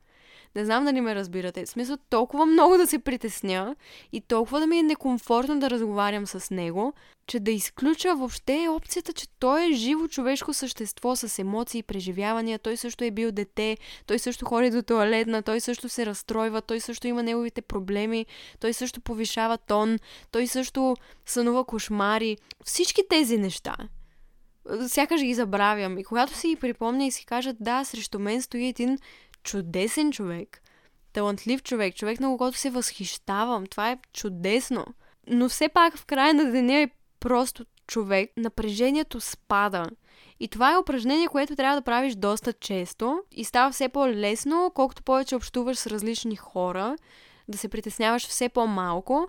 Не 0.58 0.66
знам 0.66 0.86
дали 0.86 1.02
ме 1.02 1.16
разбирате. 1.16 1.66
В 1.66 1.70
смисъл 1.70 1.98
толкова 2.10 2.46
много 2.46 2.78
да 2.78 2.88
се 2.88 3.00
притесня 3.00 3.76
и 4.12 4.22
толкова 4.22 4.60
да 4.60 4.68
ми 4.68 4.78
е 4.78 4.84
некомфортно 4.84 5.60
да 5.60 5.70
разговарям 5.70 6.28
с 6.28 6.52
него, 6.52 6.94
че 7.28 7.40
да 7.40 7.52
изключа 7.52 8.16
въобще 8.16 8.68
опцията, 8.70 9.14
че 9.14 9.28
той 9.40 9.66
е 9.66 9.72
живо 9.72 10.08
човешко 10.08 10.54
същество 10.54 11.16
с 11.16 11.40
емоции 11.40 11.84
преживявания. 11.84 12.60
Той 12.60 12.78
също 12.78 13.04
е 13.04 13.12
бил 13.12 13.32
дете, 13.32 13.78
той 14.06 14.20
също 14.20 14.46
ходи 14.46 14.70
до 14.70 14.82
туалетна, 14.82 15.44
той 15.44 15.60
също 15.60 15.90
се 15.90 16.06
разстройва, 16.06 16.62
той 16.62 16.80
също 16.80 17.08
има 17.08 17.24
неговите 17.24 17.62
проблеми, 17.62 18.26
той 18.60 18.74
също 18.74 19.02
повишава 19.02 19.58
тон, 19.58 20.00
той 20.32 20.48
също 20.48 20.96
сънува 21.26 21.66
кошмари. 21.66 22.38
Всички 22.64 23.02
тези 23.10 23.38
неща 23.38 23.76
сякаш 24.88 25.22
ги 25.22 25.34
забравям. 25.34 25.98
И 25.98 26.04
когато 26.04 26.34
си 26.34 26.48
ги 26.48 26.56
припомня 26.56 27.06
и 27.06 27.12
си 27.12 27.26
кажа, 27.26 27.54
да, 27.60 27.84
срещу 27.84 28.20
мен 28.20 28.42
стои 28.42 28.66
един 28.66 28.98
чудесен 29.44 30.12
човек, 30.12 30.62
талантлив 31.14 31.64
човек, 31.64 31.96
човек 31.96 32.20
на 32.20 32.28
когото 32.28 32.58
се 32.58 32.70
възхищавам. 32.70 33.66
Това 33.66 33.92
е 33.92 34.00
чудесно. 34.14 34.86
Но 35.28 35.50
все 35.50 35.70
пак 35.70 35.98
в 35.98 36.06
края 36.06 36.34
на 36.34 36.52
деня 36.52 36.74
е 36.74 36.90
просто 37.20 37.66
човек. 37.88 38.32
Напрежението 38.38 39.22
спада. 39.22 39.86
И 40.40 40.48
това 40.48 40.74
е 40.74 40.78
упражнение, 40.78 41.28
което 41.28 41.56
трябва 41.56 41.76
да 41.76 41.82
правиш 41.82 42.16
доста 42.16 42.54
често 42.54 43.20
и 43.32 43.44
става 43.44 43.72
все 43.72 43.90
по-лесно, 43.90 44.72
колкото 44.76 45.04
повече 45.04 45.36
общуваш 45.36 45.78
с 45.78 45.88
различни 45.88 46.36
хора, 46.36 46.96
да 47.48 47.58
се 47.58 47.68
притесняваш 47.68 48.28
все 48.28 48.50
по-малко, 48.50 49.28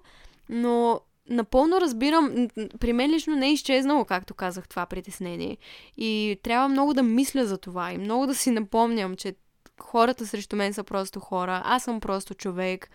но 0.49 1.01
напълно 1.29 1.81
разбирам, 1.81 2.49
при 2.81 2.93
мен 2.93 3.11
лично 3.11 3.37
не 3.37 3.49
е 3.49 3.53
изчезнало, 3.53 4.05
както 4.05 4.35
казах, 4.35 4.69
това 4.69 4.87
притеснение. 4.87 5.57
И 5.97 6.41
трябва 6.43 6.69
много 6.69 6.95
да 6.95 7.03
мисля 7.03 7.47
за 7.47 7.59
това 7.59 7.93
и 7.93 7.99
много 7.99 8.27
да 8.27 8.35
си 8.35 8.51
напомням, 8.51 9.17
че 9.17 9.35
хората 9.81 10.27
срещу 10.27 10.57
мен 10.57 10.75
са 10.75 10.85
просто 10.85 11.21
хора, 11.21 11.63
аз 11.65 11.83
съм 11.85 12.01
просто 12.01 12.35
човек. 12.35 12.91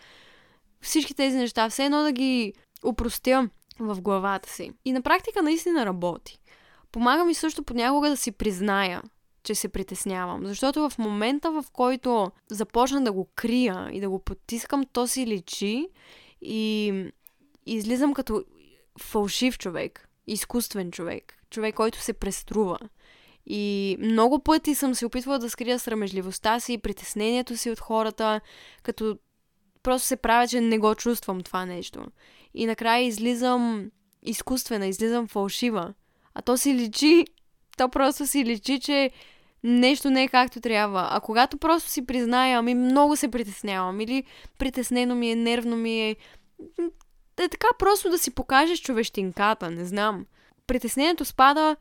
Всички 0.81 1.13
тези 1.13 1.37
неща, 1.37 1.69
все 1.69 1.85
едно 1.85 2.03
да 2.03 2.11
ги 2.11 2.53
упростя 2.83 3.49
в 3.79 4.01
главата 4.01 4.49
си. 4.49 4.71
И 4.85 4.91
на 4.91 5.01
практика 5.01 5.41
наистина 5.41 5.85
работи. 5.85 6.39
Помага 6.91 7.25
ми 7.25 7.33
също 7.33 7.63
понякога 7.63 8.09
да 8.09 8.17
си 8.17 8.31
призная, 8.31 9.01
че 9.43 9.55
се 9.55 9.69
притеснявам. 9.69 10.45
Защото 10.45 10.89
в 10.89 10.97
момента, 10.97 11.51
в 11.51 11.65
който 11.73 12.31
започна 12.51 13.03
да 13.03 13.11
го 13.11 13.29
крия 13.35 13.89
и 13.91 13.99
да 13.99 14.09
го 14.09 14.19
потискам, 14.19 14.85
то 14.93 15.07
си 15.07 15.27
личи 15.27 15.87
и 16.41 16.93
излизам 17.65 18.13
като 18.13 18.43
фалшив 18.99 19.57
човек, 19.57 20.09
изкуствен 20.27 20.91
човек, 20.91 21.37
човек, 21.49 21.75
който 21.75 22.01
се 22.01 22.13
преструва. 22.13 22.77
И 23.45 23.97
много 23.99 24.39
пъти 24.39 24.75
съм 24.75 24.95
се 24.95 25.05
опитвала 25.05 25.39
да 25.39 25.49
скрия 25.49 25.79
срамежливостта 25.79 26.59
си, 26.59 26.77
притеснението 26.77 27.57
си 27.57 27.69
от 27.71 27.79
хората, 27.79 28.41
като 28.83 29.17
просто 29.83 30.07
се 30.07 30.15
правя, 30.15 30.47
че 30.47 30.61
не 30.61 30.77
го 30.77 30.95
чувствам 30.95 31.41
това 31.41 31.65
нещо. 31.65 32.05
И 32.53 32.65
накрая 32.65 33.03
излизам 33.03 33.91
изкуствена, 34.23 34.87
излизам 34.87 35.27
фалшива. 35.27 35.93
А 36.33 36.41
то 36.41 36.57
си 36.57 36.73
личи, 36.73 37.25
то 37.77 37.89
просто 37.89 38.27
си 38.27 38.45
личи, 38.45 38.79
че 38.79 39.11
нещо 39.63 40.09
не 40.09 40.23
е 40.23 40.27
както 40.27 40.61
трябва. 40.61 41.07
А 41.11 41.19
когато 41.19 41.57
просто 41.57 41.89
си 41.89 42.05
призная, 42.05 42.59
ами 42.59 42.75
много 42.75 43.15
се 43.15 43.31
притеснявам, 43.31 44.01
или 44.01 44.23
притеснено 44.57 45.15
ми 45.15 45.31
е, 45.31 45.35
нервно 45.35 45.77
ми 45.77 46.01
е, 46.01 46.15
е 47.37 47.49
така 47.49 47.67
просто 47.79 48.09
да 48.09 48.17
си 48.17 48.31
покажеш 48.31 48.81
човещинката, 48.81 49.71
не 49.71 49.85
знам. 49.85 50.25
Притеснението 50.67 51.25
спада 51.25 51.75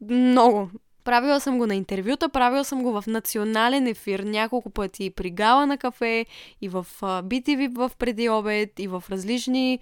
много. 0.00 0.70
Правила 1.04 1.40
съм 1.40 1.58
го 1.58 1.66
на 1.66 1.74
интервюта, 1.74 2.28
правила 2.28 2.64
съм 2.64 2.82
го 2.82 3.00
в 3.00 3.04
национален 3.06 3.86
ефир 3.86 4.20
няколко 4.20 4.70
пъти 4.70 5.04
и 5.04 5.10
при 5.10 5.30
гала 5.30 5.66
на 5.66 5.78
кафе, 5.78 6.26
и 6.60 6.68
в 6.68 6.86
BTV 7.00 7.74
в 7.74 7.90
преди 7.98 8.28
обед, 8.28 8.78
и 8.78 8.88
в 8.88 9.04
различни 9.10 9.78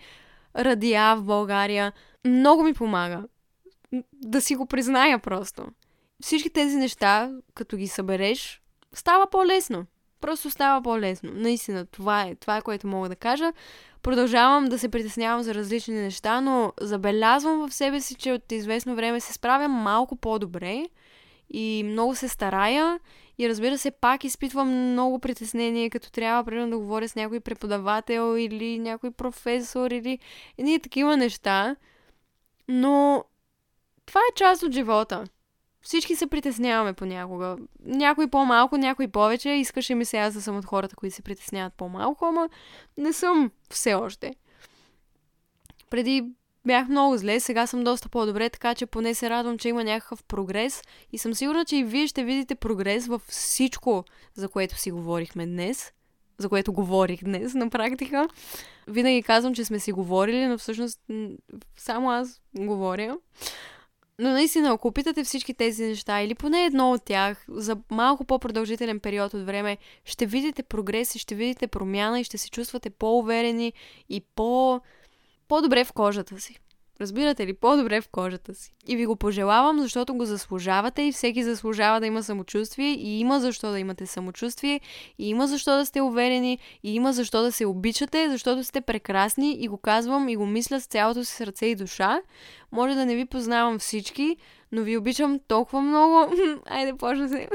радиа 0.56 1.16
в 1.16 1.22
България. 1.22 1.92
Много 2.24 2.62
ми 2.62 2.74
помага. 2.74 3.24
Да 4.12 4.40
си 4.40 4.54
го 4.54 4.66
призная 4.66 5.18
просто. 5.18 5.66
Всички 6.22 6.50
тези 6.50 6.76
неща, 6.76 7.30
като 7.54 7.76
ги 7.76 7.88
събереш, 7.88 8.62
става 8.94 9.30
по-лесно. 9.30 9.86
Просто 10.20 10.50
става 10.50 10.82
по-лесно. 10.82 11.30
Наистина, 11.34 11.86
това 11.86 12.22
е, 12.22 12.34
това 12.34 12.56
е 12.56 12.62
което 12.62 12.86
мога 12.86 13.08
да 13.08 13.16
кажа. 13.16 13.52
Продължавам 14.02 14.64
да 14.64 14.78
се 14.78 14.88
притеснявам 14.88 15.42
за 15.42 15.54
различни 15.54 15.94
неща, 15.94 16.40
но 16.40 16.72
забелязвам 16.80 17.68
в 17.68 17.74
себе 17.74 18.00
си, 18.00 18.14
че 18.14 18.32
от 18.32 18.52
известно 18.52 18.94
време 18.94 19.20
се 19.20 19.32
справям 19.32 19.72
малко 19.72 20.16
по-добре 20.16 20.84
и 21.50 21.82
много 21.84 22.14
се 22.14 22.28
старая 22.28 23.00
и 23.38 23.48
разбира 23.48 23.78
се, 23.78 23.90
пак 23.90 24.24
изпитвам 24.24 24.68
много 24.68 25.18
притеснение, 25.18 25.90
като 25.90 26.10
трябва, 26.10 26.44
примерно, 26.44 26.70
да 26.70 26.78
говоря 26.78 27.08
с 27.08 27.14
някой 27.14 27.40
преподавател 27.40 28.36
или 28.38 28.78
някой 28.78 29.10
професор 29.10 29.90
или 29.90 30.18
едни 30.58 30.80
такива 30.80 31.16
неща. 31.16 31.76
Но 32.68 33.24
това 34.06 34.20
е 34.20 34.34
част 34.34 34.62
от 34.62 34.72
живота. 34.72 35.24
Всички 35.88 36.16
се 36.16 36.26
притесняваме 36.26 36.92
понякога. 36.92 37.56
Някой 37.84 38.28
по-малко, 38.28 38.76
някой 38.76 39.08
повече. 39.08 39.50
Искаше 39.50 39.94
ми 39.94 40.04
се 40.04 40.18
аз 40.18 40.34
да 40.34 40.42
съм 40.42 40.56
от 40.56 40.64
хората, 40.64 40.96
които 40.96 41.16
се 41.16 41.22
притесняват 41.22 41.74
по-малко, 41.74 42.24
ама 42.24 42.48
не 42.98 43.12
съм 43.12 43.50
все 43.70 43.94
още. 43.94 44.34
Преди 45.90 46.24
бях 46.66 46.88
много 46.88 47.16
зле, 47.16 47.40
сега 47.40 47.66
съм 47.66 47.84
доста 47.84 48.08
по-добре, 48.08 48.50
така 48.50 48.74
че 48.74 48.86
поне 48.86 49.14
се 49.14 49.30
радвам, 49.30 49.58
че 49.58 49.68
има 49.68 49.84
някакъв 49.84 50.24
прогрес 50.24 50.82
и 51.12 51.18
съм 51.18 51.34
сигурна, 51.34 51.64
че 51.64 51.76
и 51.76 51.84
вие 51.84 52.06
ще 52.06 52.24
видите 52.24 52.54
прогрес 52.54 53.06
във 53.06 53.22
всичко, 53.22 54.04
за 54.34 54.48
което 54.48 54.78
си 54.78 54.90
говорихме 54.90 55.46
днес, 55.46 55.92
за 56.38 56.48
което 56.48 56.72
говорих 56.72 57.24
днес 57.24 57.54
на 57.54 57.70
практика. 57.70 58.28
Винаги 58.86 59.22
казвам, 59.22 59.54
че 59.54 59.64
сме 59.64 59.78
си 59.78 59.92
говорили, 59.92 60.46
но 60.46 60.58
всъщност 60.58 61.00
само 61.76 62.10
аз 62.10 62.40
говоря. 62.56 63.16
Но 64.20 64.30
наистина, 64.30 64.70
ако 64.70 64.88
опитате 64.88 65.24
всички 65.24 65.54
тези 65.54 65.84
неща 65.84 66.20
или 66.22 66.34
поне 66.34 66.64
едно 66.64 66.92
от 66.92 67.04
тях 67.04 67.44
за 67.48 67.76
малко 67.90 68.24
по-продължителен 68.24 69.00
период 69.00 69.34
от 69.34 69.46
време, 69.46 69.78
ще 70.04 70.26
видите 70.26 70.62
прогрес 70.62 71.14
и 71.14 71.18
ще 71.18 71.34
видите 71.34 71.66
промяна 71.66 72.20
и 72.20 72.24
ще 72.24 72.38
се 72.38 72.50
чувствате 72.50 72.90
по-уверени 72.90 73.72
и 74.08 74.20
по- 74.20 74.80
по-добре 75.48 75.84
в 75.84 75.92
кожата 75.92 76.40
си. 76.40 76.60
Разбирате 77.00 77.46
ли? 77.46 77.54
По-добре 77.54 78.00
в 78.00 78.08
кожата 78.08 78.54
си. 78.54 78.74
И 78.86 78.96
ви 78.96 79.06
го 79.06 79.16
пожелавам, 79.16 79.78
защото 79.80 80.14
го 80.14 80.24
заслужавате 80.24 81.02
и 81.02 81.12
всеки 81.12 81.44
заслужава 81.44 82.00
да 82.00 82.06
има 82.06 82.22
самочувствие 82.22 82.90
и 82.90 83.20
има 83.20 83.40
защо 83.40 83.70
да 83.70 83.78
имате 83.78 84.06
самочувствие 84.06 84.80
и 85.18 85.28
има 85.28 85.46
защо 85.46 85.76
да 85.76 85.86
сте 85.86 86.00
уверени 86.00 86.58
и 86.82 86.94
има 86.94 87.12
защо 87.12 87.42
да 87.42 87.52
се 87.52 87.66
обичате, 87.66 88.30
защото 88.30 88.64
сте 88.64 88.80
прекрасни 88.80 89.56
и 89.60 89.68
го 89.68 89.76
казвам 89.78 90.28
и 90.28 90.36
го 90.36 90.46
мисля 90.46 90.80
с 90.80 90.86
цялото 90.86 91.24
си 91.24 91.32
сърце 91.32 91.66
и 91.66 91.74
душа. 91.74 92.20
Може 92.72 92.94
да 92.94 93.06
не 93.06 93.16
ви 93.16 93.24
познавам 93.24 93.78
всички, 93.78 94.36
но 94.72 94.82
ви 94.82 94.96
обичам 94.96 95.40
толкова 95.48 95.80
много. 95.80 96.34
Айде, 96.66 96.96
почна 96.96 97.28
се. 97.28 97.48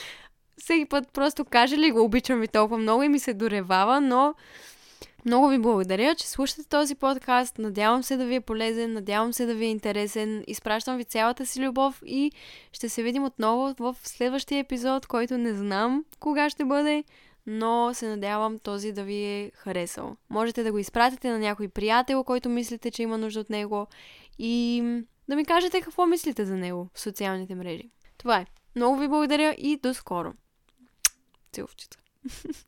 Всеки 0.58 0.84
път 0.84 1.12
просто 1.12 1.44
каже 1.44 1.78
ли 1.78 1.90
го 1.90 2.04
обичам 2.04 2.40
ви 2.40 2.48
толкова 2.48 2.78
много 2.78 3.02
и 3.02 3.08
ми 3.08 3.18
се 3.18 3.34
доревава, 3.34 4.00
но 4.00 4.34
много 5.26 5.48
ви 5.48 5.58
благодаря, 5.58 6.14
че 6.14 6.28
слушате 6.28 6.68
този 6.68 6.94
подкаст. 6.94 7.58
Надявам 7.58 8.02
се 8.02 8.16
да 8.16 8.24
ви 8.24 8.34
е 8.34 8.40
полезен, 8.40 8.92
надявам 8.92 9.32
се 9.32 9.46
да 9.46 9.54
ви 9.54 9.64
е 9.64 9.68
интересен. 9.68 10.44
Изпращам 10.46 10.96
ви 10.96 11.04
цялата 11.04 11.46
си 11.46 11.66
любов 11.66 12.02
и 12.06 12.32
ще 12.72 12.88
се 12.88 13.02
видим 13.02 13.24
отново 13.24 13.74
в 13.78 13.96
следващия 14.02 14.58
епизод, 14.58 15.06
който 15.06 15.38
не 15.38 15.54
знам 15.54 16.04
кога 16.20 16.50
ще 16.50 16.64
бъде, 16.64 17.04
но 17.46 17.90
се 17.94 18.08
надявам 18.08 18.58
този 18.58 18.92
да 18.92 19.04
ви 19.04 19.24
е 19.24 19.50
харесал. 19.54 20.16
Можете 20.30 20.62
да 20.62 20.72
го 20.72 20.78
изпратите 20.78 21.30
на 21.30 21.38
някой 21.38 21.68
приятел, 21.68 22.24
който 22.24 22.48
мислите, 22.48 22.90
че 22.90 23.02
има 23.02 23.18
нужда 23.18 23.40
от 23.40 23.50
него 23.50 23.86
и 24.38 24.82
да 25.28 25.36
ми 25.36 25.44
кажете 25.44 25.80
какво 25.80 26.06
мислите 26.06 26.44
за 26.44 26.56
него 26.56 26.88
в 26.94 27.00
социалните 27.00 27.54
мрежи. 27.54 27.90
Това 28.18 28.36
е. 28.36 28.46
Много 28.76 28.96
ви 28.96 29.08
благодаря 29.08 29.54
и 29.58 29.76
до 29.76 29.94
скоро. 29.94 30.32
Целувчета. 31.52 31.98